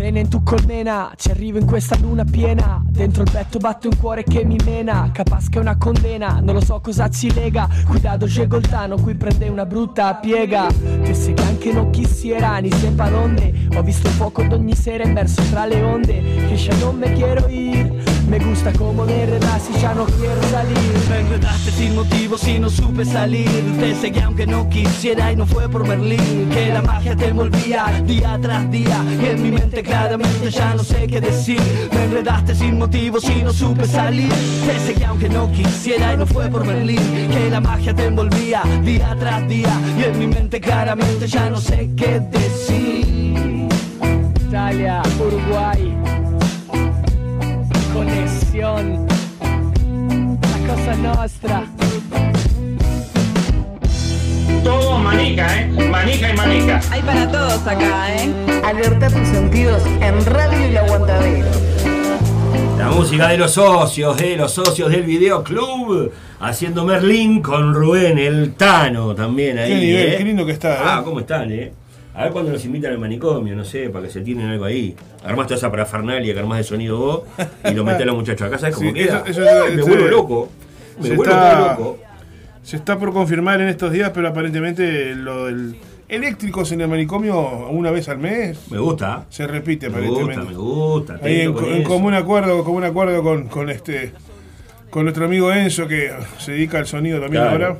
Rena 0.07 0.21
in 0.21 0.29
tu 0.29 0.45
colmena, 0.45 1.13
ci 1.17 1.33
arrivo 1.33 1.59
in 1.59 1.67
questa 1.67 1.97
luna 2.01 2.23
piena. 2.23 2.81
Dentro 2.89 3.25
il 3.25 3.31
petto 3.33 3.59
batte 3.59 3.89
un 3.89 3.97
cuore 3.99 4.23
che 4.23 4.45
mi 4.45 4.57
mena. 4.65 5.11
Capas 5.13 5.49
che 5.49 5.59
è 5.59 5.61
una 5.61 5.77
condena, 5.77 6.39
non 6.41 6.55
lo 6.55 6.65
so 6.65 6.79
cosa 6.81 7.09
ci 7.09 7.35
lega. 7.35 7.69
Cuidado 7.89 8.27
llegó 8.27 8.59
el 8.59 8.69
tano, 8.69 8.95
qui 8.99 9.17
prende 9.17 9.49
una 9.49 9.67
brutta 9.67 10.15
piega. 10.15 10.69
Che 11.03 11.35
anche 11.39 11.73
non 11.73 11.91
quisiera, 11.91 12.57
ni 12.59 12.71
sepa 12.71 13.09
dónde 13.09 13.53
Ho 13.75 13.83
visto 13.83 14.09
fuoco 14.11 14.45
d'ogni 14.45 14.77
sera 14.77 15.03
immerso 15.03 15.43
tra 15.51 15.67
le 15.67 15.83
onde. 15.83 16.23
Que 16.47 16.57
ya 16.57 16.77
no 16.77 16.93
me 16.93 17.13
quiero 17.13 17.49
ir 17.49 18.16
Me 18.29 18.41
gusta 18.41 18.73
como 18.73 19.05
me 19.07 19.23
enredas 19.23 19.71
y 19.73 19.81
ya 19.81 19.95
no 19.95 20.05
quiero 20.05 20.43
salir. 20.51 20.77
Me 21.09 21.21
enredaste 21.21 21.71
sin 21.71 21.95
motivo 21.95 22.37
y 22.45 22.59
no 22.59 22.69
supe 22.69 23.05
salir. 23.05 23.49
Te 23.79 23.95
seguí 23.95 24.19
aunque 24.19 24.47
no 24.47 24.69
quisiera 24.69 25.31
y 25.31 25.37
no 25.37 25.47
fue 25.47 25.69
por 25.69 25.87
Berlín. 25.87 26.51
Que 26.53 26.69
la 26.73 26.83
magia 26.83 27.15
te 27.15 27.29
envolvía 27.29 28.03
día 28.05 28.37
tras 28.43 28.69
día. 28.71 29.05
Y 29.23 29.27
en 29.27 29.43
mi 29.43 29.53
mente 29.53 29.83
claramente 29.83 30.51
ya 30.51 30.75
no 30.75 30.83
sé 30.83 31.07
qué 31.07 31.21
decir. 31.21 31.61
Me 31.93 32.05
enredaste 32.05 32.57
sin 32.57 32.79
motivo 32.79 33.19
y 33.23 33.43
no 33.45 33.53
supe 33.53 33.87
salir. 33.87 34.33
Te 34.67 34.79
seguí 34.81 35.05
aunque 35.05 35.29
no 35.29 35.51
quisiera 35.53 36.15
y 36.15 36.17
no 36.17 36.27
fue 36.27 36.49
por 36.49 36.67
Berlín. 36.67 37.29
Que 37.31 37.49
la 37.49 37.61
magia 37.61 37.95
te 37.95 38.07
envolvía 38.07 38.63
día 38.83 39.17
tras 39.21 39.49
día. 39.49 39.81
Y 39.99 40.03
en 40.03 40.19
mi 40.19 40.27
mente 40.27 40.61
claramente 40.61 41.29
ya 41.29 41.49
no 41.49 41.61
sé 41.61 41.91
qué 41.97 42.21
decir. 42.21 43.69
Italia, 44.49 45.01
Uruguay 45.21 46.16
La 48.57 48.73
cosa 50.67 50.97
nostra 51.03 51.65
Todo 54.65 54.99
manica, 54.99 55.61
¿eh? 55.61 55.67
Manica 55.91 56.33
y 56.33 56.37
manica. 56.37 56.81
Hay 56.91 57.03
para 57.03 57.31
todos 57.31 57.67
acá, 57.67 58.15
¿eh? 58.17 58.33
Alerta 58.65 59.11
tus 59.11 59.29
sentidos 59.29 59.83
en 60.01 60.25
Radio 60.25 60.65
El 60.65 60.77
Aguantadero. 60.79 61.49
La 62.79 62.89
música 62.89 63.29
de 63.29 63.37
los 63.37 63.53
socios, 63.53 64.17
de 64.17 64.37
los 64.37 64.53
socios 64.53 64.91
del 64.91 65.03
videoclub, 65.03 66.13
haciendo 66.41 66.87
Merlín 66.87 67.43
con 67.43 67.75
Rubén, 67.75 68.17
el 68.17 68.55
Tano 68.55 69.15
también 69.15 69.59
ahí. 69.59 69.69
Qué 69.69 69.79
nivel, 69.79 70.07
¿eh? 70.07 70.17
qué 70.17 70.25
lindo 70.25 70.47
que 70.47 70.53
está, 70.53 70.77
¿eh? 70.77 70.83
Ah, 70.83 71.03
¿cómo 71.05 71.21
están, 71.21 71.53
eh? 71.53 71.73
A 72.17 72.25
ver 72.25 72.33
cuando 72.33 72.51
los 72.53 72.65
invitan 72.65 72.93
al 72.93 72.99
manicomio, 72.99 73.55
no 73.55 73.65
sé, 73.65 73.91
para 73.91 74.07
que 74.07 74.11
se 74.11 74.23
tienen 74.23 74.47
algo 74.49 74.65
ahí. 74.65 74.97
Armás 75.25 75.47
toda 75.49 75.59
esa 75.59 75.71
parafernalia 75.71 76.33
que 76.33 76.41
armás 76.41 76.59
de 76.59 76.65
sonido 76.65 76.97
vos 76.99 77.23
y 77.71 77.75
lo 77.75 77.85
metés 77.85 78.03
a 78.03 78.07
los 78.07 78.17
muchachos 78.21 78.47
acá, 78.49 78.59
¿sabes 78.59 78.75
cómo 78.77 78.89
Sí, 78.89 78.95
queda? 78.95 79.23
eso- 79.27 79.43
eso- 79.43 79.65
Uy, 79.69 79.77
me 79.77 79.83
vuelvo 79.83 80.07
loco. 80.09 80.49
Me 81.01 81.09
vuelvo 81.11 81.23
está- 81.25 81.69
loco. 81.73 81.99
Se 82.63 82.77
está 82.77 82.99
por 82.99 83.13
confirmar 83.13 83.61
en 83.61 83.69
estos 83.69 83.93
días, 83.93 84.11
pero 84.15 84.29
aparentemente 84.29 85.15
lo 85.15 85.45
del 85.47 85.77
eléctricos 86.09 86.73
en 86.73 86.81
el 86.81 86.89
manicomio 86.89 87.69
una 87.69 87.91
vez 87.91 88.09
al 88.09 88.19
mes. 88.19 88.59
Me 88.71 88.79
gusta. 88.79 89.27
Se 89.29 89.47
repite 89.47 89.89
Me 89.91 89.97
aparentemente. 89.97 90.41
gusta, 90.41 90.51
me 90.51 90.57
gusta. 90.57 91.19
Ahí 91.23 91.41
en, 91.43 91.53
con 91.53 91.65
en 91.67 91.83
común 91.83 92.15
acuerdo, 92.15 92.65
común 92.65 92.83
acuerdo 92.85 93.23
con, 93.23 93.49
con 93.49 93.69
este 93.71 94.13
con 94.91 95.03
nuestro 95.05 95.27
amigo 95.27 95.53
Enzo 95.53 95.87
que 95.87 96.11
se 96.39 96.53
dedica 96.53 96.79
al 96.79 96.87
sonido 96.87 97.21
también 97.21 97.43
Claro. 97.43 97.67
ahora. 97.67 97.79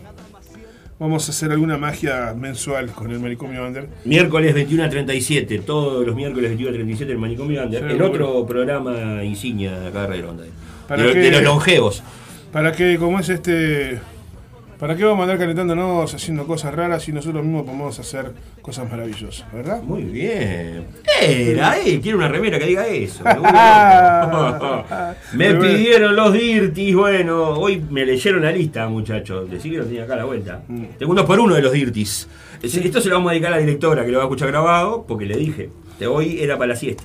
Vamos 0.99 1.29
a 1.29 1.31
hacer 1.33 1.51
alguna 1.53 1.77
magia 1.77 2.35
mensual 2.35 2.91
con 2.93 3.11
el 3.11 3.21
manicomio 3.21 3.67
Under. 3.67 3.87
Miércoles 4.07 4.55
21 4.55 4.85
a 4.85 4.89
37, 4.89 5.59
todos 5.59 6.07
los 6.07 6.17
miércoles 6.17 6.49
21 6.51 6.71
a 6.71 6.73
37 6.73 7.13
el 7.13 7.19
Manicomio 7.19 7.63
Under. 7.63 7.83
Sí, 7.87 7.95
el 7.95 8.01
otro 8.03 8.47
programa 8.47 9.23
insignia 9.23 9.79
de 9.79 9.89
acá 9.89 10.03
de 10.03 10.07
Radio 10.09 10.31
Onda. 10.31 10.45
Para 10.89 11.03
De, 11.03 11.13
que- 11.13 11.19
de 11.19 11.31
los 11.33 11.43
longevos. 11.43 12.03
Para 12.51 12.73
que, 12.73 12.97
como 12.97 13.21
es 13.21 13.29
este 13.29 14.01
¿Para 14.79 14.95
qué 14.95 15.05
vamos 15.05 15.21
a 15.21 15.23
andar 15.23 15.39
calentándonos 15.39 16.13
haciendo 16.13 16.47
cosas 16.47 16.75
raras 16.75 17.03
si 17.03 17.11
nosotros 17.11 17.43
mismos 17.43 17.63
podemos 17.65 17.99
hacer 17.99 18.33
cosas 18.61 18.91
maravillosas, 18.91 19.51
verdad? 19.51 19.81
Muy 19.83 20.03
bien. 20.03 20.85
Era, 21.23 21.79
eh, 21.81 21.99
quiero 22.03 22.19
una 22.19 22.29
remera 22.29 22.59
que 22.59 22.67
diga 22.67 22.87
eso. 22.87 23.25
me 25.33 25.55
bien. 25.55 25.59
pidieron 25.61 26.15
los 26.15 26.31
Dirtis, 26.33 26.95
bueno, 26.95 27.53
hoy 27.55 27.83
me 27.91 28.05
leyeron 28.05 28.43
la 28.43 28.53
lista, 28.53 28.87
muchachos. 28.89 29.51
Decí 29.51 29.71
que 29.71 29.79
lo 29.79 29.85
tenía 29.85 30.05
acá 30.05 30.13
a 30.13 30.17
la 30.19 30.25
vuelta. 30.27 30.63
Mm. 30.69 30.85
Tengo 30.99 31.13
uno 31.13 31.25
por 31.25 31.41
uno 31.41 31.55
de 31.55 31.63
los 31.63 31.73
Dirtis. 31.73 32.29
Es- 32.63 32.77
Esto 32.77 33.01
se 33.01 33.09
lo 33.09 33.15
vamos 33.17 33.31
a 33.31 33.33
dedicar 33.33 33.55
a 33.55 33.57
la 33.57 33.63
directora 33.63 34.05
que 34.05 34.13
lo 34.13 34.19
va 34.19 34.25
a 34.25 34.27
escuchar 34.27 34.49
grabado, 34.49 35.07
porque 35.09 35.25
le 35.25 35.37
dije, 35.39 35.71
de 35.99 36.07
hoy 36.07 36.39
era 36.43 36.59
para 36.59 36.69
la 36.69 36.77
siesta. 36.77 37.05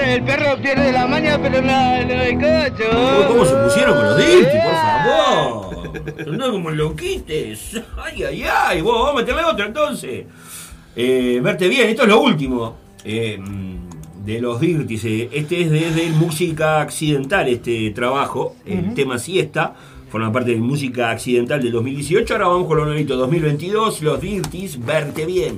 El 0.00 0.22
perro, 0.24 0.60
pierde 0.62 0.92
la 0.92 1.06
maña, 1.06 1.38
pero 1.40 1.60
no, 1.60 2.04
no 2.04 2.12
el 2.22 2.34
cocho. 2.34 3.28
¿Cómo 3.28 3.44
se 3.44 3.54
pusieron 3.56 3.96
con 3.96 4.04
los 4.06 4.16
Dirtis, 4.16 4.60
por 4.62 4.74
favor? 4.74 6.28
No 6.38 6.50
como 6.52 6.70
loquites. 6.70 7.80
Ay, 7.96 8.22
ay, 8.24 8.44
ay. 8.44 8.80
Vos, 8.80 8.94
vamos 8.94 9.10
a 9.12 9.16
meterle 9.16 9.44
otro 9.44 9.66
entonces. 9.66 10.24
Eh, 10.96 11.40
verte 11.42 11.68
bien, 11.68 11.88
esto 11.88 12.02
es 12.02 12.08
lo 12.08 12.20
último. 12.20 12.76
eh, 13.04 13.38
de 14.24 14.40
los 14.40 14.60
Dirtis. 14.60 15.04
eh, 15.04 15.28
Este 15.32 15.62
es 15.62 15.70
desde 15.70 16.06
el 16.06 16.12
Música 16.12 16.80
Accidental, 16.80 17.48
este 17.48 17.90
trabajo. 17.90 18.56
El 18.66 18.94
tema 18.94 19.18
siesta. 19.18 19.74
Forma 20.10 20.32
parte 20.32 20.52
de 20.52 20.56
Música 20.56 21.10
Accidental 21.10 21.62
del 21.62 21.72
2018. 21.72 22.32
Ahora 22.34 22.48
vamos 22.48 22.66
con 22.66 22.78
lo 22.78 22.84
nuevito 22.86 23.16
2022. 23.16 24.02
Los 24.02 24.20
Dirtis, 24.20 24.82
verte 24.84 25.26
bien. 25.26 25.56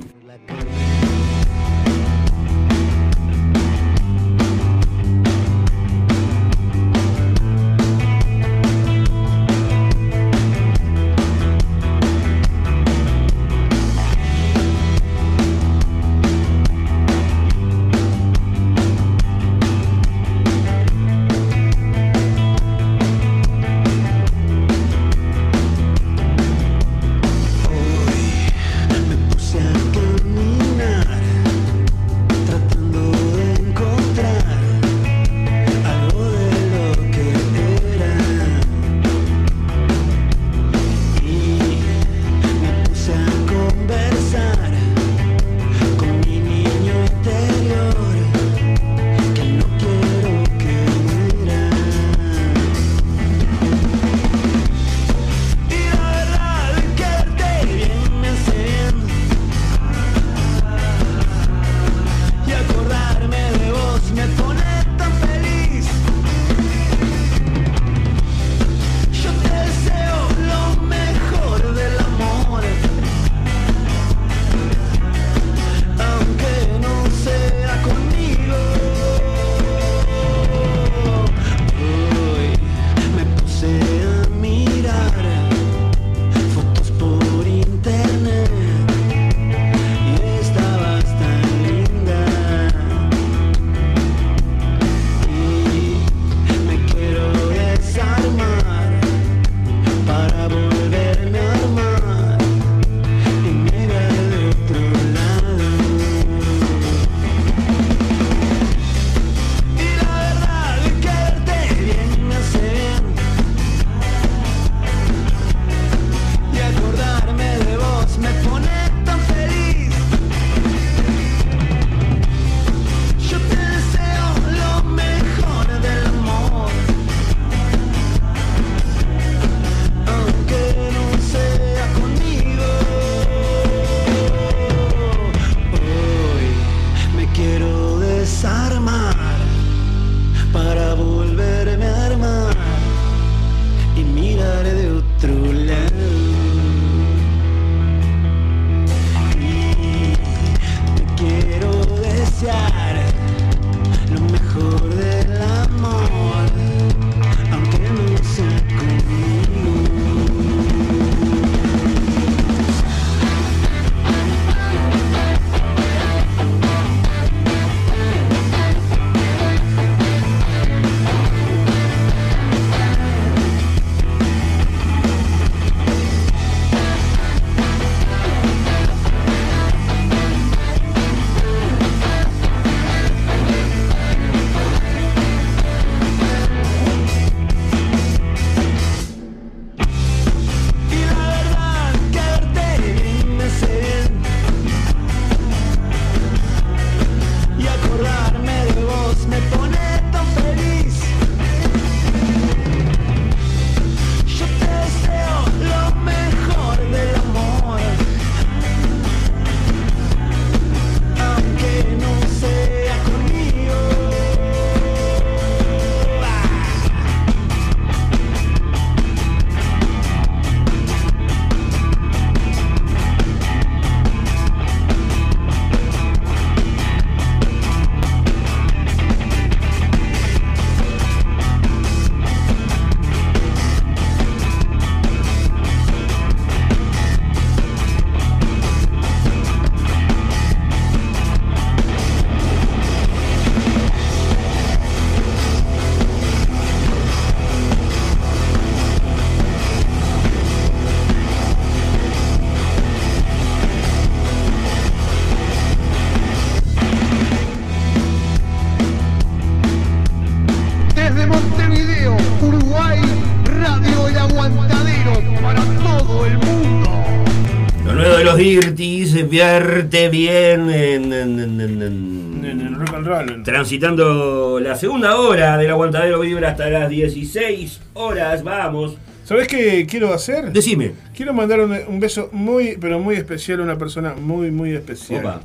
Los 268.43 268.65
Dirties 268.75 269.29
vierte 269.29 270.09
bien 270.09 270.69
en, 270.69 271.13
en- 271.13 271.39
en- 271.39 271.61
en- 271.61 271.81
en- 271.81 272.45
En 272.45 272.61
el 272.61 272.75
rock 272.75 272.93
and 272.95 273.07
roll. 273.07 273.43
transitando 273.43 274.59
la 274.59 274.75
segunda 274.75 275.17
hora 275.17 275.57
del 275.57 275.69
aguantadero 275.69 276.19
vibra 276.19 276.49
hasta 276.49 276.69
las 276.69 276.89
16 276.89 277.79
horas. 277.93 278.43
Vamos. 278.43 278.95
¿Sabés 279.23 279.47
qué 279.47 279.85
quiero 279.87 280.13
hacer? 280.13 280.51
Decime. 280.51 280.93
Quiero 281.15 281.33
mandar 281.33 281.59
un, 281.61 281.77
un 281.87 281.99
beso 281.99 282.29
muy, 282.31 282.77
pero 282.81 282.99
muy 282.99 283.15
especial 283.15 283.59
a 283.61 283.63
una 283.63 283.77
persona 283.77 284.15
muy, 284.15 284.49
muy 284.51 284.71
especial. 284.73 285.19
Opa. 285.25 285.41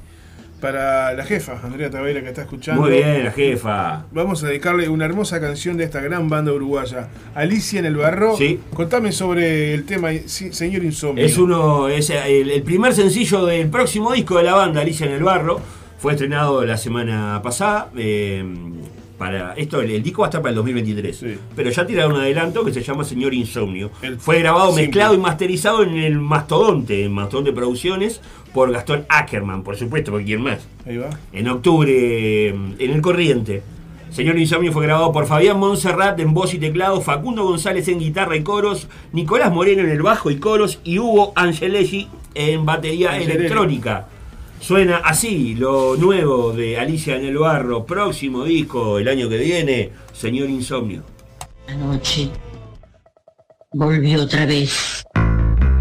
Para 0.61 1.13
la 1.13 1.25
jefa, 1.25 1.61
Andrea 1.63 1.91
Tavera, 1.91 2.23
que 2.23 2.29
está 2.29 2.43
escuchando. 2.43 2.81
Muy 2.83 2.93
bien, 2.93 3.25
la 3.25 3.31
jefa. 3.33 4.05
Vamos 4.11 4.43
a 4.43 4.49
dedicarle 4.49 4.89
una 4.89 5.05
hermosa 5.05 5.39
canción 5.41 5.77
de 5.77 5.85
esta 5.85 6.01
gran 6.01 6.29
banda 6.31 6.51
uruguaya, 6.53 7.09
Alicia 7.35 7.79
en 7.79 7.85
el 7.87 7.97
Barro. 7.97 8.37
Sí. 8.37 8.59
Contame 8.73 9.13
sobre 9.13 9.75
el 9.75 9.85
tema, 9.85 10.11
señor 10.27 10.83
Insomnio. 10.83 11.25
Es 11.25 11.37
uno, 11.37 11.89
es 11.89 12.09
el, 12.11 12.51
el 12.51 12.63
primer 12.63 12.95
sencillo 12.95 13.45
del 13.45 13.69
próximo 13.69 14.13
disco 14.13 14.39
de 14.39 14.45
la 14.45 14.55
banda, 14.55 14.81
Alicia 14.81 15.07
en 15.07 15.13
el 15.13 15.23
Barro. 15.23 15.61
Fue 15.99 16.13
estrenado 16.13 16.65
la 16.65 16.77
semana 16.79 17.41
pasada. 17.43 17.91
eh, 17.97 18.43
para 19.19 19.55
esto, 19.55 19.81
el, 19.81 19.91
el 19.91 20.03
disco 20.03 20.23
va 20.23 20.27
a 20.27 20.31
estar 20.31 20.41
para 20.43 20.51
el 20.51 20.57
2023. 20.57 21.25
Pero 21.55 21.71
ya 21.71 21.87
tiraron 21.87 22.13
un 22.13 22.21
adelanto 22.21 22.65
que 22.65 22.73
se 22.73 22.83
llama 22.83 23.05
Señor 23.05 23.35
Insomnio. 23.35 23.91
Fue 24.19 24.39
grabado, 24.41 24.69
simple. 24.69 24.83
mezclado 24.85 25.15
y 25.15 25.19
masterizado 25.19 25.83
en 25.83 25.97
el 25.97 26.19
Mastodonte, 26.19 27.05
en 27.05 27.13
Mastodonte 27.13 27.53
Producciones, 27.53 28.21
por 28.53 28.71
Gastón 28.73 29.05
Ackerman, 29.09 29.63
por 29.63 29.77
supuesto, 29.77 30.11
porque 30.11 30.27
quién 30.27 30.43
más. 30.43 30.67
Ahí 30.87 30.97
va. 30.97 31.11
En 31.33 31.49
octubre, 31.49 32.49
en 32.49 32.77
el 32.79 33.01
Corriente. 33.03 33.63
Señor 34.11 34.39
Insomnio 34.39 34.73
fue 34.73 34.85
grabado 34.87 35.13
por 35.13 35.27
Fabián 35.27 35.59
Montserrat 35.59 36.19
en 36.21 36.33
voz 36.33 36.55
y 36.55 36.59
teclado, 36.59 37.03
Facundo 37.03 37.45
González 37.45 37.87
en 37.89 37.99
guitarra 37.99 38.35
y 38.37 38.43
coros, 38.43 38.89
Nicolás 39.13 39.53
Moreno 39.53 39.83
en 39.83 39.91
el 39.91 40.01
bajo 40.01 40.31
y 40.31 40.37
coros 40.37 40.79
y 40.85 40.99
Hugo 40.99 41.33
Angelelli 41.37 42.09
en 42.35 42.65
batería 42.65 43.11
Angelelli. 43.13 43.39
electrónica. 43.41 44.07
Suena 44.61 44.97
así 44.99 45.55
lo 45.55 45.97
nuevo 45.97 46.53
de 46.53 46.79
Alicia 46.79 47.17
en 47.17 47.25
el 47.25 47.39
Barro, 47.39 47.87
próximo 47.87 48.45
disco 48.45 48.99
el 48.99 49.09
año 49.09 49.29
que 49.29 49.39
viene, 49.39 49.93
Señor 50.13 50.51
Insomnio. 50.51 51.03
Anoche 51.69 52.31
volvió 53.73 54.23
otra 54.23 54.47
vez 54.47 55.05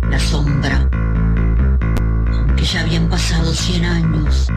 la 0.10 0.20
sombra, 0.20 0.90
aunque 2.32 2.64
ya 2.64 2.82
habían 2.82 3.10
pasado 3.10 3.52
100 3.54 3.86
años 3.86 4.48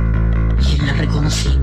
y 0.72 0.84
la 0.84 0.92
reconocimos. 0.92 1.57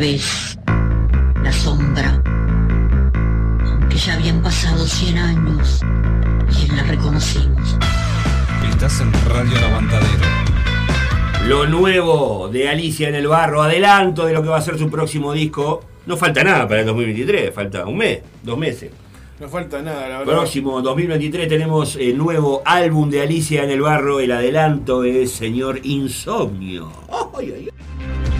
Vez 0.00 0.58
la 1.44 1.52
sombra, 1.52 2.22
aunque 3.66 3.98
ya 3.98 4.14
habían 4.14 4.42
pasado 4.42 4.86
100 4.86 5.18
años 5.18 5.82
y 6.58 6.74
la 6.74 6.84
reconocimos. 6.84 7.76
Estás 8.70 8.98
en 9.02 9.12
Radio 9.28 9.58
El 9.58 9.64
Aguantadero. 9.64 10.24
Lo 11.46 11.66
nuevo 11.66 12.48
de 12.50 12.70
Alicia 12.70 13.10
en 13.10 13.14
el 13.14 13.26
Barro, 13.26 13.62
adelanto 13.62 14.24
de 14.24 14.32
lo 14.32 14.42
que 14.42 14.48
va 14.48 14.56
a 14.56 14.62
ser 14.62 14.78
su 14.78 14.88
próximo 14.88 15.34
disco. 15.34 15.84
No 16.06 16.16
falta 16.16 16.42
nada 16.42 16.66
para 16.66 16.80
el 16.80 16.86
2023, 16.86 17.52
falta 17.52 17.84
un 17.84 17.98
mes, 17.98 18.20
dos 18.42 18.56
meses. 18.56 18.90
No 19.38 19.50
falta 19.50 19.82
nada, 19.82 20.08
la 20.08 20.18
verdad. 20.20 20.32
Próximo 20.32 20.80
2023 20.80 21.46
tenemos 21.46 21.96
el 21.96 22.16
nuevo 22.16 22.62
álbum 22.64 23.10
de 23.10 23.20
Alicia 23.20 23.64
en 23.64 23.70
el 23.70 23.82
Barro, 23.82 24.20
el 24.20 24.32
adelanto 24.32 25.02
de 25.02 25.26
Señor 25.26 25.80
Insomnio. 25.82 26.90
Ay, 27.36 27.52
ay, 27.54 27.68
ay. 27.70 28.39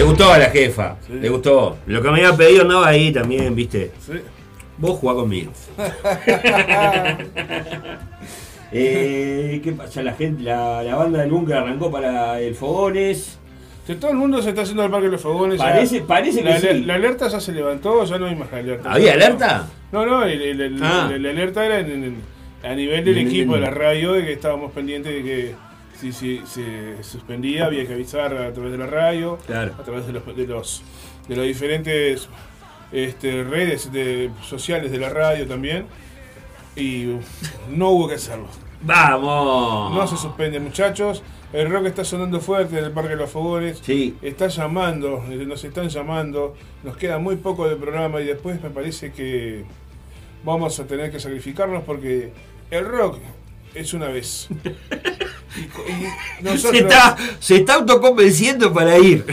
Le 0.00 0.06
gustó 0.06 0.32
a 0.32 0.38
la 0.38 0.46
jefa, 0.48 0.96
le 1.12 1.28
gustó. 1.28 1.76
Lo 1.84 2.00
que 2.00 2.08
me 2.10 2.24
había 2.24 2.34
pedido 2.34 2.62
andaba 2.62 2.88
ahí 2.88 3.12
también, 3.12 3.54
viste. 3.54 3.90
Sí. 4.00 4.14
Vos 4.78 4.98
jugá 4.98 5.12
conmigo. 5.12 5.52
Eh, 8.72 9.60
¿Qué 9.64 9.72
pasa? 9.72 10.00
La 10.00 10.12
gente, 10.12 10.44
la, 10.44 10.84
la 10.84 10.94
banda 10.94 11.18
del 11.18 11.30
búnker 11.32 11.56
arrancó 11.56 11.90
para 11.90 12.38
el 12.40 12.54
Fogones. 12.54 13.36
Que 13.84 13.96
todo 13.96 14.12
el 14.12 14.16
mundo 14.16 14.40
se 14.40 14.50
está 14.50 14.62
haciendo 14.62 14.84
al 14.84 14.90
Parque 14.92 15.06
de 15.06 15.12
los 15.12 15.20
Fogones. 15.20 15.58
Parece- 15.58 15.98
ya- 16.00 16.06
parece 16.06 16.38
que 16.42 16.48
la, 16.48 16.60
sí. 16.60 16.84
La 16.84 16.94
alerta 16.94 17.26
ya 17.28 17.40
se 17.40 17.50
levantó, 17.52 18.04
ya 18.04 18.16
no 18.18 18.26
hay 18.26 18.36
más 18.36 18.52
alerta. 18.52 18.92
¿Había 18.92 19.14
alerta? 19.14 19.66
No, 19.90 20.06
no, 20.06 20.22
el, 20.22 20.40
el- 20.40 20.60
el- 20.60 20.82
Ah. 20.84 21.10
la 21.10 21.30
alerta 21.30 21.66
era 21.66 21.80
en- 21.80 21.90
en- 22.04 22.16
a 22.62 22.72
nivel 22.76 23.04
del 23.04 23.18
equipo 23.18 23.54
de 23.56 23.60
la 23.60 23.70
radio 23.70 24.12
de 24.12 24.24
que 24.24 24.32
estábamos 24.34 24.70
pendientes 24.70 25.12
de 25.14 25.22
que 25.24 25.54
si, 26.00 26.12
si 26.12 26.42
se 26.46 27.02
suspendía, 27.02 27.66
había 27.66 27.86
que 27.86 27.94
avisar 27.94 28.34
a 28.34 28.52
través 28.52 28.72
de 28.72 28.78
la 28.78 28.86
radio, 28.86 29.38
Claro. 29.46 29.74
a 29.78 29.82
través 29.82 30.06
de 30.06 30.12
los, 30.14 30.24
de 30.36 30.46
los, 30.46 30.82
de 31.28 31.36
los 31.36 31.44
diferentes 31.46 32.28
este, 32.92 33.44
redes 33.44 33.92
de- 33.92 34.30
sociales 34.42 34.90
de 34.90 34.98
la 34.98 35.10
radio 35.10 35.46
también. 35.46 35.86
Y 36.76 37.16
no 37.68 37.90
hubo 37.90 38.08
que 38.08 38.14
hacerlo. 38.14 38.46
¡Vamos! 38.82 39.92
No 39.94 40.06
se 40.06 40.16
suspende, 40.16 40.58
muchachos. 40.60 41.22
El 41.52 41.68
rock 41.68 41.86
está 41.86 42.04
sonando 42.04 42.40
fuerte 42.40 42.78
en 42.78 42.84
el 42.84 42.92
Parque 42.92 43.10
de 43.10 43.16
los 43.16 43.30
Fogones. 43.30 43.80
Sí. 43.82 44.16
Está 44.22 44.46
llamando, 44.46 45.22
nos 45.46 45.64
están 45.64 45.88
llamando. 45.88 46.54
Nos 46.84 46.96
queda 46.96 47.18
muy 47.18 47.36
poco 47.36 47.68
de 47.68 47.74
programa 47.76 48.20
y 48.20 48.24
después 48.24 48.62
me 48.62 48.70
parece 48.70 49.12
que 49.12 49.64
vamos 50.44 50.78
a 50.80 50.86
tener 50.86 51.10
que 51.10 51.18
sacrificarnos 51.20 51.82
porque 51.82 52.32
el 52.70 52.84
rock 52.86 53.18
es 53.74 53.92
una 53.94 54.06
vez. 54.06 54.48
Nosotros- 56.40 56.70
Se 56.72 56.78
está, 56.78 57.16
se 57.38 57.56
está 57.56 57.74
autoconvenciendo 57.74 58.72
para 58.72 58.98
ir. 58.98 59.24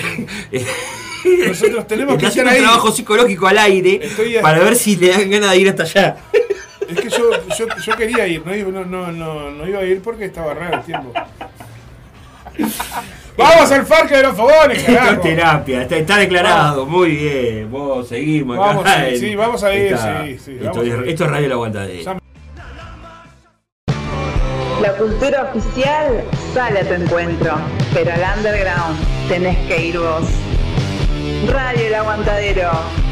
Nosotros 1.48 1.88
tenemos 1.88 2.15
Está 2.22 2.31
que 2.31 2.41
ahí. 2.49 2.57
un 2.60 2.64
trabajo 2.64 2.91
psicológico 2.91 3.48
al 3.48 3.57
aire 3.57 3.99
Estoy 4.02 4.35
para 4.41 4.60
ver 4.60 4.76
si 4.76 4.95
le 4.95 5.10
dan 5.10 5.30
ganas 5.30 5.52
de 5.52 5.57
ir 5.57 5.69
hasta 5.69 5.84
allá. 5.84 6.18
Es 6.88 6.99
que 7.02 7.10
yo, 7.10 7.31
yo, 7.57 7.65
yo 7.85 7.95
quería 7.98 8.26
ir, 8.27 8.45
no, 8.45 8.56
iba- 8.56 8.72
no, 8.72 9.11
no, 9.11 9.52
no, 9.52 9.68
iba 9.68 9.80
a 9.80 9.84
ir 9.84 10.02
porque 10.02 10.26
estaba 10.26 10.53
raro 10.53 10.77
el 10.77 10.84
tiempo. 10.85 11.11
¡Vamos 13.38 13.72
al 13.72 13.85
Parque 13.85 14.15
de 14.18 14.23
los 14.23 14.35
Fogones, 14.35 14.80
Esto 14.80 14.91
es 14.91 14.98
carajo! 14.98 15.22
terapia, 15.22 15.81
está, 15.84 15.98
está 15.98 16.18
declarado. 16.18 16.85
Muy 16.88 17.11
bien, 17.15 17.69
vos 17.69 18.07
seguimos. 18.07 18.57
Vamos, 18.57 18.85
sí, 19.11 19.18
sí, 19.19 19.35
vamos 19.35 19.64
a 19.64 19.76
ir, 19.76 19.94
Está- 19.94 20.23
sí, 20.26 20.38
sí, 20.44 20.52
Esto, 20.53 20.65
vamos 20.69 20.88
es, 20.88 20.94
a 20.94 20.98
ir. 20.98 21.10
esto 21.10 21.23
es 21.26 21.30
Radio 21.30 21.48
La 21.49 21.53
Aguantadera. 21.56 22.18
La 24.81 24.93
cultura 24.95 25.49
oficial 25.51 26.23
sale 26.53 26.81
a 26.81 26.87
tu 26.87 26.93
encuentro, 26.93 27.55
pero 27.95 28.11
al 28.13 28.37
underground 28.37 28.95
tenés 29.27 29.57
que 29.67 29.87
ir 29.87 29.97
vos. 29.97 30.27
Radio 31.51 31.87
El 31.87 31.95
Aguantadero, 31.95 32.69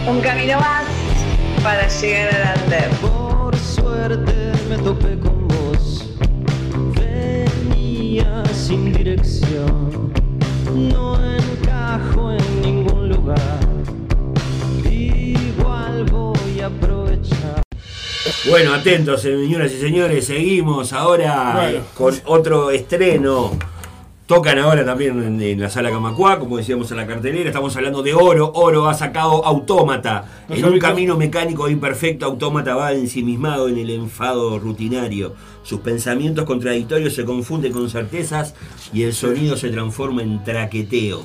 un 0.08 0.22
camino 0.22 0.60
más 0.60 0.84
para 1.64 1.88
llegar 1.88 2.36
al 2.36 2.64
under. 2.64 2.90
Por 3.02 3.58
suerte 3.58 4.52
me 4.70 4.78
topé 4.78 5.18
con 5.20 5.48
vos. 5.48 6.08
Venía 7.00 8.44
sin 8.54 8.94
dirección. 8.94 10.14
No 10.72 11.18
encajo 11.20 12.32
en 12.32 12.62
ningún 12.62 13.10
lugar. 13.10 13.60
Igual 14.88 16.04
voy 16.12 16.62
a 16.62 16.68
aprovechar. 16.68 16.95
Bueno, 18.50 18.74
atentos, 18.74 19.22
señoras 19.22 19.72
y 19.72 19.80
señores, 19.80 20.26
seguimos 20.26 20.94
ahora 20.94 21.54
Bueno. 21.56 21.78
eh, 21.78 21.82
con 21.96 22.14
otro 22.26 22.72
estreno. 22.72 23.52
Tocan 24.26 24.58
ahora 24.58 24.84
también 24.84 25.22
en, 25.22 25.40
en 25.40 25.60
la 25.62 25.70
sala 25.70 25.92
Camacuá, 25.92 26.40
como 26.40 26.58
decíamos 26.58 26.90
en 26.90 26.98
la 26.98 27.06
cartelera. 27.06 27.48
Estamos 27.48 27.76
hablando 27.76 28.02
de 28.02 28.16
Oro. 28.16 28.52
Oro 28.56 28.88
ha 28.90 28.96
sacado 28.96 29.46
Autómata. 29.46 30.26
En 30.50 30.66
un 30.66 30.80
camino 30.80 31.16
mecánico 31.16 31.70
imperfecto, 31.70 32.26
Autómata 32.26 32.76
va 32.76 32.94
ensimismado 32.94 33.70
en 33.70 33.78
el 33.78 33.92
enfado 33.92 34.58
rutinario. 34.58 35.36
Sus 35.62 35.82
pensamientos 35.82 36.46
contradictorios 36.46 37.14
se 37.14 37.24
confunden 37.26 37.72
con 37.72 37.88
certezas 37.92 38.56
y 38.92 39.04
el 39.04 39.14
sonido 39.14 39.56
se 39.58 39.70
transforma 39.70 40.24
en 40.24 40.44
traqueteo. 40.44 41.24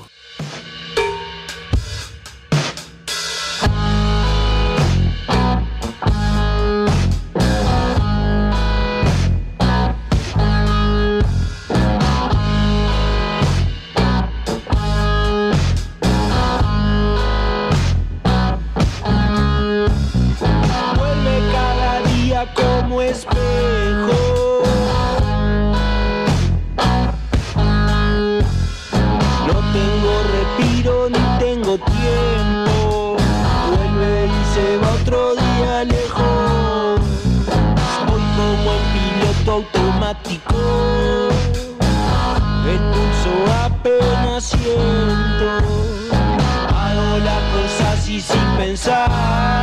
Sin 48.91 49.60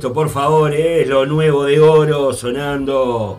esto? 0.00 0.14
Por 0.14 0.30
favor, 0.30 0.72
eh, 0.72 1.02
es 1.02 1.08
lo 1.08 1.26
nuevo 1.26 1.64
de 1.64 1.78
oro 1.78 2.32
sonando 2.32 3.38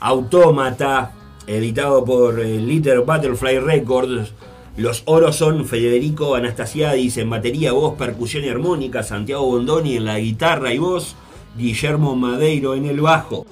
Autómata, 0.00 1.12
editado 1.46 2.04
por 2.04 2.40
eh, 2.40 2.58
Little 2.58 2.98
Butterfly 2.98 3.60
Records. 3.60 4.32
Los 4.76 5.04
oros 5.04 5.36
son 5.36 5.64
Federico 5.66 6.34
Anastasiadis 6.34 7.16
en 7.18 7.30
batería, 7.30 7.70
voz, 7.70 7.94
percusión 7.94 8.42
y 8.42 8.48
armónica, 8.48 9.04
Santiago 9.04 9.46
Bondoni 9.46 9.98
en 9.98 10.06
la 10.06 10.18
guitarra 10.18 10.74
y 10.74 10.78
voz, 10.78 11.14
Guillermo 11.56 12.16
Madeiro 12.16 12.74
en 12.74 12.86
el 12.86 13.00
bajo. 13.00 13.46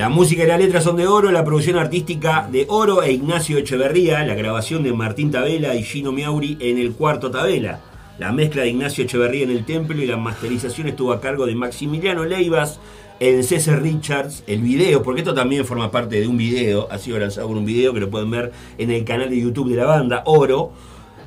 La 0.00 0.08
música 0.08 0.44
y 0.44 0.46
la 0.46 0.56
letra 0.56 0.80
son 0.80 0.96
de 0.96 1.06
Oro, 1.06 1.30
la 1.30 1.44
producción 1.44 1.76
artística 1.76 2.48
de 2.50 2.64
Oro 2.70 3.02
e 3.02 3.12
Ignacio 3.12 3.58
Echeverría, 3.58 4.24
la 4.24 4.34
grabación 4.34 4.82
de 4.82 4.94
Martín 4.94 5.30
Tabela 5.30 5.74
y 5.74 5.82
Gino 5.82 6.10
Miauri 6.10 6.56
en 6.58 6.78
el 6.78 6.92
cuarto 6.92 7.30
Tabela. 7.30 7.80
La 8.18 8.32
mezcla 8.32 8.62
de 8.62 8.70
Ignacio 8.70 9.04
Echeverría 9.04 9.44
en 9.44 9.50
el 9.50 9.66
templo 9.66 10.02
y 10.02 10.06
la 10.06 10.16
masterización 10.16 10.88
estuvo 10.88 11.12
a 11.12 11.20
cargo 11.20 11.44
de 11.44 11.54
Maximiliano 11.54 12.24
Leivas 12.24 12.80
en 13.20 13.44
César 13.44 13.82
Richards. 13.82 14.42
El 14.46 14.62
video, 14.62 15.02
porque 15.02 15.20
esto 15.20 15.34
también 15.34 15.66
forma 15.66 15.90
parte 15.90 16.18
de 16.18 16.26
un 16.26 16.38
video, 16.38 16.88
ha 16.90 16.96
sido 16.96 17.18
lanzado 17.18 17.48
con 17.48 17.58
un 17.58 17.66
video 17.66 17.92
que 17.92 18.00
lo 18.00 18.08
pueden 18.08 18.30
ver 18.30 18.52
en 18.78 18.90
el 18.90 19.04
canal 19.04 19.28
de 19.28 19.38
YouTube 19.38 19.68
de 19.68 19.76
la 19.76 19.84
banda, 19.84 20.22
Oro. 20.24 20.72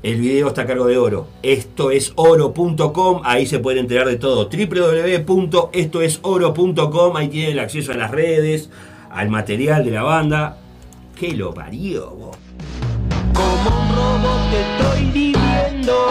El 0.03 0.19
video 0.19 0.49
está 0.49 0.63
a 0.63 0.65
cargo 0.65 0.87
de 0.87 0.97
Oro. 0.97 1.27
Esto 1.43 1.89
es 1.89 2.11
oro.com, 2.17 3.21
ahí 3.23 3.45
se 3.45 3.59
pueden 3.59 3.85
enterar 3.85 4.05
de 4.05 4.17
todo. 4.17 4.49
www.estoesoro.com, 4.49 7.15
ahí 7.15 7.29
tienen 7.29 7.53
el 7.53 7.59
acceso 7.59 7.93
a 7.93 7.95
las 7.95 8.11
redes, 8.11 8.69
al 9.09 9.29
material 9.29 9.85
de 9.85 9.91
la 9.91 10.03
banda. 10.03 10.57
Que 11.17 11.33
lo 11.33 11.53
parió. 11.53 12.31
Como 13.33 13.69
un 13.69 13.95
robot 13.95 14.51
te 14.51 14.59
estoy 14.59 15.05
viviendo. 15.05 16.09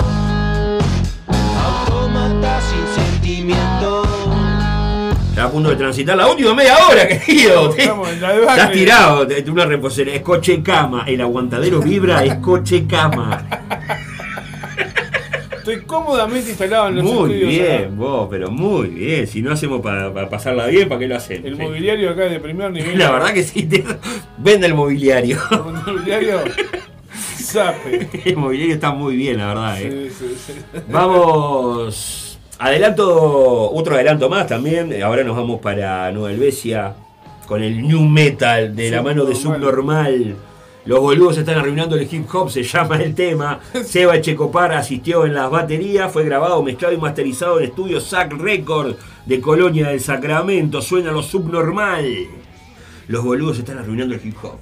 Está 5.33 5.45
a 5.45 5.51
punto 5.51 5.71
de 5.71 5.77
transitar 5.77 6.15
la 6.15 6.27
última 6.27 6.53
media 6.55 6.77
hora, 6.87 7.09
querido. 7.25 7.71
Estamos 7.75 8.09
en 8.11 8.21
la. 8.21 8.35
Estás 8.37 8.71
tirado, 8.73 9.27
te- 9.27 9.51
una 9.51 9.65
reposera. 9.65 10.13
Es 10.13 10.21
coche 10.21 10.63
cama. 10.63 11.05
El 11.07 11.23
aguantadero 11.23 11.81
vibra, 11.81 12.23
es 12.23 12.35
coche 12.35 12.85
cama. 12.87 13.47
Estoy 15.57 15.81
cómodamente 15.83 16.51
instalado 16.51 16.89
en 16.89 16.97
los 16.97 17.05
Muy 17.05 17.13
estudios 17.35 17.49
bien, 17.49 17.73
acá. 17.85 17.89
vos, 17.95 18.29
pero 18.31 18.51
muy 18.51 18.89
bien. 18.89 19.27
Si 19.27 19.41
no 19.41 19.53
hacemos 19.53 19.81
para 19.81 20.29
pasarla 20.29 20.67
bien, 20.67 20.87
¿para 20.89 20.99
qué 20.99 21.09
lo 21.09 21.17
hacemos? 21.17 21.47
El 21.47 21.57
mobiliario 21.57 22.11
acá 22.11 22.27
es 22.27 22.33
de 22.33 22.41
primer 22.41 22.71
nivel. 22.73 22.99
La 22.99 23.11
verdad 23.13 23.33
que 23.33 23.43
sí, 23.43 23.63
te- 23.63 23.85
vende 24.39 24.67
el 24.67 24.75
mobiliario. 24.75 25.39
El 25.51 25.95
mobiliario. 25.95 26.41
Zape. 27.41 28.09
El 28.27 28.37
mobiliario 28.37 28.75
está 28.75 28.91
muy 28.91 29.17
bien, 29.17 29.39
la 29.39 29.47
verdad. 29.49 29.81
eh. 29.81 30.11
Sí, 30.11 30.27
sí, 30.29 30.53
sí. 30.75 30.81
Vamos. 30.91 32.22
Adelanto, 32.63 33.73
otro 33.73 33.97
adelanto 33.97 34.31
más 34.31 34.47
también. 34.47 35.03
Ahora 35.03 35.25
nos 35.25 35.37
vamos 35.37 35.61
para 35.61 36.13
Nueva 36.13 36.31
Helvecia 36.31 36.95
con 37.49 37.61
el 37.61 37.83
New 37.83 38.03
Metal 38.03 38.77
de 38.77 38.89
la 38.89 39.03
mano 39.03 39.25
de 39.25 39.35
Subnormal. 39.35 40.37
Los 40.85 41.01
boludos 41.01 41.39
están 41.39 41.59
arruinando 41.59 41.97
el 41.97 42.07
hip 42.09 42.33
hop, 42.33 42.51
se 42.51 42.63
llama 42.63 43.03
el 43.03 43.17
tema. 43.17 43.59
Seba 43.85 44.15
Echecopar 44.15 44.75
asistió 44.75 45.27
en 45.27 45.35
las 45.35 45.51
baterías, 45.51 46.13
fue 46.13 46.25
grabado, 46.25 46.63
mezclado 46.63 46.95
y 46.95 46.99
masterizado 46.99 47.59
en 47.59 47.65
estudio 47.65 48.01
Sac 48.01 48.33
Record 48.33 48.95
de 49.27 49.41
Colonia 49.41 49.89
del 49.89 49.99
Sacramento. 49.99 50.81
Suena 50.81 51.11
lo 51.11 51.25
subnormal. 51.25 52.07
Los 53.09 53.25
boludos 53.25 53.59
están 53.59 53.79
arruinando 53.79 54.15
el 54.15 54.21
hip 54.25 54.37
hop. 54.41 54.61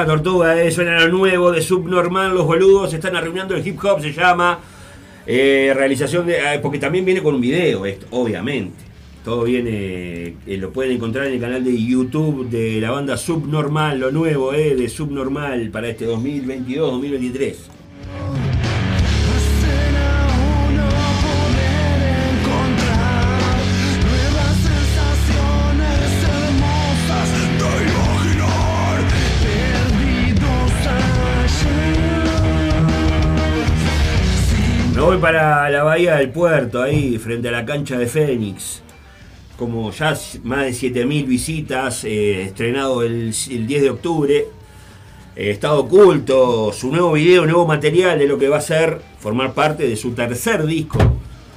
Se 0.00 0.06
la 0.06 0.14
tortuga, 0.14 0.62
eh. 0.62 0.70
suena 0.70 1.04
lo 1.04 1.08
nuevo 1.12 1.52
de 1.52 1.60
Subnormal, 1.60 2.32
los 2.34 2.46
boludos 2.46 2.94
están 2.94 3.16
arruinando 3.16 3.54
el 3.54 3.66
hip 3.66 3.78
hop, 3.84 4.00
se 4.00 4.12
llama. 4.12 4.58
Eh, 5.26 5.72
realización 5.74 6.26
de. 6.26 6.36
eh, 6.38 6.58
porque 6.62 6.78
también 6.78 7.04
viene 7.04 7.22
con 7.22 7.34
un 7.34 7.40
video, 7.40 7.84
esto, 7.84 8.06
obviamente. 8.10 8.76
Todo 9.24 9.44
viene. 9.44 9.70
eh, 10.46 10.56
lo 10.56 10.72
pueden 10.72 10.92
encontrar 10.92 11.26
en 11.26 11.34
el 11.34 11.40
canal 11.40 11.62
de 11.62 11.76
YouTube 11.76 12.48
de 12.48 12.80
la 12.80 12.90
banda 12.90 13.16
Subnormal, 13.16 13.98
lo 14.00 14.10
nuevo, 14.10 14.54
eh, 14.54 14.74
de 14.74 14.88
Subnormal 14.88 15.68
para 15.70 15.88
este 15.88 16.06
2022-2023. 16.08 17.79
Voy 35.10 35.18
para 35.18 35.68
la 35.70 35.82
bahía 35.82 36.14
del 36.14 36.30
puerto, 36.30 36.80
ahí, 36.80 37.18
frente 37.18 37.48
a 37.48 37.50
la 37.50 37.64
cancha 37.64 37.98
de 37.98 38.06
Fénix. 38.06 38.80
Como 39.58 39.90
ya 39.90 40.16
más 40.44 40.66
de 40.66 40.70
7.000 40.70 41.26
visitas, 41.26 42.04
eh, 42.04 42.42
estrenado 42.42 43.02
el, 43.02 43.34
el 43.50 43.66
10 43.66 43.82
de 43.82 43.90
octubre. 43.90 44.46
Eh, 45.34 45.50
Estado 45.50 45.80
Oculto, 45.80 46.72
su 46.72 46.92
nuevo 46.92 47.14
video, 47.14 47.44
nuevo 47.44 47.66
material 47.66 48.20
de 48.20 48.28
lo 48.28 48.38
que 48.38 48.48
va 48.48 48.58
a 48.58 48.60
ser 48.60 49.00
formar 49.18 49.52
parte 49.52 49.88
de 49.88 49.96
su 49.96 50.12
tercer 50.12 50.64
disco. 50.64 51.00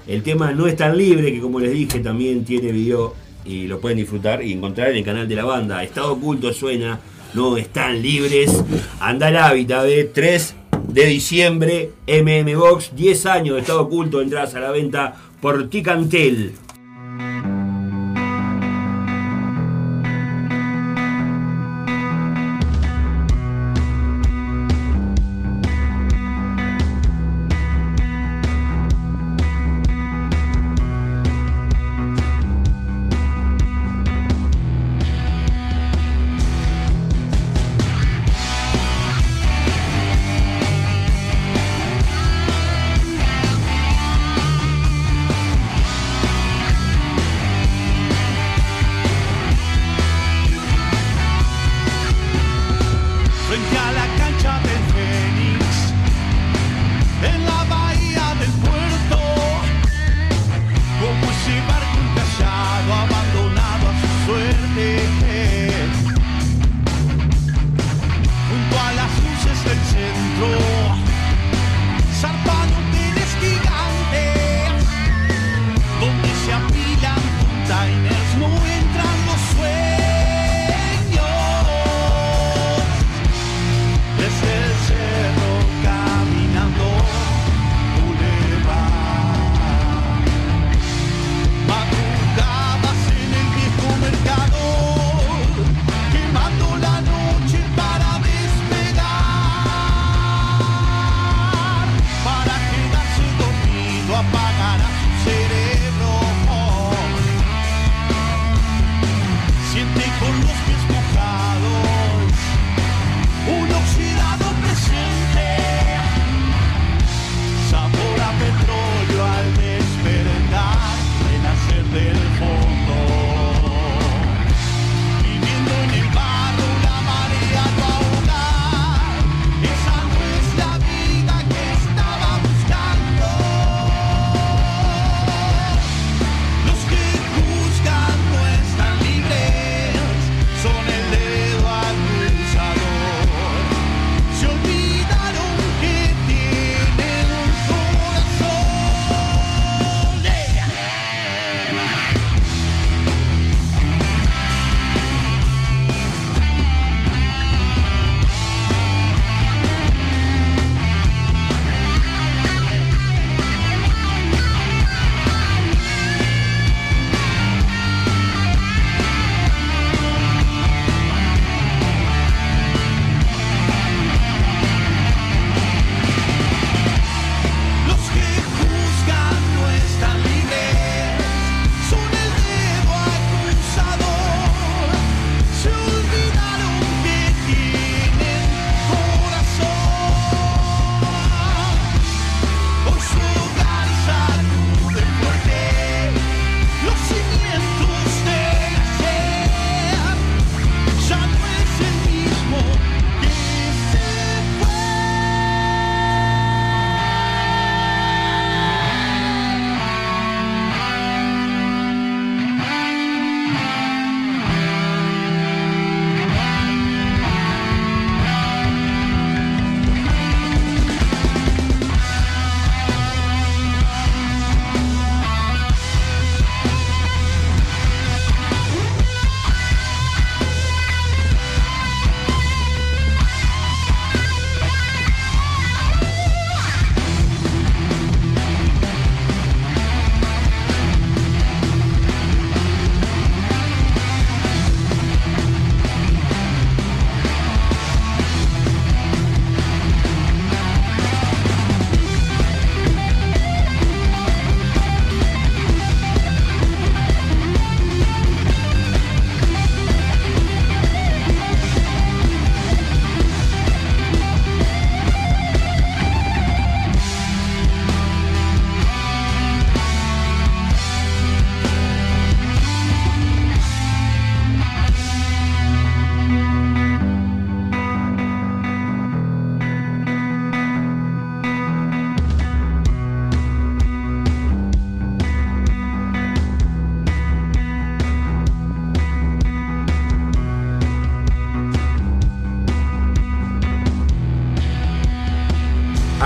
El 0.07 0.23
tema 0.23 0.51
No 0.51 0.65
es 0.65 0.75
tan 0.75 0.97
libre, 0.97 1.31
que 1.31 1.39
como 1.39 1.59
les 1.59 1.73
dije 1.73 1.99
también 1.99 2.43
tiene 2.45 2.71
video 2.71 3.13
y 3.45 3.67
lo 3.67 3.79
pueden 3.79 3.99
disfrutar 3.99 4.41
y 4.41 4.51
encontrar 4.51 4.89
en 4.89 4.95
el 4.95 5.05
canal 5.05 5.27
de 5.27 5.35
la 5.35 5.45
banda. 5.45 5.83
Estado 5.83 6.13
Oculto 6.13 6.51
suena, 6.53 6.99
no 7.35 7.55
están 7.57 8.01
libres. 8.01 8.63
Anda 8.99 9.27
al 9.27 9.37
hábitat 9.37 9.85
de 9.85 10.05
3 10.05 10.55
de 10.93 11.05
diciembre, 11.07 11.91
MM 12.07 12.55
Box, 12.55 12.91
10 12.95 13.25
años 13.25 13.55
de 13.55 13.61
Estado 13.61 13.81
Oculto, 13.81 14.21
entradas 14.21 14.53
a 14.53 14.59
la 14.59 14.69
venta 14.69 15.15
por 15.41 15.67
Ticantel. 15.67 16.53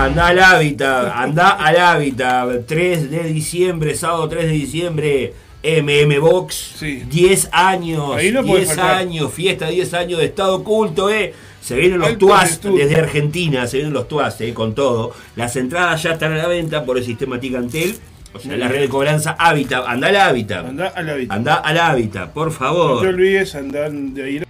Anda 0.08 0.28
al 0.28 0.38
hábitat, 0.38 1.12
anda 1.14 1.48
al 1.50 1.76
hábitat. 1.76 2.64
3 2.66 3.10
de 3.10 3.24
diciembre, 3.24 3.94
sábado 3.94 4.26
3 4.26 4.46
de 4.46 4.52
diciembre, 4.52 5.34
MM 5.62 6.18
Box. 6.18 6.76
10 6.80 7.50
años, 7.52 7.98
no 8.32 8.42
puede 8.42 8.64
10 8.64 8.68
faltar. 8.68 8.94
años, 8.96 9.30
fiesta 9.34 9.68
10 9.68 9.92
años 9.92 10.18
de 10.20 10.24
estado 10.24 10.56
oculto, 10.56 11.10
eh. 11.10 11.34
Se 11.60 11.76
vienen 11.76 11.98
los 11.98 12.16
tuas 12.16 12.58
desde 12.62 12.96
Argentina, 12.96 13.66
se 13.66 13.76
vienen 13.76 13.92
los 13.92 14.08
tuas, 14.08 14.40
eh, 14.40 14.54
con 14.54 14.74
todo. 14.74 15.12
Las 15.36 15.54
entradas 15.56 16.02
ya 16.02 16.12
están 16.12 16.32
a 16.32 16.36
la 16.36 16.46
venta 16.48 16.84
por 16.86 16.96
el 16.96 17.04
sistema 17.04 17.38
Ticantel. 17.38 17.94
O 18.32 18.38
sea, 18.38 18.56
la 18.56 18.68
red 18.68 18.80
de 18.80 18.88
cobranza 18.88 19.36
Hábitat. 19.38 19.84
Anda 19.86 20.08
al 20.08 20.16
hábitat. 20.16 20.66
Anda 20.66 20.86
al 20.88 21.08
hábitat. 21.10 21.36
Anda 21.36 21.54
al 21.56 21.78
hábitat, 21.78 22.32
por 22.32 22.46
No 22.46 22.52
favor. 22.52 23.02
te 23.02 23.08
olvides 23.08 23.54
andar 23.54 23.90
de 23.92 24.30
ir. 24.30 24.47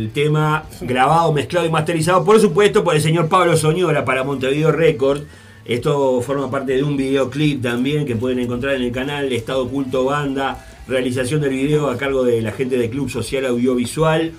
El 0.00 0.12
tema 0.12 0.64
grabado, 0.80 1.30
mezclado 1.30 1.66
y 1.66 1.68
masterizado, 1.68 2.24
por 2.24 2.40
supuesto, 2.40 2.82
por 2.82 2.94
el 2.94 3.02
señor 3.02 3.28
Pablo 3.28 3.54
Soñora 3.54 4.02
para 4.02 4.24
Montevideo 4.24 4.72
Record. 4.72 5.24
Esto 5.66 6.22
forma 6.22 6.50
parte 6.50 6.72
de 6.72 6.82
un 6.82 6.96
videoclip 6.96 7.62
también 7.62 8.06
que 8.06 8.16
pueden 8.16 8.38
encontrar 8.38 8.76
en 8.76 8.82
el 8.82 8.92
canal 8.92 9.30
Estado 9.30 9.64
Oculto 9.64 10.06
Banda. 10.06 10.66
Realización 10.88 11.42
del 11.42 11.50
video 11.50 11.90
a 11.90 11.98
cargo 11.98 12.24
de 12.24 12.40
la 12.40 12.52
gente 12.52 12.78
del 12.78 12.88
Club 12.88 13.10
Social 13.10 13.44
Audiovisual. 13.44 14.32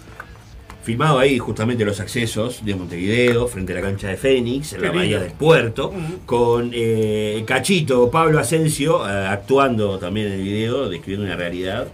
Filmado 0.81 1.19
ahí 1.19 1.37
justamente 1.37 1.85
los 1.85 1.99
accesos 1.99 2.65
de 2.65 2.73
Montevideo, 2.73 3.45
frente 3.45 3.73
a 3.73 3.75
la 3.75 3.81
cancha 3.83 4.07
de 4.07 4.17
Fénix, 4.17 4.73
en 4.73 4.81
la 4.81 4.91
bahía 4.91 5.19
del 5.19 5.33
puerto, 5.33 5.93
con 6.25 6.71
eh, 6.73 7.43
Cachito, 7.45 8.09
Pablo 8.09 8.39
Asensio, 8.39 9.07
eh, 9.07 9.27
actuando 9.27 9.99
también 9.99 10.25
en 10.25 10.33
el 10.33 10.41
video, 10.41 10.89
describiendo 10.89 11.27
una 11.27 11.35
realidad 11.35 11.87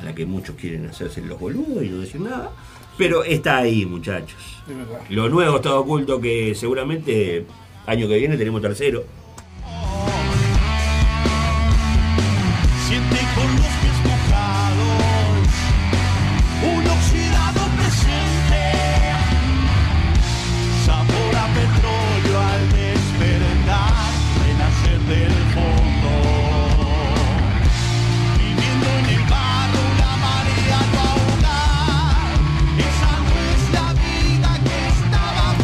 a 0.00 0.02
la 0.02 0.14
que 0.14 0.24
muchos 0.24 0.56
quieren 0.56 0.86
hacerse 0.86 1.20
los 1.20 1.38
boludos 1.38 1.84
y 1.84 1.90
no 1.90 2.00
decir 2.00 2.22
nada. 2.22 2.52
Pero 2.96 3.24
está 3.24 3.58
ahí, 3.58 3.86
muchachos. 3.86 4.62
De 4.66 4.74
verdad. 4.74 5.00
Lo 5.08 5.28
nuevo 5.28 5.56
está 5.56 5.74
oculto 5.74 6.20
que 6.20 6.54
seguramente 6.54 7.46
año 7.86 8.08
que 8.08 8.18
viene 8.18 8.36
tenemos 8.36 8.62
tercero. 8.62 9.04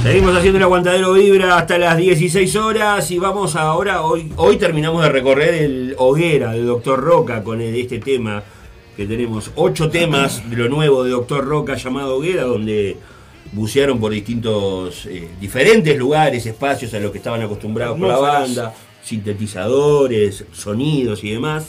Seguimos 0.08 0.34
haciendo 0.34 0.56
el 0.56 0.62
aguantadero 0.64 1.12
vibra 1.12 1.58
hasta 1.58 1.76
las 1.76 1.98
16 1.98 2.56
horas 2.56 3.10
y 3.10 3.18
vamos 3.18 3.54
ahora, 3.56 4.00
hoy, 4.02 4.32
hoy 4.36 4.56
terminamos 4.56 5.02
de 5.02 5.10
recorrer 5.10 5.52
el 5.62 5.94
Hoguera 5.98 6.52
de 6.52 6.62
Doctor 6.62 6.98
Roca 7.00 7.42
con 7.44 7.60
el- 7.60 7.74
este 7.74 7.98
tema 7.98 8.42
que 8.96 9.04
tenemos, 9.04 9.50
ocho 9.54 9.90
temas 9.90 10.48
de 10.48 10.56
lo 10.56 10.70
nuevo 10.70 11.04
de 11.04 11.10
Doctor 11.10 11.44
Roca 11.44 11.74
llamado 11.74 12.16
Hoguera, 12.16 12.44
donde 12.44 12.96
bucearon 13.52 14.00
por 14.00 14.12
distintos, 14.12 15.04
eh, 15.04 15.28
diferentes 15.38 15.94
lugares, 15.98 16.46
espacios 16.46 16.94
a 16.94 17.00
los 17.00 17.10
que 17.12 17.18
estaban 17.18 17.42
acostumbrados 17.42 17.98
por 17.98 18.08
la 18.08 18.14
banda, 18.64 18.74
sintetizadores, 19.02 20.46
sonidos 20.52 21.22
y 21.22 21.32
demás. 21.32 21.66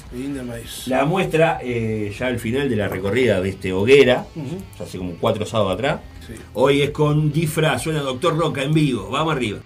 La 0.87 1.03
muestra 1.03 1.59
eh, 1.61 2.13
ya 2.17 2.27
al 2.27 2.39
final 2.39 2.69
de 2.69 2.77
la 2.77 2.87
recorrida 2.87 3.41
de 3.41 3.49
este 3.49 3.73
Hoguera, 3.73 4.25
hace 4.81 4.97
como 4.97 5.15
cuatro 5.19 5.45
sábados 5.45 5.73
atrás. 5.73 5.99
Hoy 6.53 6.81
es 6.81 6.91
con 6.91 7.31
disfraz, 7.31 7.83
suena 7.83 8.01
Doctor 8.01 8.37
Roca 8.37 8.63
en 8.63 8.73
vivo. 8.73 9.09
Vamos 9.09 9.33
arriba. 9.33 9.59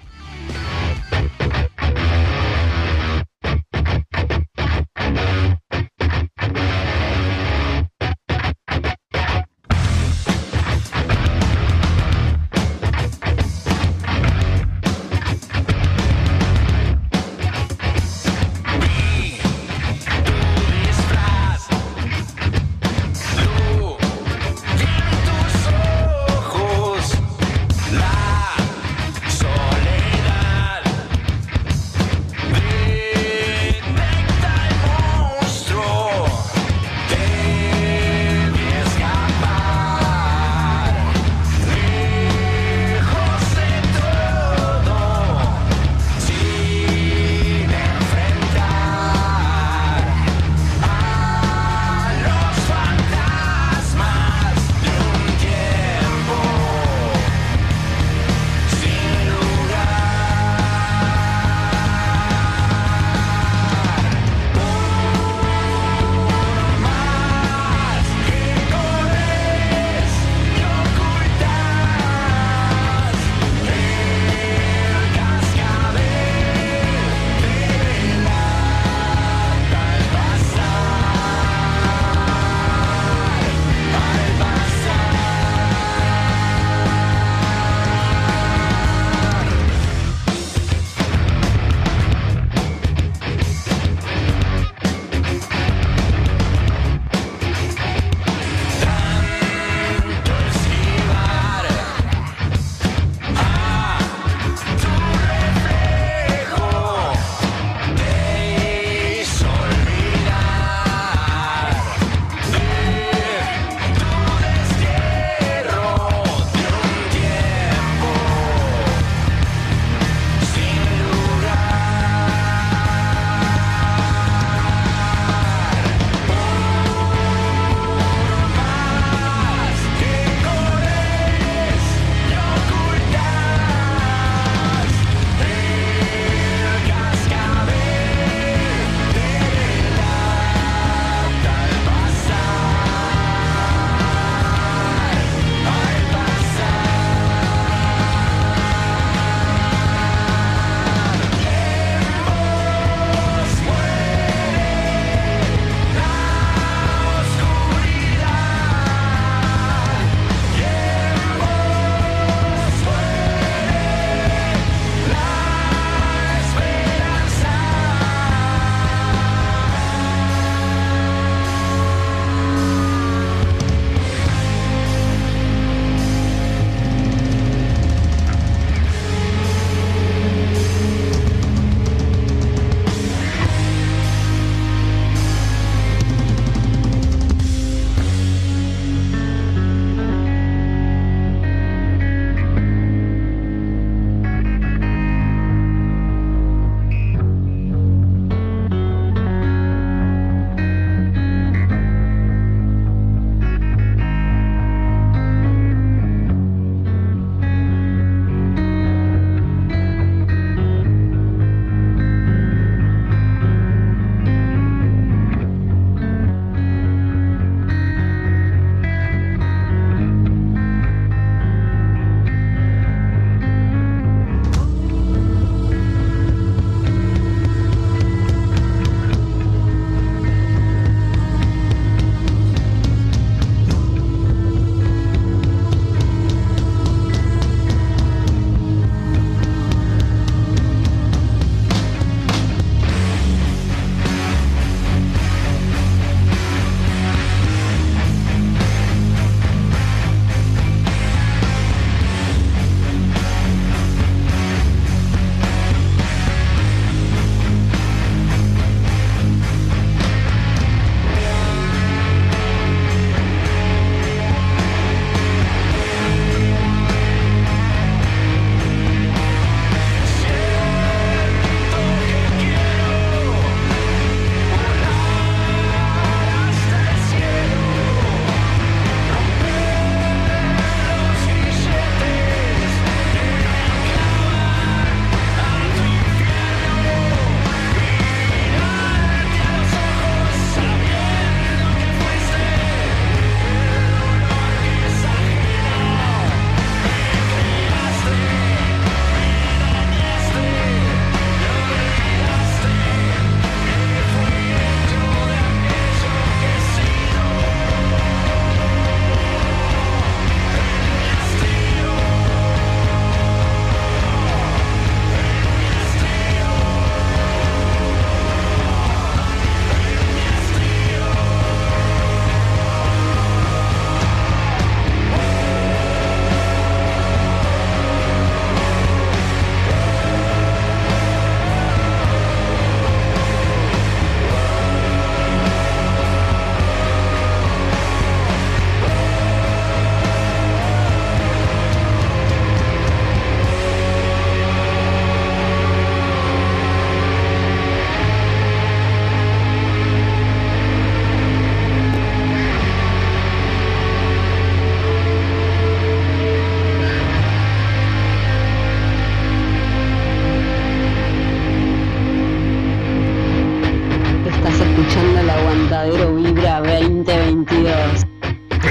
22. 367.45 368.05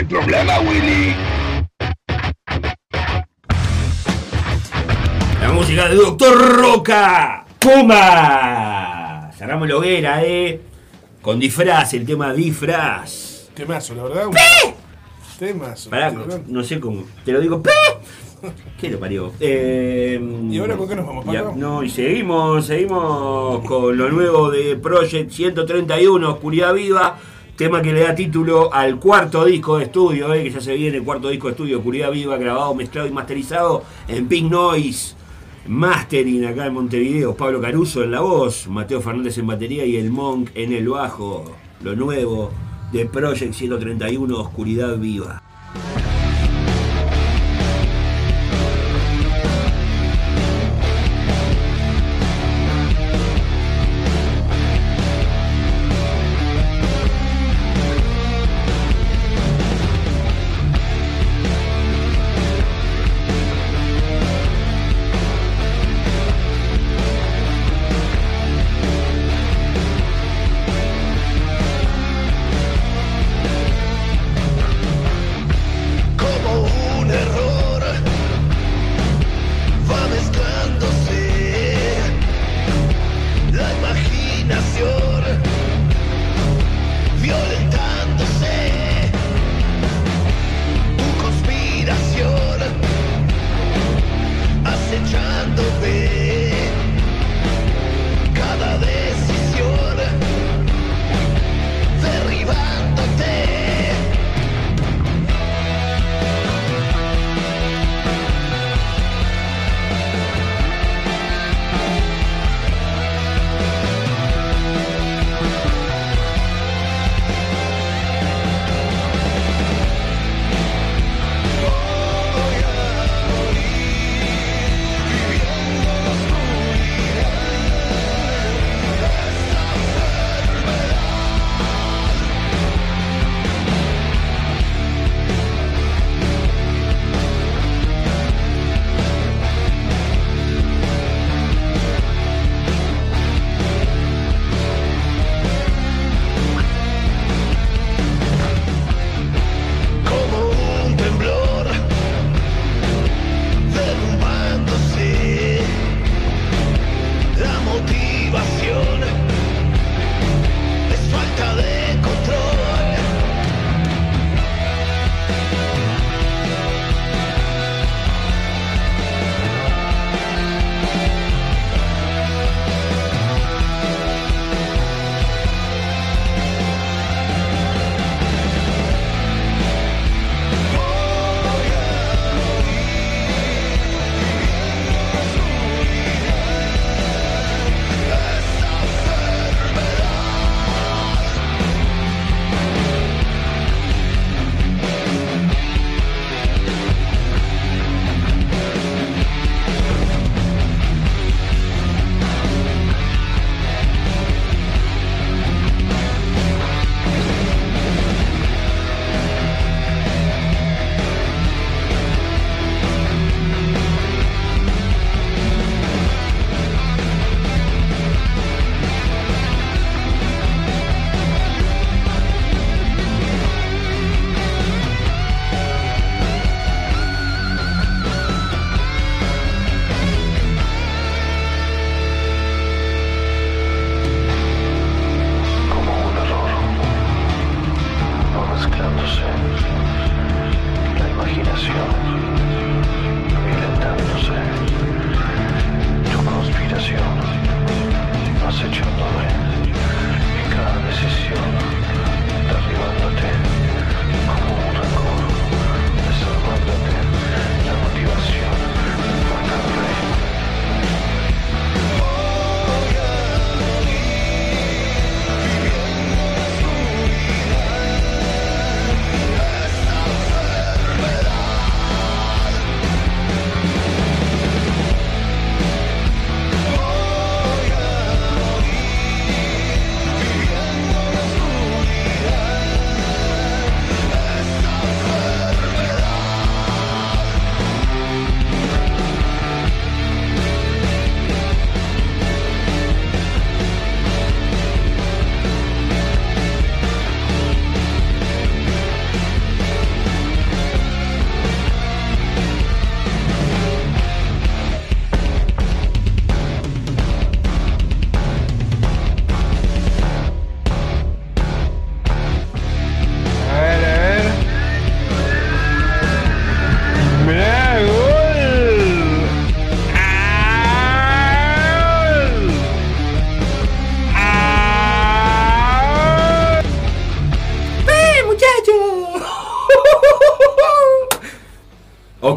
Problema, 0.08 0.60
Willy? 0.60 1.14
La 5.40 5.52
música 5.52 5.88
de 5.88 5.94
Doctor 5.96 6.56
Roca. 6.56 7.44
¡Puma! 7.58 9.30
Cerramos 9.36 9.68
la 9.68 9.76
hoguera, 9.76 10.24
eh. 10.24 10.60
Con 11.20 11.38
disfraz, 11.38 11.94
el 11.94 12.06
tema 12.06 12.32
disfraz. 12.32 13.50
Temazo, 13.54 13.94
la 13.94 14.04
verdad. 14.04 14.30
Temazo. 15.38 15.90
No, 16.46 16.64
sé 16.64 16.80
cómo. 16.80 17.04
Te 17.24 17.32
lo 17.32 17.40
digo. 17.40 17.62
¡Pe! 17.62 17.70
¿Qué 18.80 18.90
lo 18.90 18.98
parió? 18.98 19.32
Em, 19.38 20.50
¿Y 20.52 20.58
ahora 20.58 20.76
con 20.76 20.88
qué 20.88 20.96
nos 20.96 21.06
vamos, 21.06 21.56
no, 21.56 21.84
y 21.84 21.88
seguimos, 21.88 22.66
seguimos 22.66 23.64
con 23.64 23.96
lo 23.96 24.10
nuevo 24.10 24.50
de 24.50 24.76
Project 24.76 25.30
131, 25.30 26.28
Oscuridad 26.28 26.74
Viva. 26.74 27.18
Tema 27.62 27.80
que 27.80 27.92
le 27.92 28.00
da 28.00 28.12
título 28.12 28.74
al 28.74 28.98
cuarto 28.98 29.44
disco 29.44 29.78
de 29.78 29.84
estudio, 29.84 30.34
eh, 30.34 30.42
que 30.42 30.50
ya 30.50 30.60
se 30.60 30.74
viene 30.74 30.96
el 30.96 31.04
cuarto 31.04 31.28
disco 31.28 31.46
de 31.46 31.52
estudio, 31.52 31.78
Oscuridad 31.78 32.10
Viva, 32.10 32.36
grabado, 32.36 32.74
mezclado 32.74 33.06
y 33.06 33.12
masterizado 33.12 33.84
en 34.08 34.26
Pink 34.26 34.50
Noise. 34.50 35.14
Mastering 35.68 36.44
acá 36.46 36.66
en 36.66 36.74
Montevideo, 36.74 37.36
Pablo 37.36 37.60
Caruso 37.60 38.02
en 38.02 38.10
la 38.10 38.18
voz, 38.18 38.66
Mateo 38.66 39.00
Fernández 39.00 39.38
en 39.38 39.46
batería 39.46 39.86
y 39.86 39.94
el 39.94 40.10
Monk 40.10 40.50
en 40.56 40.72
el 40.72 40.88
bajo. 40.88 41.52
Lo 41.84 41.94
nuevo 41.94 42.50
de 42.90 43.06
Project 43.06 43.54
131, 43.54 44.40
Oscuridad 44.40 44.98
Viva. 44.98 45.40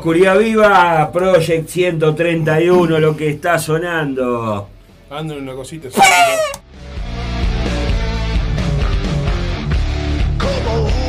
Oscuridad 0.06 0.38
Viva, 0.38 1.12
Project 1.12 1.68
131, 1.68 3.00
lo 3.00 3.18
que 3.18 3.28
está 3.28 3.58
sonando. 3.58 4.70
Ando 5.10 5.34
en 5.34 5.42
una 5.42 5.56
cosita. 5.56 5.88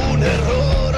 un 0.08 0.22
error 0.22 0.94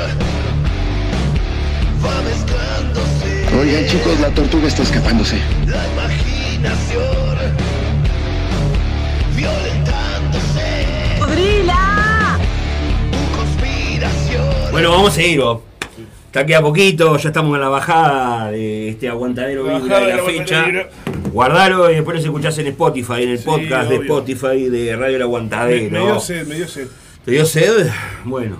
va 2.05 2.23
mezclándose 2.23 3.57
Oigan 3.59 3.87
chicos, 3.87 4.21
la 4.21 4.31
tortuga 4.31 4.69
está 4.69 4.85
escapándose. 4.85 5.41
la 5.67 5.85
imaginación 5.89 7.37
violentándose 9.35 11.17
¡Podrila! 11.19 12.39
tu 13.11 13.37
conspiración 13.37 14.71
Bueno, 14.71 14.93
vamos 14.93 15.09
a 15.11 15.15
seguir, 15.15 15.41
Bob. 15.41 15.68
Está 16.29 16.45
queda 16.45 16.61
poquito, 16.61 17.17
ya 17.17 17.29
estamos 17.31 17.55
en 17.55 17.61
la 17.63 17.71
bajada 17.71 18.51
de 18.51 18.91
este 18.91 19.09
aguantadero 19.09 19.67
La 19.67 19.79
vibra 19.79 19.99
de 19.99 20.07
la 20.09 20.17
de 20.17 20.17
la 20.19 20.23
fecha. 20.25 20.67
Guardalo 21.33 21.91
y 21.91 21.95
después 21.95 22.17
nos 22.17 22.25
escuchás 22.27 22.59
en 22.59 22.67
Spotify, 22.67 23.23
en 23.23 23.31
el 23.31 23.39
Sí, 23.39 23.45
podcast 23.47 23.89
de. 23.89 23.97
Spotify 23.97 24.69
de 24.69 24.95
Radio 24.95 25.17
El 25.17 25.23
Aguantadero. 25.23 25.91
me 25.91 25.99
dio 26.01 26.21
sed, 26.21 26.47
me 26.47 26.57
dio 26.57 26.69
sed. 26.69 26.87
¿Te 27.25 27.31
dio 27.31 27.47
sed? 27.47 27.89
Bueno, 28.25 28.59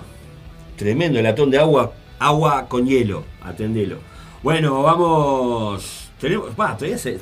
tremendo 0.77 1.19
el 1.19 1.23
latón 1.25 1.51
de 1.51 1.59
agua, 1.59 1.93
agua 2.17 2.67
con 2.67 2.87
hielo, 2.87 3.23
atendelo. 3.43 3.97
Bueno, 4.41 4.81
vamos. 4.81 6.09
Tenemos. 6.19 6.49
Va, 6.59 6.75
todavía 6.75 6.97
se. 6.97 7.19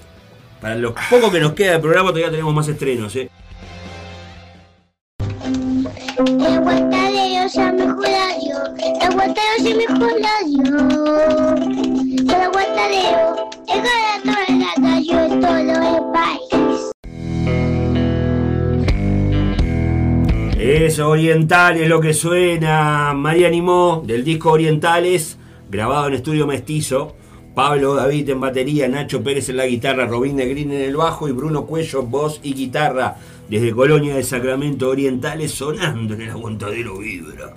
Para 0.61 0.76
lo 0.76 0.95
poco 1.10 1.30
que 1.30 1.41
nos 1.41 1.52
queda 1.53 1.74
del 1.74 1.82
programa, 1.82 2.10
todavía 2.10 2.32
tenemos 2.32 2.53
más 2.53 2.68
estrenos, 2.69 3.14
¿eh? 3.18 3.30
Se 9.68 9.73
todo 15.39 15.57
el 15.57 16.03
país. 16.14 16.91
Es 20.57 20.99
Oriental, 20.99 21.77
es 21.77 21.89
lo 21.89 21.99
que 21.99 22.14
suena. 22.14 23.14
María 23.14 23.48
Animó, 23.48 24.03
del 24.06 24.23
disco 24.23 24.52
Orientales, 24.52 25.38
grabado 25.69 26.07
en 26.07 26.14
estudio 26.14 26.48
mestizo. 26.48 27.15
Pablo 27.53 27.95
David 27.95 28.30
en 28.30 28.39
batería, 28.39 28.88
Nacho 28.88 29.23
Pérez 29.23 29.49
en 29.49 29.57
la 29.57 29.65
guitarra, 29.65 30.06
Robin 30.06 30.38
de 30.38 30.48
Green 30.48 30.72
en 30.72 30.81
el 30.81 30.95
bajo 30.95 31.27
y 31.27 31.31
Bruno 31.31 31.65
Cuello, 31.65 32.03
voz 32.03 32.39
y 32.44 32.53
guitarra. 32.53 33.18
Desde 33.49 33.72
Colonia 33.72 34.15
de 34.15 34.23
Sacramento 34.23 34.89
Orientales 34.89 35.52
sonando 35.52 36.14
en 36.14 36.22
el 36.22 36.30
aguantadero 36.30 36.99
vibra. 36.99 37.56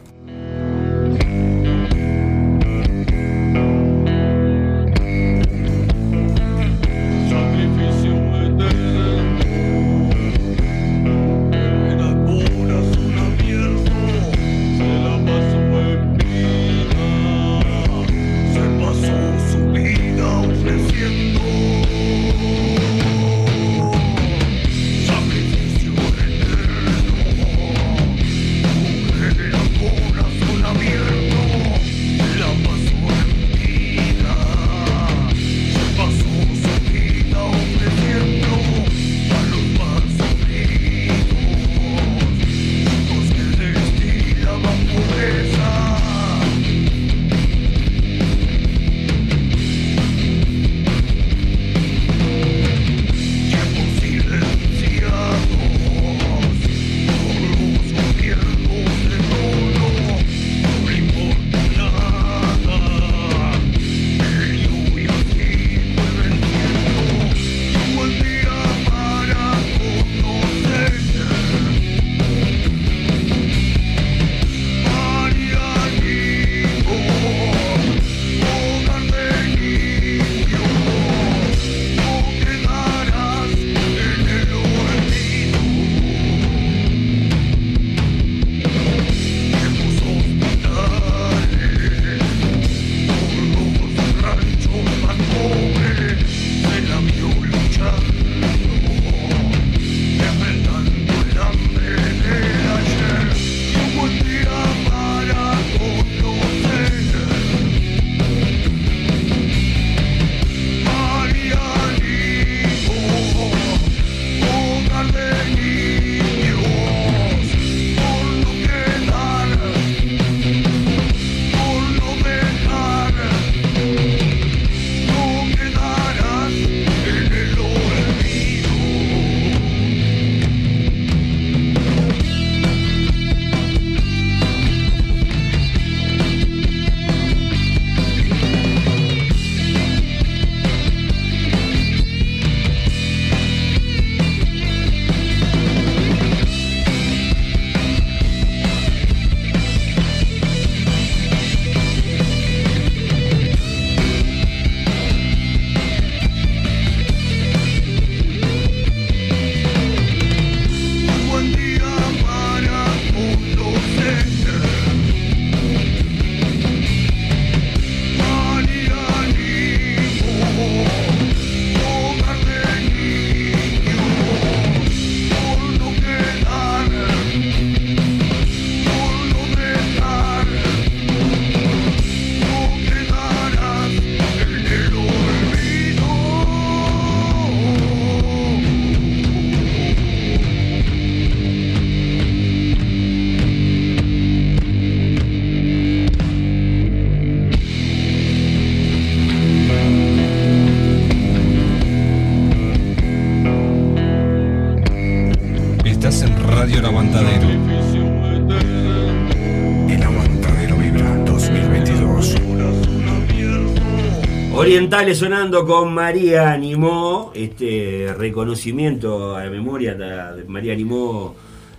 Orientales 214.71 215.19
sonando 215.19 215.67
con 215.67 215.93
María 215.93 216.53
Animó, 216.53 217.33
este 217.35 218.15
reconocimiento 218.17 219.35
a 219.35 219.45
la 219.45 219.51
memoria 219.51 219.95
de 219.97 220.45
María 220.45 220.75
Animó, 220.75 221.35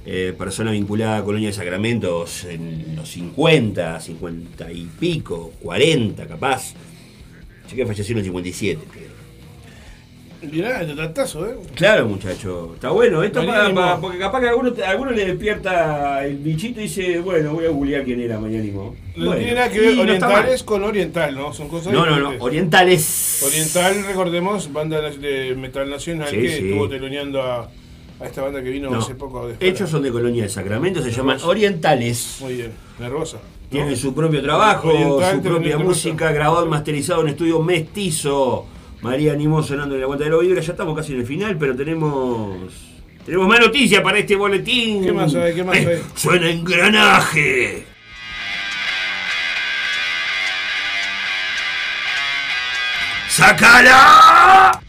eh, 0.06 0.36
persona 0.38 0.72
vinculada 0.72 1.20
a 1.20 1.24
Colonia 1.24 1.48
de 1.48 1.54
Sacramentos 1.54 2.44
en 2.44 2.94
los 2.98 3.08
50, 3.08 3.98
50 3.98 4.74
y 4.74 4.90
pico, 5.00 5.54
40 5.62 6.28
capaz. 6.28 6.74
Así 7.66 7.78
que 7.78 7.86
falleció 7.86 8.12
en 8.12 8.18
el 8.18 8.26
57. 8.26 8.82
Creo. 10.52 10.64
Mirá, 10.64 10.82
el 10.82 10.96
tratazo, 10.96 11.48
¿eh? 11.48 11.56
Claro, 11.76 12.08
muchacho. 12.08 12.72
Está 12.76 12.90
bueno. 12.90 13.24
Esto 13.24 13.46
para, 13.46 13.98
porque 14.00 14.18
capaz 14.20 14.40
que 14.42 14.48
a 14.48 14.50
alguno, 14.52 14.74
a 14.86 14.90
alguno 14.90 15.12
le 15.12 15.26
despierta 15.26 16.26
el 16.26 16.38
bichito 16.38 16.80
y 16.80 16.84
dice, 16.84 17.20
bueno, 17.20 17.54
voy 17.54 17.66
a 17.66 17.70
googlear 17.70 18.04
quién 18.04 18.22
era 18.22 18.38
Animó. 18.38 18.96
No 19.16 19.26
Bueno, 19.26 19.40
tiene 19.40 19.56
nada 19.56 19.70
que 19.70 19.80
ver 19.80 19.96
no 19.96 20.02
orientales 20.04 20.64
con 20.64 20.84
oriental, 20.84 21.36
¿no? 21.36 21.52
Son 21.54 21.68
cosas 21.68 21.92
No, 21.92 22.06
no, 22.06 22.18
no. 22.20 22.32
Orientales. 22.44 23.44
Oriental, 23.46 24.06
recordemos, 24.06 24.72
banda 24.72 25.02
de 25.02 25.56
metal 25.56 25.90
nacional 25.90 26.28
Sí, 26.30 26.38
que 26.38 26.48
sí. 26.48 26.66
estuvo 26.70 26.88
teloneando 26.88 27.42
a, 27.42 27.70
a 28.20 28.26
esta 28.26 28.42
banda 28.42 28.62
que 28.64 28.70
vino 28.70 28.90
No. 28.90 29.00
hace 29.00 29.16
poco 29.16 29.48
de. 29.48 29.56
Ellos 29.60 29.90
son 29.90 30.04
de 30.04 30.12
Colonia 30.12 30.44
de 30.44 30.50
Sacramento, 30.50 31.02
se 31.02 31.12
llaman. 31.12 31.38
Orientales. 31.44 32.38
Muy 32.42 32.54
bien, 32.56 32.72
nervosa. 33.00 33.38
¿no? 33.38 33.62
Tienen 33.70 33.96
su 33.96 34.14
propio 34.14 34.42
trabajo, 34.42 34.90
Oriental, 34.90 35.36
su 35.38 35.42
propia 35.44 35.78
música, 35.78 36.32
grabado 36.34 36.66
y 36.66 36.70
masterizado 36.70 37.22
en 37.22 37.30
estudio 37.30 37.62
mestizo. 37.62 38.66
María 39.02 39.34
Animó 39.34 39.64
sonando 39.64 39.96
en 39.96 40.02
la 40.02 40.06
Aguantadero 40.06 40.40
Vibra. 40.40 40.62
Ya 40.62 40.72
estamos 40.72 40.96
casi 40.96 41.14
en 41.14 41.20
el 41.22 41.26
final, 41.26 41.58
pero 41.58 41.76
tenemos. 41.76 42.58
Tenemos 43.26 43.48
más 43.48 43.60
noticias 43.60 44.02
para 44.02 44.20
este 44.20 44.36
boletín. 44.36 45.04
¿Qué 45.04 45.12
más 45.12 45.34
hay? 45.36 45.54
¿Qué 45.54 45.64
más 45.64 45.78
Eh, 45.78 45.88
hay? 45.88 46.02
Suena 46.16 46.50
engranaje. 46.50 47.86
¡Sácala! 53.30 54.81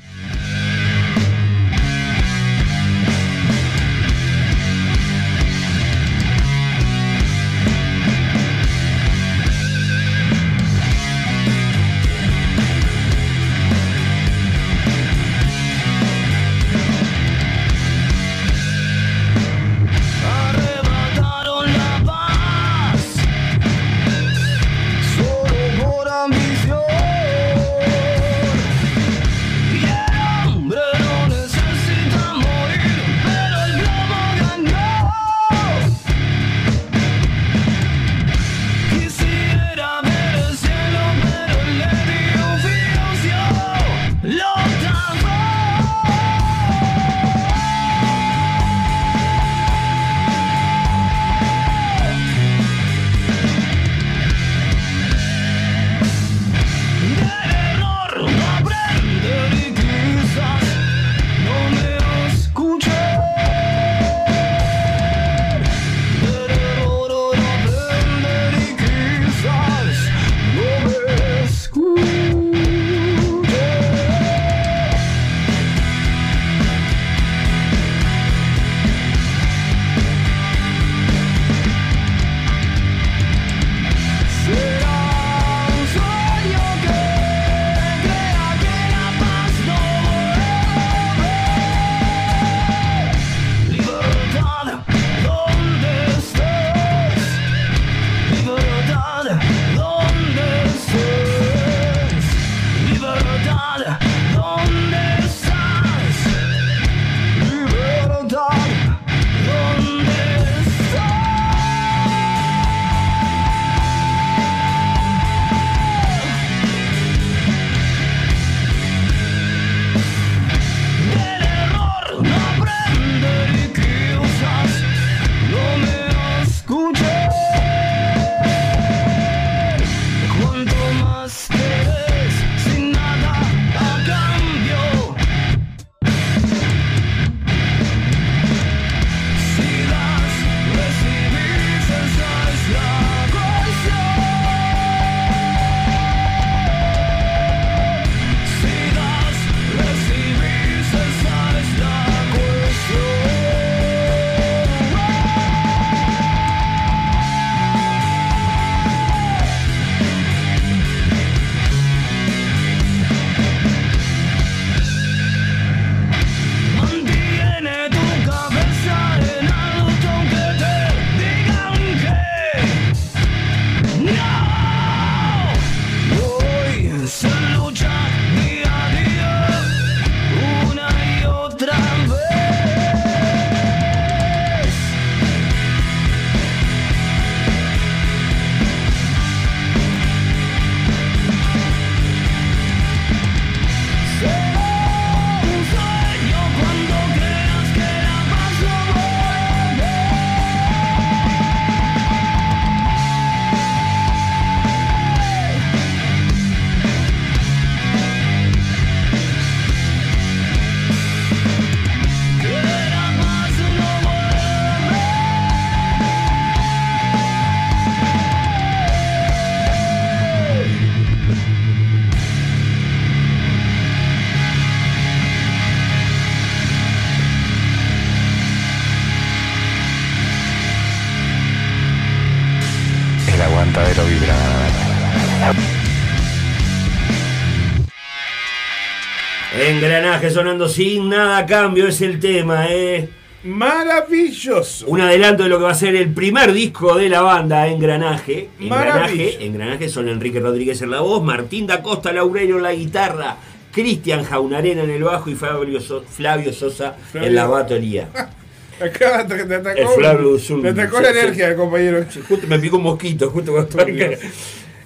Sonando 240.30 240.68
sin 240.68 241.08
nada 241.08 241.38
a 241.38 241.46
cambio 241.46 241.88
es 241.88 242.00
el 242.00 242.20
tema, 242.20 242.66
eh. 242.68 243.08
Maravilloso. 243.44 244.86
Un 244.86 245.00
adelanto 245.00 245.42
de 245.42 245.48
lo 245.48 245.58
que 245.58 245.64
va 245.64 245.70
a 245.72 245.74
ser 245.74 245.96
el 245.96 246.12
primer 246.12 246.52
disco 246.52 246.94
de 246.96 247.08
la 247.08 247.22
banda, 247.22 247.66
Engranaje. 247.66 248.48
Engranaje, 248.60 249.44
Engranaje 249.44 249.88
son 249.88 250.08
Enrique 250.08 250.38
Rodríguez 250.40 250.80
en 250.82 250.90
la 250.90 251.00
voz, 251.00 251.22
Martín 251.24 251.66
da 251.66 251.82
Costa 251.82 252.12
Laurelio 252.12 252.58
en 252.58 252.62
la 252.62 252.72
guitarra, 252.72 253.36
Cristian 253.72 254.22
Jaunarena 254.24 254.82
en 254.84 254.90
el 254.90 255.02
bajo 255.02 255.28
y 255.30 255.34
Flavio, 255.34 255.80
So- 255.80 256.02
Flavio 256.08 256.52
Sosa 256.52 256.94
Flavio. 257.10 257.28
en 257.28 257.34
la 257.34 257.46
batería. 257.46 258.08
Acá 258.80 259.26
te, 259.26 259.44
te 259.44 259.54
atacó, 259.54 259.78
El 259.80 259.88
Flavio 259.88 260.38
Zulm. 260.38 260.62
te 260.62 260.68
atacó 260.68 261.00
la 261.00 261.10
energía, 261.10 261.56
compañero. 261.56 262.04
Justo 262.28 262.46
me 262.46 262.58
picó 262.58 262.76
un 262.76 262.82
mosquito, 262.84 263.30
justo 263.30 263.52
cuando 263.52 263.78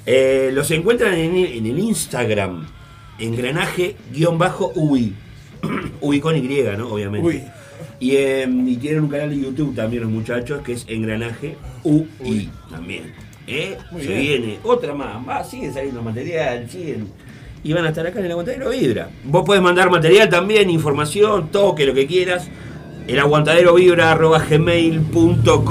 Eh, 0.07 0.51
Los 0.53 0.71
encuentran 0.71 1.15
en, 1.15 1.37
el- 1.37 1.53
en 1.59 1.67
el 1.67 1.79
Instagram, 1.79 2.67
engranaje-UI. 3.19 5.15
UI 6.01 6.21
con 6.23 6.37
Y, 6.37 6.63
¿no? 6.77 6.89
Obviamente. 6.89 7.27
Uy. 7.27 7.43
Y, 7.99 8.17
eh, 8.17 8.47
y 8.49 8.77
tienen 8.77 9.05
un 9.05 9.09
canal 9.09 9.31
de 9.31 9.41
YouTube 9.41 9.75
también 9.75 10.03
los 10.03 10.13
muchachos 10.13 10.61
que 10.63 10.75
es 10.75 10.85
Engranaje 10.89 11.57
UI 11.83 12.51
también. 12.71 13.15
¿Eh? 13.47 13.79
Se 13.99 14.07
bien. 14.07 14.21
viene 14.21 14.59
otra 14.65 14.93
más, 14.95 15.25
más, 15.25 15.49
siguen 15.49 15.73
saliendo 15.73 16.03
material, 16.03 16.69
siguen. 16.69 17.09
Y 17.63 17.73
van 17.73 17.87
a 17.87 17.89
estar 17.89 18.07
acá 18.07 18.19
en 18.19 18.27
el 18.27 18.33
aguantadero 18.33 18.69
vibra. 18.71 19.09
Vos 19.25 19.45
podés 19.45 19.63
mandar 19.63 19.91
material 19.91 20.29
también, 20.29 20.69
información, 20.71 21.49
toque, 21.51 21.87
lo 21.87 21.95
que 21.95 22.07
quieras. 22.07 22.49
El 23.09 23.19
aguantadero 23.19 23.75
vibra 23.75 24.15
gmail.com. 24.15 25.63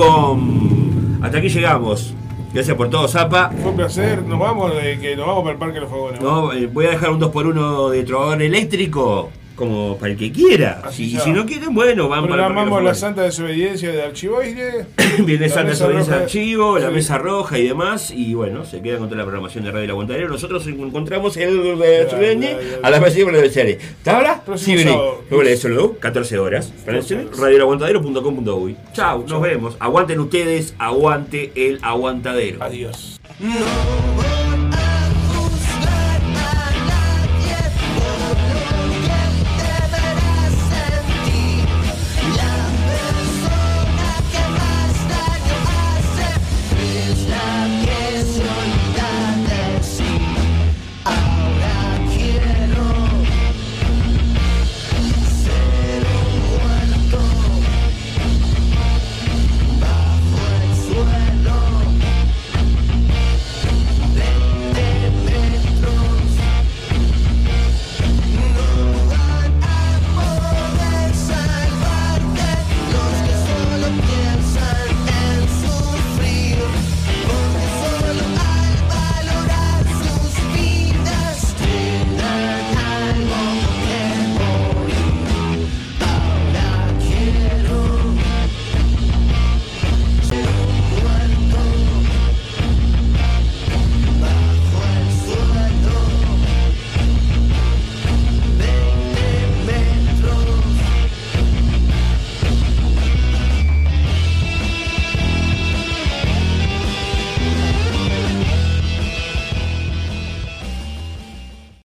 Hasta 1.21 1.37
aquí 1.37 1.49
llegamos. 1.49 2.15
Gracias 2.55 2.77
por 2.77 2.89
todo, 2.89 3.05
Zapa. 3.09 3.51
Fue 3.61 3.71
un 3.71 3.75
placer. 3.75 4.23
Nos 4.23 4.39
vamos, 4.39 4.73
de 4.73 4.97
que 4.97 5.13
nos 5.17 5.27
vamos 5.27 5.41
para 5.43 5.51
el 5.51 5.59
Parque 5.59 5.73
de 5.73 5.81
los 5.81 5.89
Fogones. 5.89 6.21
No, 6.21 6.53
eh, 6.53 6.67
voy 6.67 6.85
a 6.85 6.91
dejar 6.91 7.09
un 7.09 7.19
2x1 7.19 7.89
de 7.89 8.03
trovador 8.03 8.41
eléctrico. 8.41 9.29
Como 9.55 9.97
para 9.97 10.11
el 10.11 10.17
que 10.17 10.31
quiera. 10.31 10.81
Así 10.83 11.05
Si, 11.05 11.11
ya. 11.13 11.21
si 11.21 11.31
no 11.31 11.45
quieren, 11.45 11.73
bueno, 11.73 12.09
van 12.09 12.21
para 12.21 12.33
el 12.33 12.39
Programamos 12.39 12.71
Parque 12.71 12.83
de 12.83 12.89
la 12.89 12.95
Santa 12.95 13.21
Desobediencia 13.23 13.91
de 13.91 14.03
Archivoide. 14.03 14.85
Viene 15.19 15.49
Santa 15.49 15.71
Desobediencia 15.71 16.17
de. 16.17 16.23
Archivo, 16.23 16.77
la 16.79 16.91
mesa 16.91 17.17
roja 17.17 17.57
y 17.57 17.67
demás. 17.67 18.11
Y 18.11 18.33
bueno, 18.33 18.65
se 18.65 18.81
quedan 18.81 18.99
con 18.99 19.07
toda 19.09 19.19
la 19.19 19.25
programación 19.25 19.63
de 19.63 19.71
Radio 19.71 19.85
El 19.85 19.91
Aguantadero. 19.91 20.29
Nosotros 20.29 20.65
nos 20.67 20.75
encontramos 20.75 21.37
en 21.37 21.49
el 21.49 21.75
a 22.83 22.89
las 22.89 23.01
21 23.01 23.37
de 23.37 23.47
la 23.47 23.77
¿Tabla? 24.03 24.41
Próximo 24.45 24.77
Sí. 24.77 24.83
Luego 25.29 25.41
eso, 25.43 25.69
¿no? 25.69 25.93
14 25.93 26.37
horas. 26.39 26.73
Radioelaguantadero.com.uy. 26.85 28.75
Chao, 28.93 29.25
nos 29.27 29.41
vemos. 29.41 29.75
Aguanten 29.79 30.19
ustedes, 30.19 30.75
aguante 30.77 31.51
el 31.55 31.79
aguantadero. 31.81 32.63
Adiós. 32.63 33.19
No 33.39 34.64